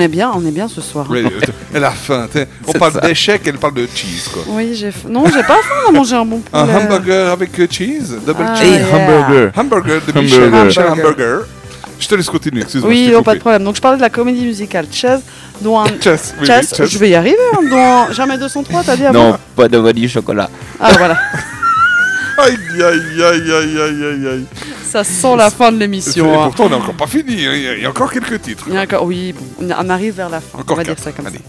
[0.00, 1.06] est bien, on est bien ce soir.
[1.10, 1.30] Oui, euh,
[1.74, 2.28] Elle a faim.
[2.66, 4.42] On parle d'échecs, elle parle de cheese, quoi.
[4.48, 6.62] Oui, j'ai f- non, j'ai pas faim, on a mangé un bon poulet.
[6.62, 8.66] Un hamburger avec euh, cheese, double Ah, cheese.
[8.66, 8.86] Et yeah.
[8.94, 9.52] hamburger.
[9.56, 10.22] Hamburger de Hamburger.
[10.22, 11.04] Michel, Michel Hamburger.
[11.16, 11.38] Hamburger.
[12.00, 12.88] Je te laisse continuer, excuse-moi.
[12.90, 13.64] Oui, non, pas de problème.
[13.64, 15.20] Donc je parlais de la comédie musicale Chess,
[15.60, 15.86] dont un...
[16.00, 16.90] Chess, oui, Chess, oui, chess.
[16.90, 17.58] je vais y arriver, hein,
[18.06, 20.48] dont Jamais 203, t'as dit avant Non, pas de vanille chocolat.
[20.78, 21.18] Ah voilà,
[22.38, 24.44] Aïe, aïe, aïe, aïe, aïe, aïe, aïe.
[24.84, 26.32] ça sent la fin de Et l'émission.
[26.40, 26.44] hein.
[26.44, 27.46] pourtant, on n'est encore pas fini.
[27.46, 27.52] hein.
[27.54, 28.64] Il y a- il y a encore quelques titres.
[28.68, 30.98] Il y a encore, oui, bon, on arrive vers la fin, Encore on va dire
[30.98, 31.38] ça comme allez.
[31.38, 31.42] ça.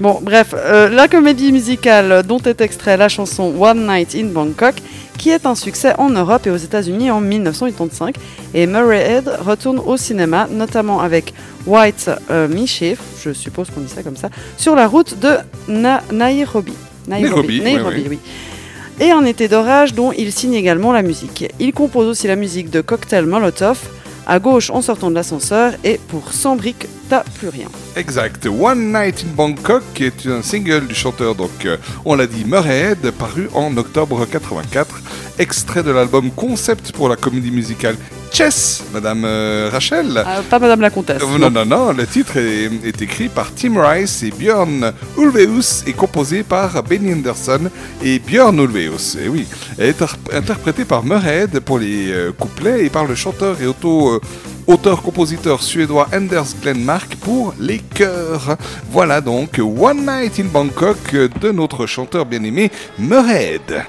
[0.00, 4.74] Bon, bref, euh, la comédie musicale dont est extrait la chanson One Night in Bangkok,
[5.18, 8.16] qui est un succès en Europe et aux États-Unis en 1985.
[8.54, 11.32] Et Murray Head retourne au cinéma, notamment avec
[11.66, 15.36] White euh, Mischief, je suppose qu'on dit ça comme ça, sur la route de
[15.68, 16.72] Na- Nairobi.
[17.06, 18.06] Nairobi, oui.
[18.10, 18.18] oui.
[19.00, 21.52] Et un été d'orage dont il signe également la musique.
[21.58, 23.78] Il compose aussi la musique de Cocktail Molotov,
[24.26, 27.66] à gauche en sortant de l'ascenseur, et pour 100 briques, t'as plus rien.
[27.96, 28.46] Exact.
[28.46, 33.10] One Night in Bangkok est un single du chanteur, donc euh, on l'a dit, Murhead,
[33.10, 35.02] paru en octobre 84.
[35.38, 37.96] Extrait de l'album Concept pour la comédie musicale
[38.34, 40.20] Chess, Madame euh, Rachel.
[40.26, 41.22] Ah, pas Madame la Comtesse.
[41.22, 45.84] Euh, non, non, non, le titre est, est écrit par Tim Rice et Björn Ulvaeus
[45.86, 47.70] et composé par Benny Anderson
[48.02, 49.16] et Björn Ulvaeus.
[49.24, 49.46] Et oui,
[49.78, 53.66] elle est inter- interprété par Murhead pour les euh, couplets et par le chanteur et
[53.68, 54.20] auto,
[54.66, 58.56] auteur-compositeur suédois Anders Glenmark pour les chœurs.
[58.90, 63.84] Voilà donc One Night in Bangkok de notre chanteur bien-aimé Murhead.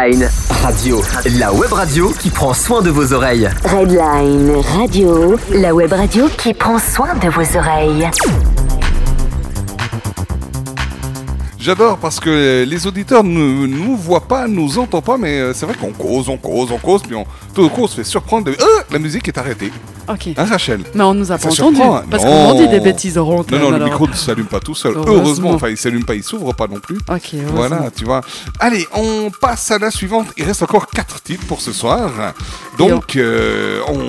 [0.00, 1.02] Radio,
[1.38, 3.50] la web radio qui prend soin de vos oreilles.
[3.66, 8.08] Redline Radio, la web radio qui prend soin de vos oreilles.
[11.58, 15.66] J'adore parce que les auditeurs ne nous voient pas, nous entendent pas, mais euh, c'est
[15.66, 18.04] vrai qu'on cause, on cause, on cause, puis on, tout d'un coup on se fait
[18.04, 18.52] surprendre de...
[18.52, 19.70] Euh, la musique est arrêtée.
[20.12, 20.28] Ok.
[20.36, 21.76] Hein Rachel Mais on nous a pas Ça entendu.
[21.76, 22.04] surprend, hein.
[22.10, 23.56] Parce qu'on dit des bêtises en rentrant.
[23.56, 24.92] Non, non, le micro ne s'allume pas tout seul.
[24.96, 25.14] Heureusement.
[25.14, 26.98] Heureusement, enfin, il s'allume pas, il s'ouvre pas non plus.
[27.08, 27.34] Ok.
[27.54, 28.20] Voilà, tu vois.
[28.58, 30.26] Allez, on passe à la suivante.
[30.36, 32.10] Il reste encore quatre titres pour ce soir.
[32.78, 34.00] Donc, euh, on,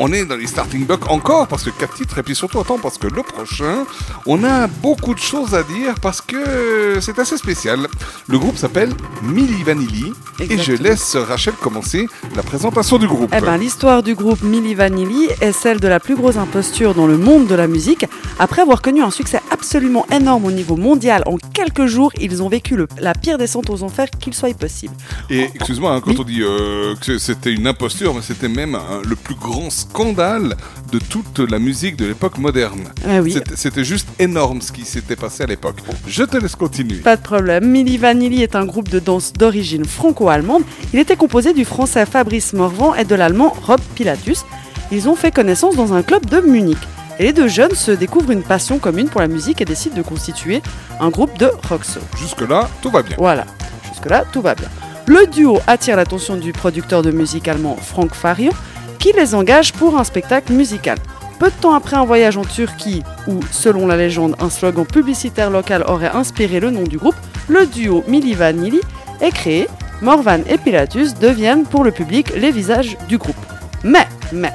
[0.00, 2.78] on est dans les starting blocks encore parce que quatre titres et puis surtout attends
[2.78, 3.84] parce que le prochain,
[4.26, 7.86] on a beaucoup de choses à dire parce que c'est assez spécial.
[8.32, 8.88] Le groupe s'appelle
[9.22, 13.30] Milli Vanilli et je laisse Rachel commencer la présentation du groupe.
[13.36, 17.06] Eh ben, l'histoire du groupe Milli Vanilli est celle de la plus grosse imposture dans
[17.06, 18.06] le monde de la musique.
[18.38, 19.41] Après avoir connu un succès
[19.74, 23.70] absolument énorme au niveau mondial, en quelques jours, ils ont vécu le- la pire descente
[23.70, 24.92] aux enfers qu'il soit possible.
[25.30, 29.00] Et excuse-moi, hein, quand on dit euh, que c'était une imposture, mais c'était même hein,
[29.02, 30.58] le plus grand scandale
[30.92, 32.82] de toute la musique de l'époque moderne.
[33.08, 33.34] Ah oui.
[33.54, 35.76] C'était juste énorme ce qui s'était passé à l'époque.
[36.06, 36.96] Je te laisse continuer.
[36.98, 37.64] Pas de problème.
[37.66, 40.64] Milli Vanilli est un groupe de danse d'origine franco-allemande.
[40.92, 44.44] Il était composé du français Fabrice Morvan et de l'allemand Rob Pilatus.
[44.90, 46.76] Ils ont fait connaissance dans un club de Munich.
[47.22, 50.02] Et les deux jeunes se découvrent une passion commune pour la musique et décident de
[50.02, 50.60] constituer
[50.98, 52.02] un groupe de rock soul.
[52.18, 53.14] Jusque-là, tout va bien.
[53.16, 53.46] Voilà,
[53.88, 54.66] jusque-là, tout va bien.
[55.06, 58.50] Le duo attire l'attention du producteur de musique allemand Frank Farian,
[58.98, 60.98] qui les engage pour un spectacle musical.
[61.38, 65.50] Peu de temps après un voyage en Turquie, où, selon la légende, un slogan publicitaire
[65.50, 67.14] local aurait inspiré le nom du groupe,
[67.46, 68.80] le duo Milli Vanilli
[69.20, 69.68] est créé.
[70.00, 73.36] Morvan et Pilatus deviennent pour le public les visages du groupe.
[73.84, 74.52] Mais, mais,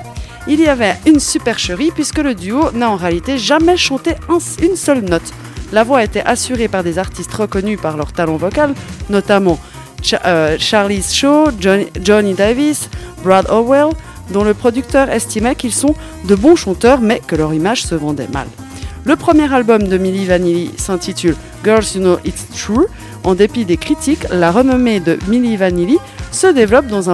[0.47, 4.75] il y avait une supercherie puisque le duo n'a en réalité jamais chanté un- une
[4.75, 5.33] seule note.
[5.73, 8.73] La voix était assurée par des artistes reconnus par leur talent vocal,
[9.09, 9.59] notamment
[10.25, 12.89] euh, Charlie Shaw, Johnny, Davis,
[13.23, 13.89] Brad Howell,
[14.31, 15.95] dont le producteur estimait qu'ils sont
[16.25, 18.47] de bons chanteurs mais que leur image se vendait mal.
[19.05, 22.85] Le premier album de Milli Vanilli s'intitule Girls You Know It's True.
[23.23, 25.97] En dépit des critiques, la renommée de Milli Vanilli
[26.31, 27.09] se développe dans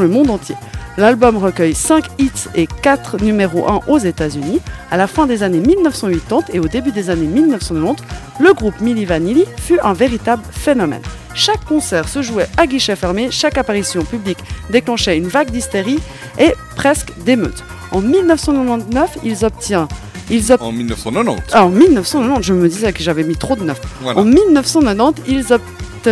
[0.00, 0.54] le monde entier.
[0.98, 4.60] L'album recueille 5 hits et 4 numéros 1 aux États-Unis.
[4.90, 8.02] À la fin des années 1980 et au début des années 1990,
[8.40, 11.02] le groupe Milli Vanilli fut un véritable phénomène.
[11.34, 14.38] Chaque concert se jouait à guichet fermé, chaque apparition publique
[14.70, 15.98] déclenchait une vague d'hystérie
[16.38, 17.62] et presque d'émeutes.
[17.92, 19.86] En 1999, ils obtiennent
[20.30, 21.42] ils ob- En 1990.
[21.52, 23.80] ah, en 1990, je me disais que j'avais mis trop de neuf.
[24.00, 24.18] Voilà.
[24.20, 25.52] En 1990, ils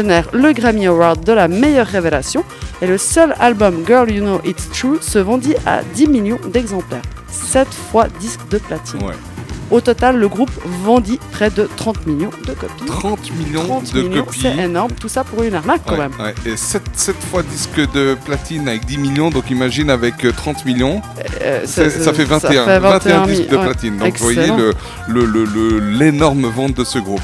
[0.03, 2.45] le Grammy Award de la meilleure révélation
[2.83, 7.03] et le seul album Girl You Know It's True se vendit à 10 millions d'exemplaires.
[7.29, 9.01] 7 fois disque de platine.
[9.75, 10.53] Au total, le groupe
[10.85, 12.85] vendit près de 30 millions de copies.
[12.87, 14.39] 30 millions 30 de millions, copies.
[14.43, 14.93] c'est énorme.
[14.93, 16.13] Tout ça pour une arnaque quand même.
[16.21, 16.33] ouais.
[16.47, 16.83] Et 7,
[17.29, 21.03] fois disque de platine avec 10 millions, donc imagine avec euh, 30 millions,
[21.43, 23.65] Euh, c'est- ça fait 21, ça fait 21 disques de ouais.
[23.65, 23.97] platine.
[23.99, 24.59] Donc vous voyez Excellent.
[24.59, 24.75] le-
[25.09, 27.21] le- le- le- l'énorme vente de ce groupe.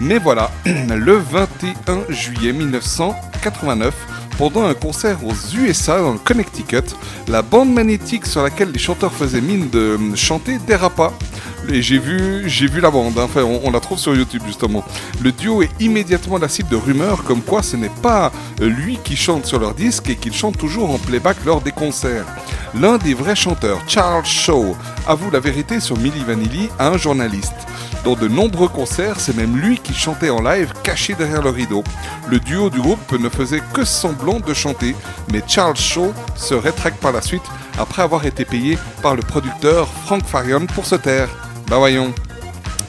[0.00, 3.92] Mais voilà, le 21 juillet 1989,
[4.38, 6.94] pendant un concert aux USA dans le Connecticut,
[7.26, 11.12] la bande magnétique sur laquelle les chanteurs faisaient mine de euh, chanter dérapa.
[11.68, 13.24] Et j'ai vu, j'ai vu la bande, hein.
[13.24, 14.84] enfin on, on la trouve sur YouTube justement.
[15.20, 18.98] Le duo est immédiatement la cible de rumeurs comme quoi ce n'est pas euh, lui
[19.02, 22.24] qui chante sur leur disque et qu'il chante toujours en playback lors des concerts.
[22.74, 24.76] L'un des vrais chanteurs, Charles Shaw,
[25.06, 27.66] avoue la vérité sur Milli Vanilli à un journaliste.
[28.04, 31.84] Dans de nombreux concerts, c'est même lui qui chantait en live caché derrière le rideau.
[32.28, 34.94] Le duo du groupe ne faisait que semblant de chanter,
[35.32, 37.42] mais Charles Shaw se rétracte par la suite
[37.78, 41.28] après avoir été payé par le producteur Frank Farian pour se taire.
[41.68, 42.12] Bah voyons.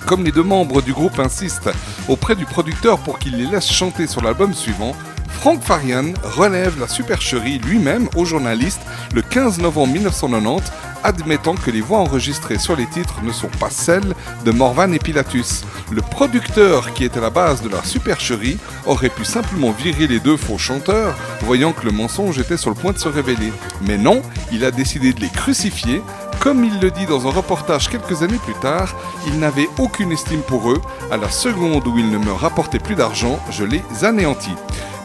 [0.05, 1.69] Comme les deux membres du groupe insistent
[2.07, 4.95] auprès du producteur pour qu'il les laisse chanter sur l'album suivant,
[5.39, 8.81] Frank Farian relève la supercherie lui-même au journaliste
[9.13, 10.71] le 15 novembre 1990,
[11.03, 14.13] admettant que les voix enregistrées sur les titres ne sont pas celles
[14.45, 15.63] de Morvan et Pilatus.
[15.91, 20.19] Le producteur qui était à la base de la supercherie aurait pu simplement virer les
[20.19, 23.51] deux faux chanteurs, voyant que le mensonge était sur le point de se révéler.
[23.81, 24.21] Mais non,
[24.51, 26.01] il a décidé de les crucifier
[26.39, 28.95] comme il le dit dans un reportage quelques années plus tard,
[29.27, 30.81] il n'avait aucune estime pour eux.
[31.11, 34.55] À la seconde où ils ne me rapportaient plus d'argent, je les anéantis.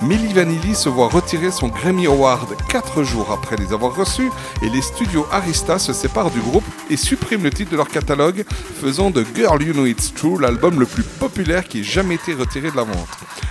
[0.07, 4.69] Milli Vanilli se voit retirer son Grammy Award 4 jours après les avoir reçus et
[4.69, 8.45] les studios Arista se séparent du groupe et suppriment le titre de leur catalogue,
[8.83, 12.35] faisant de Girl You Know It's True l'album le plus populaire qui ait jamais été
[12.35, 13.09] retiré de la vente.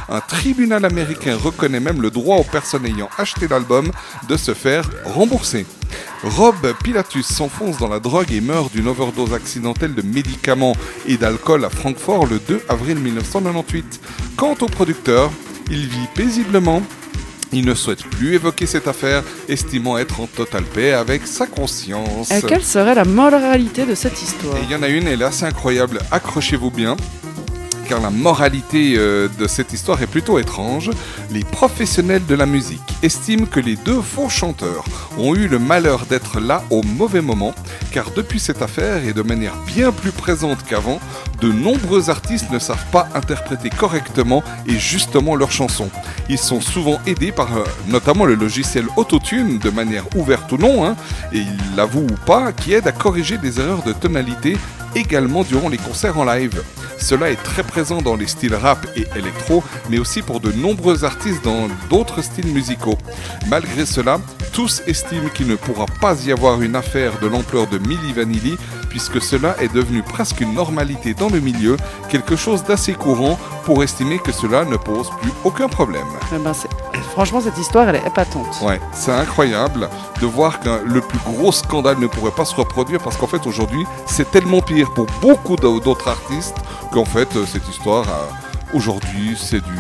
[0.10, 3.92] Un tribunal américain reconnaît même le droit aux personnes ayant acheté l'album
[4.30, 5.66] de se faire rembourser.
[6.24, 10.76] Rob Pilatus s'enfonce dans la drogue et meurt d'une overdose accidentelle de médicaments
[11.08, 14.00] et d'alcool à Francfort le 2 avril 1998.
[14.38, 15.32] Quant au producteur,
[15.70, 16.82] il vit paisiblement.
[17.52, 22.32] Il ne souhaite plus évoquer cette affaire, estimant être en totale paix avec sa conscience.
[22.32, 24.58] Et quelle serait la moralité de cette histoire?
[24.58, 26.00] Et il y en a une, elle est assez incroyable.
[26.10, 26.98] Accrochez-vous bien.
[27.88, 30.90] Car la moralité euh, de cette histoire est plutôt étrange.
[31.32, 34.86] Les professionnels de la musique estiment que les deux faux chanteurs
[35.18, 37.54] ont eu le malheur d'être là au mauvais moment,
[37.92, 41.00] car depuis cette affaire et de manière bien plus présente qu'avant,
[41.42, 45.90] de nombreux artistes ne savent pas interpréter correctement et justement leurs chansons.
[46.30, 50.86] Ils sont souvent aidés par euh, notamment le logiciel Autotune, de manière ouverte ou non,
[50.86, 50.96] hein,
[51.34, 54.58] et ils l'avouent ou pas, qui aide à corriger des erreurs de tonalité
[54.96, 56.64] également durant les concerts en live.
[56.98, 61.04] Cela est très présent dans les styles rap et électro, mais aussi pour de nombreux
[61.04, 62.98] artistes dans d'autres styles musicaux.
[63.50, 64.20] Malgré cela,
[64.54, 68.58] tous estiment qu'il ne pourra pas y avoir une affaire de l'ampleur de Milli Vanilli,
[68.94, 71.78] puisque cela est devenu presque une normalité dans le milieu,
[72.10, 76.06] quelque chose d'assez courant pour estimer que cela ne pose plus aucun problème.
[76.32, 76.54] Eh ben,
[77.14, 78.56] Franchement, cette histoire, elle est épatante.
[78.62, 79.90] Ouais, c'est incroyable
[80.22, 83.48] de voir que le plus gros scandale ne pourrait pas se reproduire parce qu'en fait
[83.48, 86.58] aujourd'hui c'est tellement pire pour beaucoup d'au- d'autres artistes
[86.92, 88.06] qu'en fait euh, cette histoire
[88.74, 89.72] aujourd'hui c'est du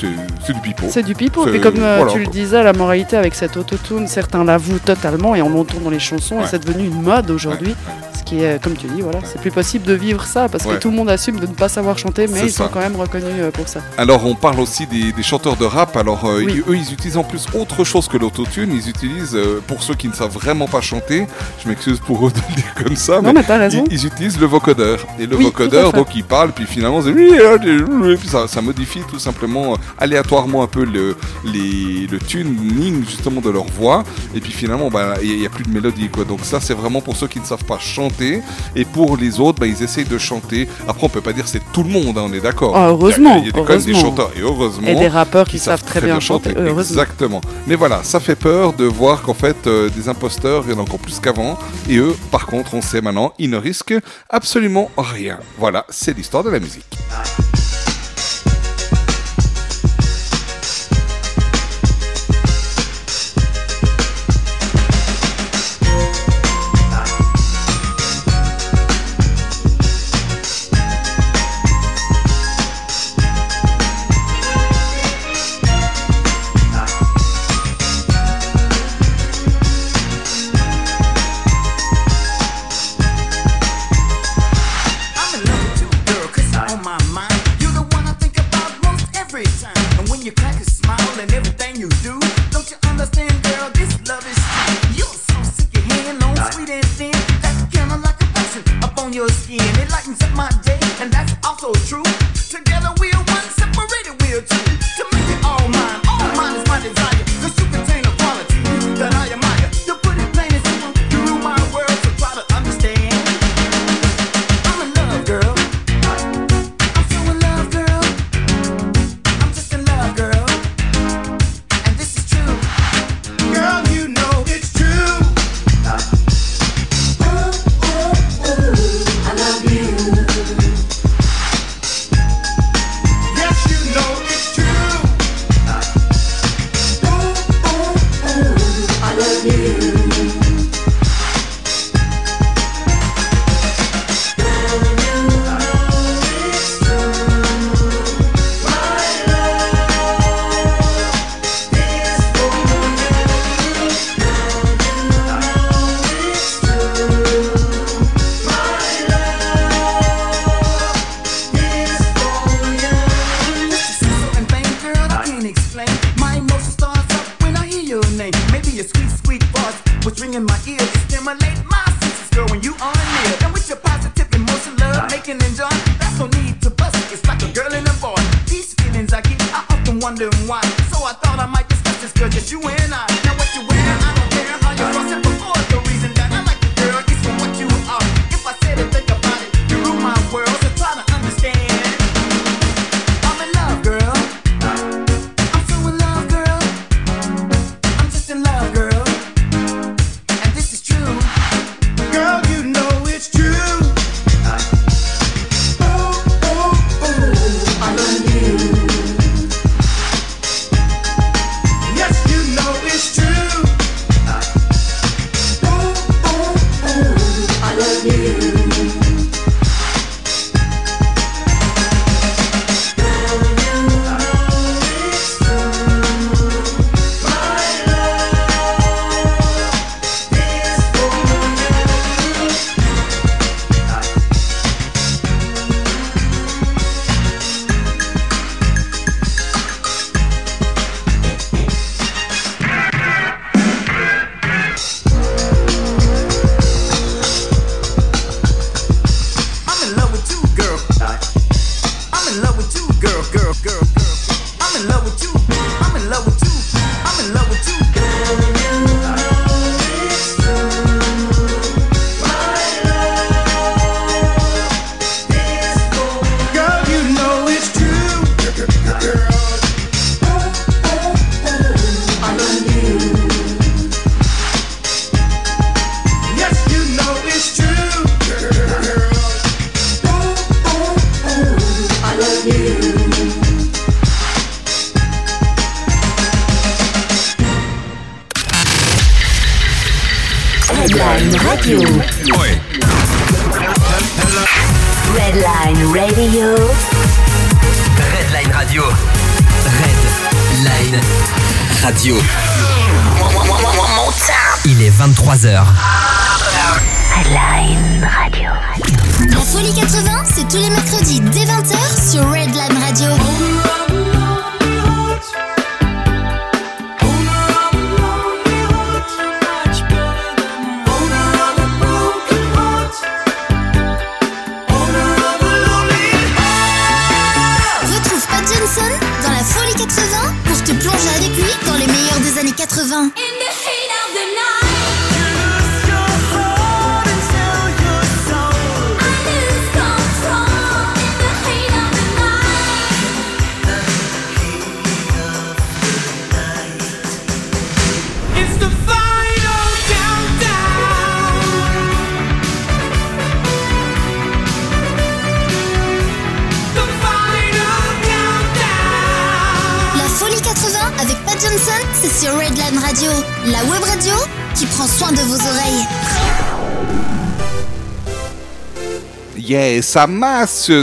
[0.00, 0.08] c'est
[0.46, 0.86] c'est du pipeau.
[0.90, 1.46] C'est du pipeau.
[1.52, 5.34] Et comme euh, voilà, tu le disais, la moralité avec cet autotune, certains l'avouent totalement
[5.36, 6.44] et en l'entend dans les chansons, Ouais.
[6.44, 7.76] et c'est devenu une mode aujourd'hui,
[8.18, 10.74] ce qui est, comme tu dis, voilà, c'est plus possible de vivre ça parce que
[10.74, 13.28] tout le monde assume de ne pas savoir chanter, mais ils sont quand même reconnus
[13.38, 13.80] euh, pour ça.
[13.96, 15.96] Alors on parle aussi des, des chanteurs de rap.
[15.96, 16.62] Alors euh, Oui.
[16.66, 18.72] ils- eux ils utilisent en plus autre chose que l'autotune.
[18.72, 21.28] Ils utilisent, euh, pour ceux qui ne savent vraiment pas chanter,
[21.62, 23.84] je m'excuse pour eux de le dire comme ça, Non, mais raison.
[23.88, 24.98] Ils, ils utilisent le vocodeur.
[25.20, 29.00] Et le Oui, vocodeur, donc il parle, puis finalement c'est et puis ça, ça modifie
[29.08, 34.04] tout simplement euh, aléatoirement un peu le, les, le tuning justement de leur voix.
[34.34, 36.24] Et puis finalement bah, il n'y a, plus de mélodie quoi.
[36.24, 38.42] Donc ça c'est vraiment pour ceux qui ne savent pas chanter.
[38.76, 40.68] Et pour les autres, bah, ils essayent de chanter.
[40.88, 42.76] Après on peut pas dire c'est tout le monde, hein, on est d'accord.
[42.76, 44.88] Ah, heureusement, Il y a, y a quand même des chanteurs et heureusement.
[44.88, 46.50] Et des rappeurs qui savent très bien chanter.
[46.50, 47.40] Exactement.
[47.66, 50.78] Mais voilà, ça fait peur de voir qu'en fait, euh, des imposteurs, il y en
[50.78, 51.58] a encore plus qu'avant.
[51.88, 53.98] Et eux, par contre, on sait maintenant, ils ne risquent
[54.30, 55.38] absolument rien.
[55.58, 56.86] Voilà, c'est l'histoire de la musique.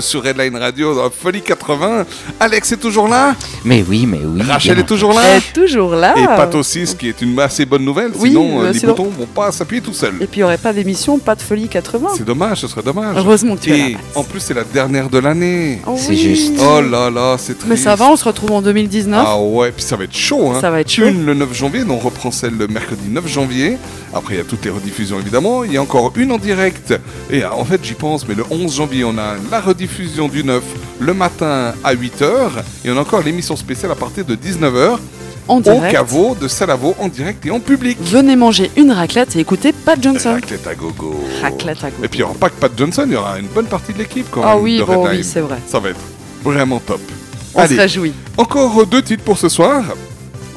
[0.01, 2.06] Sur Redline Radio dans Folie 80.
[2.40, 3.35] Alex est toujours là?
[3.64, 4.41] Mais oui, mais oui.
[4.41, 5.22] Rachel bien est toujours là?
[5.25, 6.14] Elle est toujours là.
[6.17, 8.11] Et Pat aussi, ce qui est une assez bonne nouvelle.
[8.19, 10.16] Oui, sinon, euh, les sinon- boutons vont pas s'appuyer tout seuls.
[10.19, 12.09] Et puis il n'y aurait pas d'émission, pas de folie 80.
[12.17, 13.16] C'est dommage, ce serait dommage.
[13.17, 15.80] Heureusement que tu es Et là, en plus, c'est la dernière de l'année.
[15.88, 16.17] Oh C'est oui.
[16.17, 16.53] juste.
[16.59, 17.67] Oh là là, c'est triste.
[17.69, 19.24] Mais ça va, on se retrouve en 2019.
[19.25, 20.51] Ah ouais, puis ça va être chaud.
[20.53, 20.59] Hein.
[20.61, 21.06] Ça va être chaud.
[21.06, 23.77] Une le 9 janvier, donc on reprend celle le mercredi 9 janvier.
[24.13, 25.63] Après, il y a toutes les rediffusions évidemment.
[25.63, 26.93] Il y a encore une en direct.
[27.29, 30.43] Et euh, en fait, j'y pense, mais le 11 janvier, on a la rediffusion du
[30.43, 30.63] 9
[30.99, 32.23] le matin à 8h.
[32.85, 34.97] Et on a encore l'émission spéciale à partir de 19h.
[35.47, 35.91] En Au direct.
[35.91, 37.97] caveau de Salavo en direct et en public.
[38.01, 40.33] Venez manger une raclette et écouter Pat Johnson.
[40.33, 41.19] Raclette à gogo.
[41.41, 42.03] Raclette à gogo.
[42.03, 43.91] Et puis il n'y aura pas que Pat Johnson, il y aura une bonne partie
[43.91, 44.63] de l'équipe quand Ah même.
[44.63, 45.57] oui, de bon, oui, c'est vrai.
[45.65, 45.99] Ça va être
[46.43, 47.01] vraiment top.
[47.55, 48.13] On se réjouit.
[48.38, 49.83] Encore deux titres pour ce soir.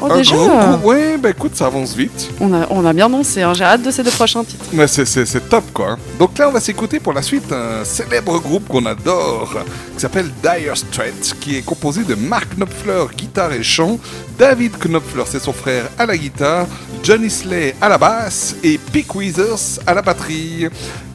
[0.05, 0.34] Oh, Un déjà
[0.82, 2.28] Ouais, bah écoute, ça avance vite.
[2.40, 3.55] On a, on a bien dansé, hein.
[3.55, 4.64] j'ai hâte de ces deux prochains titres.
[4.72, 5.97] Mais c'est- c'est c'est top quoi.
[6.18, 9.55] Donc là, on va s'écouter pour la suite un célèbre groupe qu'on adore
[9.94, 13.98] qui s'appelle Dire Straits, qui est composé de Mark Knopfler, guitare et chant,
[14.39, 16.66] David Knopfler, c'est son frère à la guitare,
[17.02, 20.66] Johnny Slay à la basse et Pick Withers à la batterie.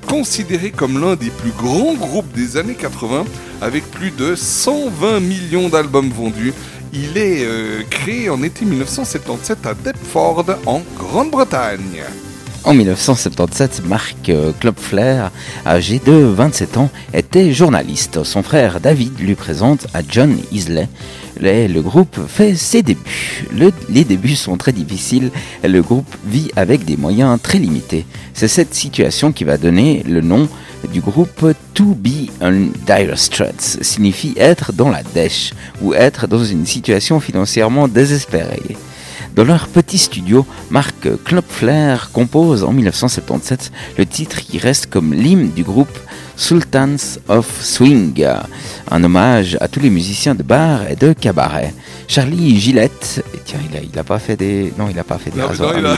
[0.08, 3.26] Considéré comme l'un des plus grands groupes des années 80,
[3.62, 6.54] avec plus de 120 millions d'albums vendus,
[6.94, 12.04] il est euh, créé en été 1977 à Deptford, en Grande-Bretagne.
[12.64, 15.28] En 1977, Mark euh, Knopfler,
[15.66, 18.24] âgé de 27 ans, était journaliste.
[18.24, 20.90] Son frère David lui présente à John Isley.
[21.40, 23.46] Le, groupe fait ses débuts.
[23.56, 25.32] Le- les débuts sont très difficiles
[25.64, 28.06] le groupe vit avec des moyens très limités.
[28.34, 30.50] C'est cette situation qui va donner le nom
[30.92, 36.44] du groupe To Be on Dire Straits, signifie être dans la dèche ou être dans
[36.44, 38.78] une situation financièrement désespérée.
[39.36, 45.52] Dans leur petit studio, Mark Knopfler compose en 1977 le titre qui reste comme l'hymne
[45.52, 46.00] du groupe
[46.38, 48.24] Sultans of Swing,
[48.92, 51.74] un hommage à tous les musiciens de bar et de cabaret.
[52.08, 55.18] Charlie Gillette, et tiens, il a, il a pas fait des, non, il a pas
[55.18, 55.98] fait des Non, rasoirs, non, il a-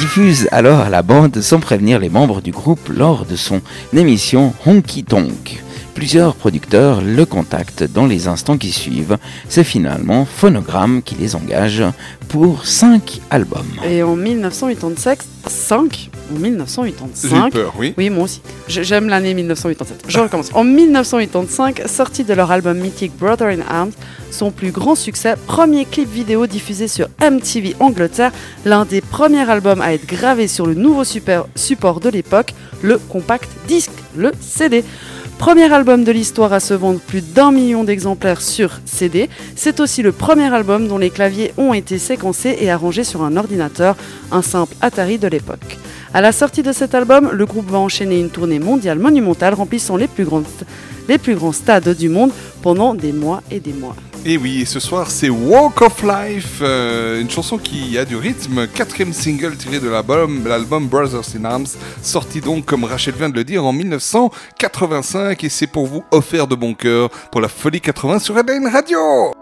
[0.00, 3.60] diffuse alors la bande sans prévenir les membres du groupe lors de son
[3.92, 5.60] émission Honky Tonk.
[5.94, 9.18] Plusieurs producteurs le contactent dans les instants qui suivent.
[9.48, 11.82] C'est finalement Phonogram qui les engage
[12.28, 13.66] pour 5 albums.
[13.88, 17.28] Et en 1985, 5, en 1985.
[17.30, 17.94] J'ai eu peur, oui.
[17.98, 18.40] Oui, moi aussi.
[18.68, 20.04] J'aime l'année 1987.
[20.08, 20.50] Je recommence.
[20.54, 23.90] En 1985, sorti de leur album mythique Brother in Arms,
[24.30, 28.32] son plus grand succès, premier clip vidéo diffusé sur MTV Angleterre,
[28.64, 32.98] l'un des premiers albums à être gravé sur le nouveau super- support de l'époque, le
[32.98, 34.84] compact disc, le CD.
[35.40, 39.30] Premier album de l'histoire à se vendre plus d'un million d'exemplaires sur CD.
[39.56, 43.34] C'est aussi le premier album dont les claviers ont été séquencés et arrangés sur un
[43.38, 43.96] ordinateur,
[44.30, 45.78] un simple Atari de l'époque.
[46.12, 49.96] À la sortie de cet album, le groupe va enchaîner une tournée mondiale monumentale remplissant
[49.96, 50.44] les plus, grandes-
[51.08, 53.96] les plus grands stades du monde pendant des mois et des mois.
[54.26, 58.66] Et oui, ce soir c'est Walk of Life, euh, une chanson qui a du rythme,
[58.66, 61.68] quatrième single tiré de l'album, Brothers in Arms,
[62.02, 66.46] sorti donc comme Rachel vient de le dire en 1985 et c'est pour vous offert
[66.46, 69.39] de bon cœur pour la folie 80 sur Redline Radio.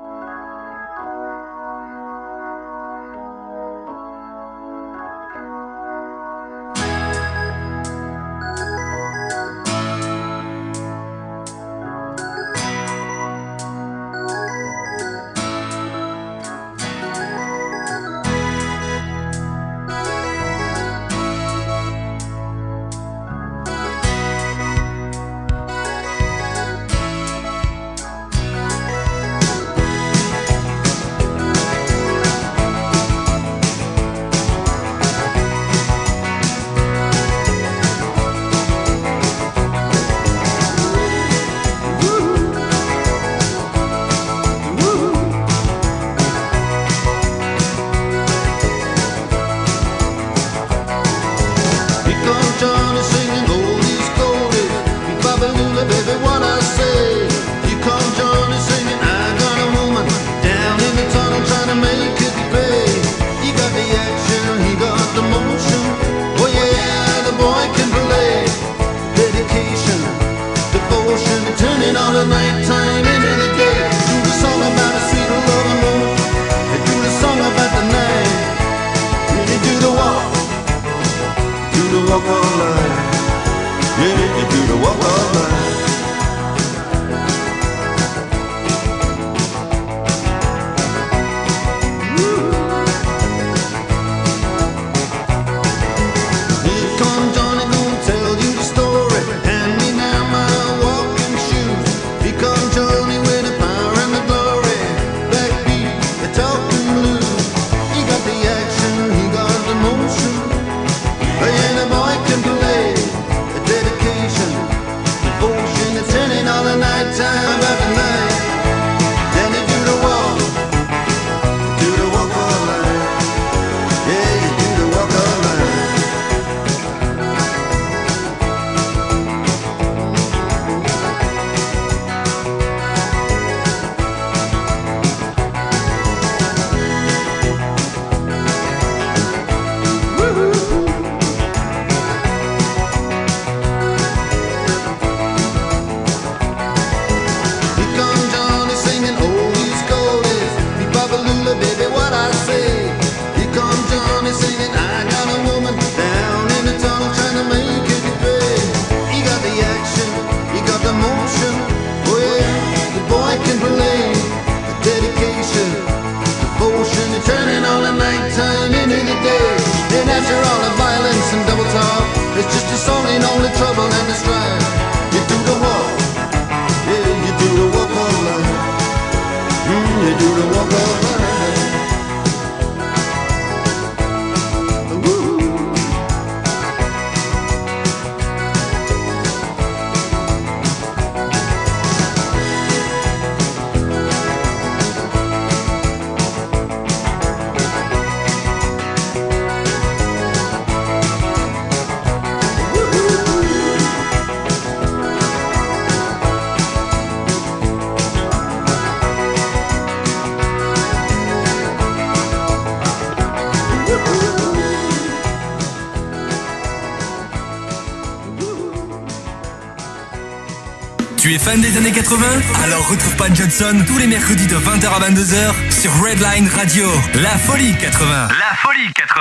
[222.08, 222.26] 80
[222.64, 226.84] Alors retrouve Pat Johnson tous les mercredis de 20h à 22h sur Redline Radio.
[227.22, 228.28] La folie 80.
[228.28, 229.20] La folie 80.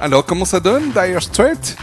[0.00, 1.76] Alors, comment ça donne, Dire Straits?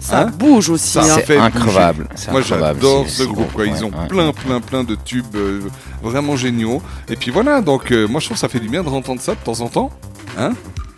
[0.00, 1.18] Ça bouge aussi, Ça hein.
[1.18, 3.52] fait C'est incroyable, Moi, j'adore ce groupe.
[3.52, 3.66] quoi.
[3.66, 4.06] Ils ont ouais.
[4.08, 5.60] plein, plein, plein de tubes euh,
[6.02, 6.80] vraiment géniaux.
[7.08, 9.20] Et puis voilà, donc euh, moi, je trouve que ça fait du bien de entendre
[9.20, 9.90] ça de temps en temps.
[10.38, 10.52] Hein?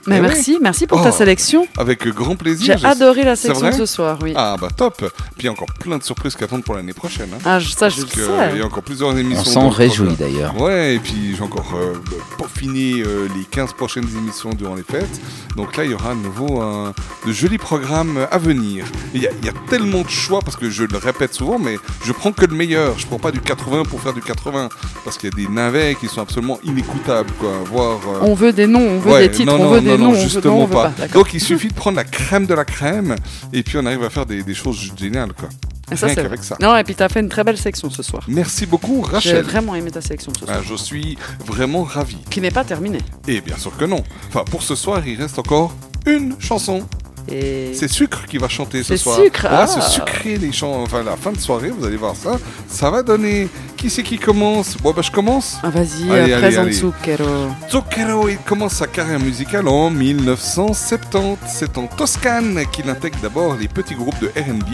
[0.06, 0.58] Mais Eh merci, oui.
[0.62, 1.66] merci pour ta Oh, sélection.
[1.76, 2.78] Avec grand plaisir.
[2.78, 3.72] J'ai adoré la vrai?
[3.72, 4.32] ce soir, oui.
[4.34, 5.04] Ah bah top.
[5.40, 7.30] Puis il y a encore plein de surprises qui attendent pour l'année prochaine.
[7.32, 7.38] hein.
[7.46, 8.30] Ah, je- ça, je Parce le que, sais.
[8.30, 9.42] euh, Il y a encore plusieurs émissions.
[9.42, 10.32] s'en dans le réjouit, programme.
[10.34, 10.60] d'ailleurs.
[10.60, 11.94] Ouais, et puis j'ai encore euh,
[12.36, 15.18] peaufiné euh, les 15 prochaines émissions durant les fêtes.
[15.56, 16.92] Donc là, il y aura à nouveau un,
[17.26, 18.84] de jolis programmes à venir.
[19.14, 21.58] Il y, a- il y a tellement de choix, parce que je le répète souvent,
[21.58, 22.98] mais je prends que le meilleur.
[22.98, 24.68] Je prends pas du 80 pour faire du 80.
[25.04, 27.52] Parce qu'il y a des navets qui sont absolument inécoutables, quoi.
[27.64, 29.90] Voire, euh, On veut des noms, on veut Ouais, des titres, non, on veut non,
[29.92, 30.92] des noms, on veut- justement on veut pas.
[31.12, 33.16] Donc il suffit de prendre la crème de la crème
[33.52, 35.48] et puis on arrive à faire des, des choses géniales quoi.
[35.92, 36.36] Et ça, Rien vrai.
[36.40, 36.56] ça.
[36.60, 38.22] Non, et puis t'as fait une très belle section ce soir.
[38.28, 39.42] Merci beaucoup J'ai Rachel.
[39.44, 40.58] vraiment aimé ta sélection ce soir.
[40.60, 42.18] Ah, je suis vraiment ravi.
[42.30, 43.02] Qui n'est pas terminée.
[43.26, 44.02] Et bien sûr que non.
[44.28, 45.74] Enfin pour ce soir il reste encore
[46.06, 46.86] une chanson.
[47.28, 47.72] Et...
[47.74, 49.16] C'est Sucre qui va chanter ce C'est soir.
[49.16, 49.66] Sucre, On va ah.
[49.66, 50.82] se sucrer les chants.
[50.82, 52.38] Enfin la fin de soirée vous allez voir ça.
[52.68, 53.48] Ça va donner.
[53.76, 54.76] Qui c'est qui commence?
[54.78, 55.58] Bon bah je commence.
[55.62, 56.72] Ah, vas-y, Allez, allez, présente allez.
[56.72, 57.50] Zucchero.
[57.70, 61.38] Zucchero, il commence sa carrière musicale en 1970.
[61.46, 64.68] C'est en Toscane qu'il intègre d'abord les petits groupes de RB.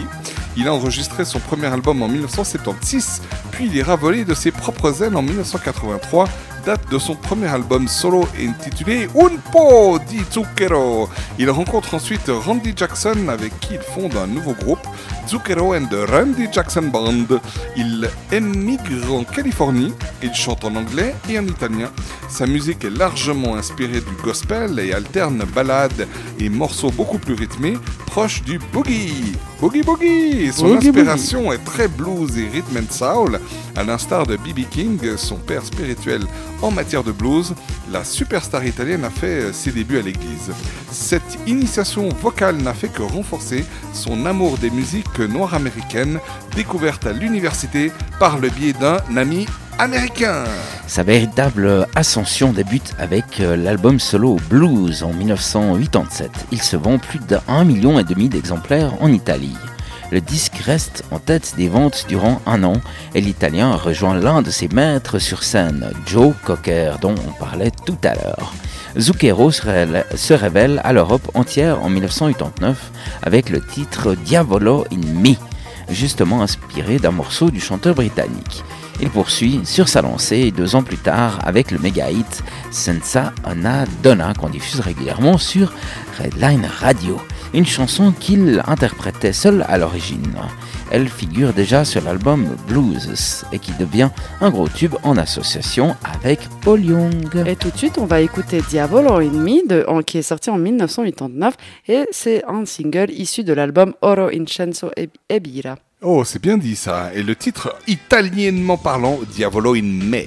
[0.57, 3.21] Il a enregistré son premier album en 1976,
[3.51, 6.27] puis il ira voler de ses propres ailes en 1983,
[6.67, 11.09] date de son premier album solo intitulé Un po di Zucchero.
[11.39, 14.85] Il rencontre ensuite Randy Jackson avec qui il fonde un nouveau groupe,
[15.29, 17.39] Zucchero and the Randy Jackson Band.
[17.77, 21.89] Il émigre en Californie, il chante en anglais et en italien.
[22.29, 26.07] Sa musique est largement inspirée du gospel et alterne ballades
[26.39, 29.33] et morceaux beaucoup plus rythmés, proches du boogie.
[29.59, 33.39] Boogie boogie Son Boogie inspiration est très blues et rhythm and soul,
[33.75, 34.69] à l'instar de B.B.
[34.69, 36.21] King, son père spirituel
[36.61, 37.53] en matière de blues.
[37.91, 40.51] La superstar italienne a fait euh, ses débuts à l'église.
[40.91, 46.19] Cette initiation vocale n'a fait que renforcer son amour des musiques musique noire américaine
[46.55, 49.45] découverte à l'université par le biais d'un ami
[50.87, 56.31] Sa véritable ascension débute avec euh, l'album solo Blues en 1987.
[56.51, 59.55] Il se vend plus d'un million et demi d'exemplaires en Italie.
[60.11, 62.81] Le disque reste en tête des ventes durant un an
[63.13, 67.99] et l'Italien rejoint l'un de ses maîtres sur scène, Joe Cocker, dont on parlait tout
[68.03, 68.53] à l'heure.
[68.97, 72.91] Zucchero se révèle à l'Europe entière en 1989
[73.21, 75.35] avec le titre Diavolo in Me,
[75.91, 78.63] justement inspiré d'un morceau du chanteur britannique.
[78.99, 83.85] Il poursuit sur sa lancée deux ans plus tard avec le méga hit Senza una
[84.01, 85.71] donna qu'on diffuse régulièrement sur
[86.19, 87.19] Redline Radio,
[87.53, 90.35] une chanson qu'il interprétait seul à l'origine.
[90.89, 94.09] Elle figure déjà sur l'album Blues et qui devient
[94.41, 97.43] un gros tube en association avec Paul Young.
[97.45, 101.55] Et tout de suite, on va écouter Diavolo in Me, qui est sorti en 1989,
[101.89, 105.75] et c'est un single issu de l'album Oro Incenso e e Bira.
[106.03, 107.11] Oh, c'est bien dit ça.
[107.15, 110.25] Et le titre italiennement parlant, Diavolo in Me.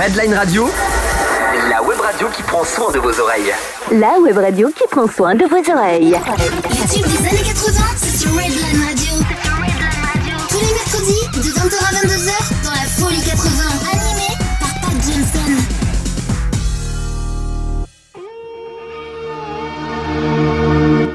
[0.00, 0.66] Redline Radio,
[1.68, 3.52] la web radio qui prend soin de vos oreilles.
[3.92, 6.16] La web radio qui prend soin de vos oreilles.
[6.70, 9.12] Les tubes des années 80, c'est sur Redline Radio.
[10.48, 12.32] Tous les mercredis, de 20h à 22h,
[12.64, 13.50] dans la folie 80.
[13.92, 15.50] Animé par Pat Johnson.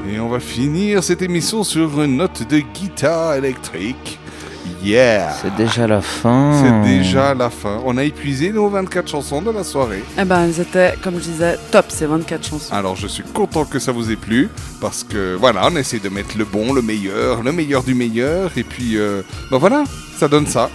[0.08, 4.15] Et on va finir cette émission sur une note de guitare électrique.
[4.86, 6.62] Yeah C'est déjà la fin.
[6.62, 7.80] C'est déjà la fin.
[7.84, 10.04] On a épuisé nos 24 chansons de la soirée.
[10.16, 12.72] Eh ben, elles étaient, comme je disais, top, ces 24 chansons.
[12.72, 14.48] Alors je suis content que ça vous ait plu
[14.80, 18.52] parce que voilà, on essaie de mettre le bon, le meilleur, le meilleur du meilleur
[18.56, 19.82] et puis euh, ben voilà,
[20.18, 20.70] ça donne ça.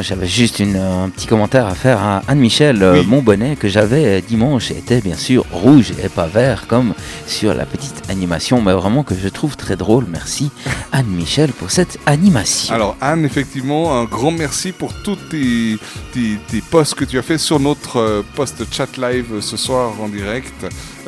[0.00, 2.82] J'avais juste une, un petit commentaire à faire à Anne-Michel.
[2.82, 6.94] Euh, Mon bonnet que j'avais dimanche était bien sûr rouge et pas vert comme
[7.28, 10.06] sur la petite animation, mais vraiment que je trouve très drôle.
[10.10, 10.50] Merci
[10.94, 12.72] Anne-Michel pour cette animation.
[12.72, 15.76] Alors Anne, effectivement, un grand merci pour tous tes,
[16.12, 19.92] tes, tes posts que tu as fait sur notre euh, post chat live ce soir
[20.00, 20.54] en direct.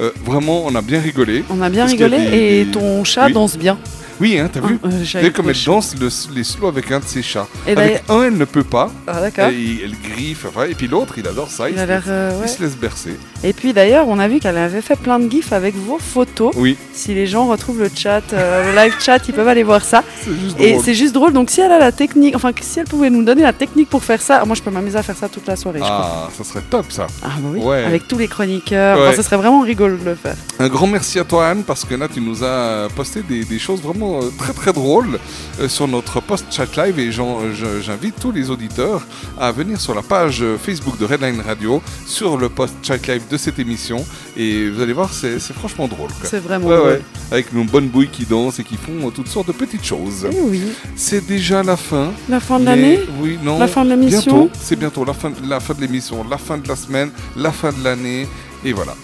[0.00, 1.44] Euh, vraiment, on a bien rigolé.
[1.50, 3.32] On a bien rigolé des- et des- ton chat Oui.
[3.32, 3.78] danse bien.
[4.20, 6.90] Oui, hein, t'as vu Euh, Tu j'ai sais comme elle danse le- les slows avec
[6.90, 7.46] un de ses chats.
[7.66, 8.90] Et avec un, elle ne peut pas.
[9.06, 9.48] Ah, d'accord.
[9.50, 10.46] Et elle griffe.
[10.48, 11.68] enfin, et puis l'autre, il adore ça.
[11.68, 13.16] Il se laisse- euh, il se laisse bercer.
[13.44, 16.52] Et puis d'ailleurs, on a vu qu'elle avait fait plein de gifs avec vos photos.
[16.56, 16.76] Oui.
[16.92, 20.02] Si les gens retrouvent le chat, euh, le live chat, ils peuvent aller voir ça.
[20.24, 20.84] juste Et drôle.
[20.84, 21.32] c'est juste drôle.
[21.32, 24.02] Donc si elle a la technique, enfin si elle pouvait nous donner la technique pour
[24.02, 25.80] faire ça, moi je peux m'amuser à faire ça toute la soirée.
[25.80, 25.84] je.
[25.86, 27.06] Ah, ça serait top ça.
[27.22, 27.60] Ah bah oui.
[27.60, 27.84] Ouais.
[27.84, 29.08] Avec tous les chroniqueurs, Ouais.
[29.08, 30.36] Enfin, ce serait vraiment rigolo de le faire.
[30.58, 33.58] Un grand merci à toi Anne parce que là tu nous as posté des, des
[33.58, 35.18] choses vraiment euh, très très drôles
[35.60, 39.02] euh, sur notre post chat live et je- j'invite tous les auditeurs
[39.38, 43.22] à venir sur la page euh, Facebook de Redline Radio sur le post chat live
[43.30, 44.04] de cette émission
[44.36, 46.10] et vous allez voir c'est franchement drôle.
[46.22, 46.88] C'est vraiment Ouais, drôle.
[46.90, 47.02] ouais.
[47.30, 50.26] Avec nos bonnes bouilles qui dansent et qui font euh, toutes sortes de petites choses.
[50.32, 50.62] Eh oui.
[50.94, 52.12] C'est déjà la fin.
[52.28, 53.58] La fin de l'année Oui, non.
[53.58, 56.68] La fin de l'émission c'est bientôt la fin, la fin de l'émission, la fin de
[56.68, 58.26] la semaine, la fin de l'année
[58.64, 58.94] et voilà.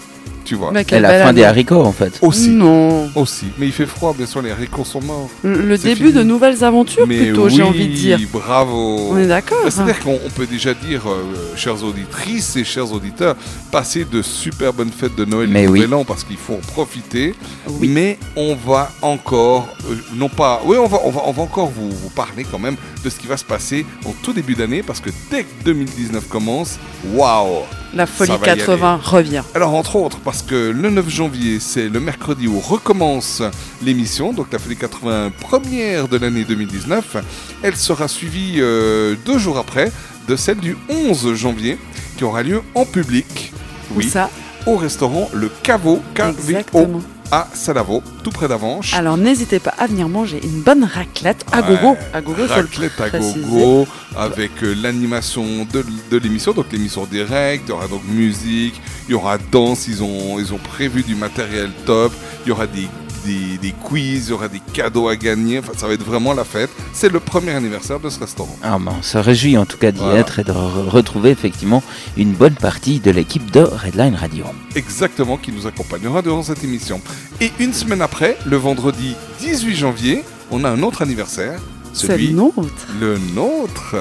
[0.53, 0.71] Tu vois.
[0.71, 2.19] Mais Et la fin des haricots en fait.
[2.21, 2.49] Aussi.
[2.49, 3.09] Non.
[3.15, 3.47] Aussi.
[3.57, 5.31] Mais il fait froid, bien sûr, les haricots sont morts.
[5.43, 6.13] Le, début fini.
[6.13, 8.19] de nouvelles aventures Mais plutôt, j'ai oui, envie de dire.
[8.31, 9.07] bravo.
[9.09, 10.03] On est d'accord, Bah, C'est-à-dire hein.
[10.03, 11.23] qu'on on peut déjà dire, euh,
[11.55, 13.35] chères auditrices et chers auditeurs,
[13.71, 15.79] passer de super bonnes fêtes de Noël Mais et oui.
[15.79, 17.33] Nouvel An parce qu'il faut en profiter.
[17.81, 21.71] Mais on va encore, euh, non pas, oui, on va, on va, on va encore
[21.75, 24.83] vous, vous parler quand même de ce qui va se passer en tout début d'année
[24.83, 26.77] parce que dès que 2019 commence,
[27.15, 27.63] waouh
[27.95, 29.01] La folie ça va y 80 aller.
[29.03, 29.43] revient.
[29.53, 33.43] Alors, entre autres, parce que le 9 janvier, c'est le mercredi où recommence
[33.83, 37.17] l'émission, donc la Folie 80 première de l'année 2019.
[37.61, 39.91] Elle sera suivie euh, deux jours après
[40.27, 41.77] de celle du 11 janvier,
[42.17, 43.53] qui aura lieu en public.
[43.95, 44.29] Où ça
[44.65, 47.01] Au restaurant Le Caveau, KVO.
[47.31, 48.93] À Salavo, tout près d'Avanches.
[48.93, 51.97] Alors n'hésitez pas à venir manger une bonne raclette à Ouais, gogo.
[52.13, 57.69] À gogo, Raclette à gogo, avec euh, l'animation de, de l'émission, donc l'émission directe, il
[57.69, 61.71] y aura donc musique, il y aura danse, ils ont, ils ont prévu du matériel
[61.85, 62.13] top,
[62.45, 62.87] il y aura des,
[63.25, 66.33] des, des quiz, il y aura des cadeaux à gagner, enfin ça va être vraiment
[66.33, 66.69] la fête.
[66.93, 68.55] C'est le premier anniversaire de ce restaurant.
[68.63, 70.19] Ah, ben, on se réjouit en tout cas d'y Voilà.
[70.19, 71.83] être et de re- retrouver effectivement
[72.17, 74.45] une bonne partie de l'équipe de Redline Radio.
[74.75, 77.01] Exactement, qui nous accompagnera durant cette émission.
[77.41, 81.59] Et une semaine après, le vendredi 18 janvier, on a un autre anniversaire.
[81.93, 82.63] C'est Celui, le nôtre.
[82.99, 83.95] Le nôtre.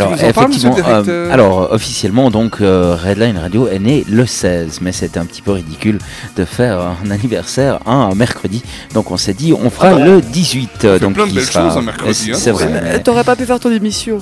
[0.00, 3.36] Alors, Tu nous en parles, monsieur effectivement, euh, directeur alors euh, officiellement, donc euh, Redline
[3.38, 5.98] Radio est né le 16, mais c'était un petit peu ridicule
[6.36, 8.62] de faire un anniversaire un mercredi.
[8.94, 10.70] Donc on s'est dit, on fera Ah bah, le 18.
[10.80, 12.34] fait donc plein de belles sera- choses un mercredi, C'est hein.
[12.38, 12.66] c'est vrai.
[12.70, 14.18] Euh, mais- T'aurais pas pu faire ton émission.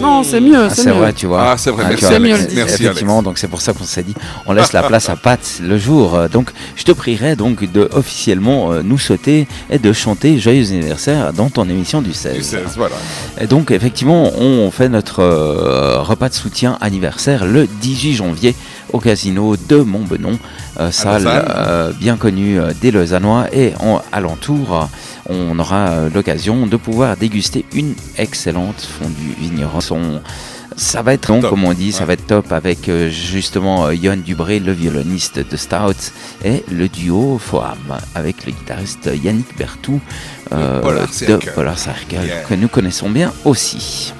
[0.00, 0.92] Non, c'est mieux, Ah, c'est mieux.
[0.92, 1.50] vrai, tu vois.
[1.52, 2.46] Ah, c'est vrai, Ah, merci, tu vois, Alex.
[2.48, 4.14] c'est- Merci, Effectivement, donc c'est pour ça qu'on s'est dit,
[4.46, 6.14] on laisse la place à Pat le jour.
[6.14, 10.68] Euh, Donc, je te prierai donc de officiellement euh, nous sauter et de chanter Joyeux
[10.70, 12.36] anniversaire dans ton émission du 16.
[12.36, 12.94] Du 16, voilà.
[13.40, 18.54] Et donc, effectivement, on fait notre euh, repas de soutien anniversaire le 18 janvier
[18.92, 20.38] au casino de Montbenon,
[20.78, 24.88] euh, salle euh, bien connue euh, des Lausannois et en alentour.
[25.28, 29.80] On aura l'occasion de pouvoir déguster une excellente fondue vigneron.
[29.80, 30.20] Son-
[30.76, 31.50] ça va être long, Top.
[31.50, 35.38] comme on dit, ça va être top avec euh, justement euh, Yon Dubré, le violoniste
[35.38, 36.12] de Stout,
[36.44, 37.76] et le duo Foam
[38.14, 40.00] avec le guitariste Yannick Bertou
[40.52, 41.36] euh, Polar de.
[41.54, 42.42] Polar Circle, Yeah.
[42.48, 44.14] que nous connaissons bien aussi.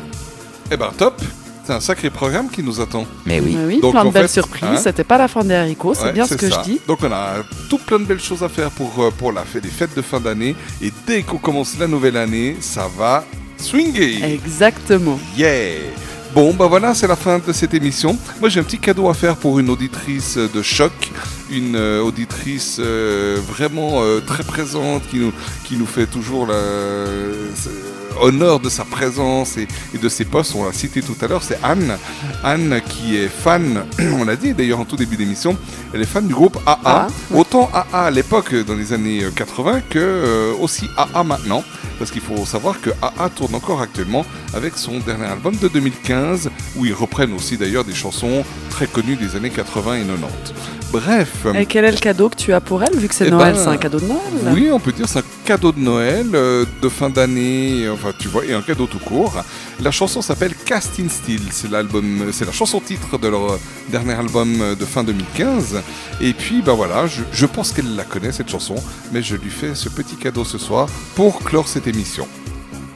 [0.70, 1.22] Eh ben top,
[1.70, 3.06] c'est un sacré programme qui nous attend.
[3.26, 3.54] Mais oui.
[3.56, 4.64] Mais oui, Donc, plein de belles fait, surprises.
[4.72, 6.62] hein, C'était pas la fin des haricots, c'est Ouais, bien ce que ça.
[6.64, 6.80] je dis.
[6.88, 7.34] Donc on a
[7.68, 10.02] tout plein de belles choses à faire pour, euh, pour la fête, les fêtes de
[10.02, 10.56] fin d'année.
[10.82, 13.24] Et dès qu'on commence la nouvelle année, ça va
[13.56, 14.24] swinger.
[14.34, 15.18] Exactement.
[15.36, 15.76] Yeah
[16.34, 18.16] Bon, bah voilà, c'est la fin de cette émission.
[18.40, 20.92] Moi, j'ai un petit cadeau à faire pour une auditrice de choc,
[21.50, 25.32] une euh, auditrice euh, vraiment euh, très présente, qui nous,
[25.64, 27.48] qui nous fait toujours la, euh,
[28.20, 30.54] honneur de sa présence et, et de ses postes.
[30.54, 31.96] On l'a cité tout à l'heure, c'est Anne.
[32.44, 35.56] Anne qui est fan, on l'a dit d'ailleurs en tout début d'émission,
[35.92, 36.78] elle est fan du groupe AA.
[36.84, 37.06] Ah.
[37.34, 41.64] Autant AA à l'époque, dans les années euh, 80, que euh, aussi AA maintenant.
[41.98, 44.24] parce qu'il faut savoir que AA tourne encore actuellement
[44.54, 49.16] avec son dernier album de 2015, où ils reprennent aussi d'ailleurs des chansons très connues
[49.16, 50.79] des années 80 et 90.
[50.92, 51.46] Bref.
[51.54, 53.54] Et quel est le cadeau que tu as pour elle, vu que c'est Eh Noël
[53.54, 54.20] ben, C'est un cadeau de Noël?
[54.52, 58.28] Oui, on peut dire c'est un cadeau de Noël, euh, de fin d'année, enfin tu
[58.28, 59.44] vois, et un cadeau tout court.
[59.80, 64.14] La chanson s'appelle Cast in Steel, c'est l'album, c'est la chanson titre de leur dernier
[64.14, 65.80] album de fin 2015.
[66.20, 68.76] Et puis bah voilà, je, je pense qu'elle la connaît cette chanson,
[69.12, 72.26] mais je lui fais ce petit cadeau ce soir pour clore cette émission.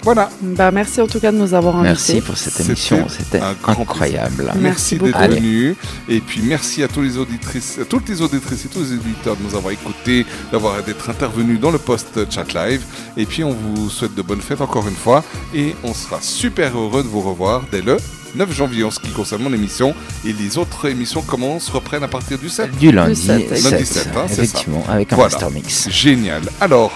[0.04, 0.28] Voilà.
[0.42, 1.88] Bah, merci en tout cas de nous avoir invités.
[1.88, 4.52] Merci pour cette émission, c'était incroyable.
[4.60, 5.74] Merci, d'être venu.
[6.08, 9.36] Et puis merci à tous les auditrices, à toutes les auditrices et tous les éditeurs
[9.36, 12.82] de nous avoir écoutés, d'avoir d'être intervenus dans le post chat live.
[13.16, 15.24] Et puis on vous souhaite de bonnes fêtes encore une fois.
[15.54, 17.96] Et on sera super heureux de vous revoir dès le
[18.36, 19.94] 9 janvier en ce qui concerne mon émission.
[20.26, 22.76] Et les autres émissions commencent, reprennent à partir du 7.
[22.78, 24.42] Du lundi Lundi 7, 7, hein, c'est ça.
[24.42, 25.30] effectivement, avec un Voilà.
[25.30, 25.88] master mix.
[25.88, 26.42] Génial.
[26.60, 26.92] Alors,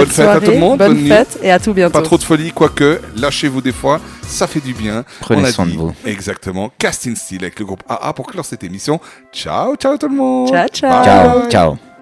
[0.00, 0.78] Bonne fête à tout le soirée, monde.
[0.78, 1.08] bonne nuit.
[1.08, 1.92] fête et à tout bientôt.
[1.92, 5.04] Pas trop de folie, quoique, lâchez-vous des fois, ça fait du bien.
[5.20, 5.92] Prenez On a soin de vous.
[6.04, 6.70] Exactement.
[6.78, 9.00] Casting Style avec le groupe AA pour clore cette émission.
[9.32, 10.48] Ciao, ciao tout le monde.
[10.50, 11.04] Ciao, ciao.
[11.04, 11.95] Ciao, ciao.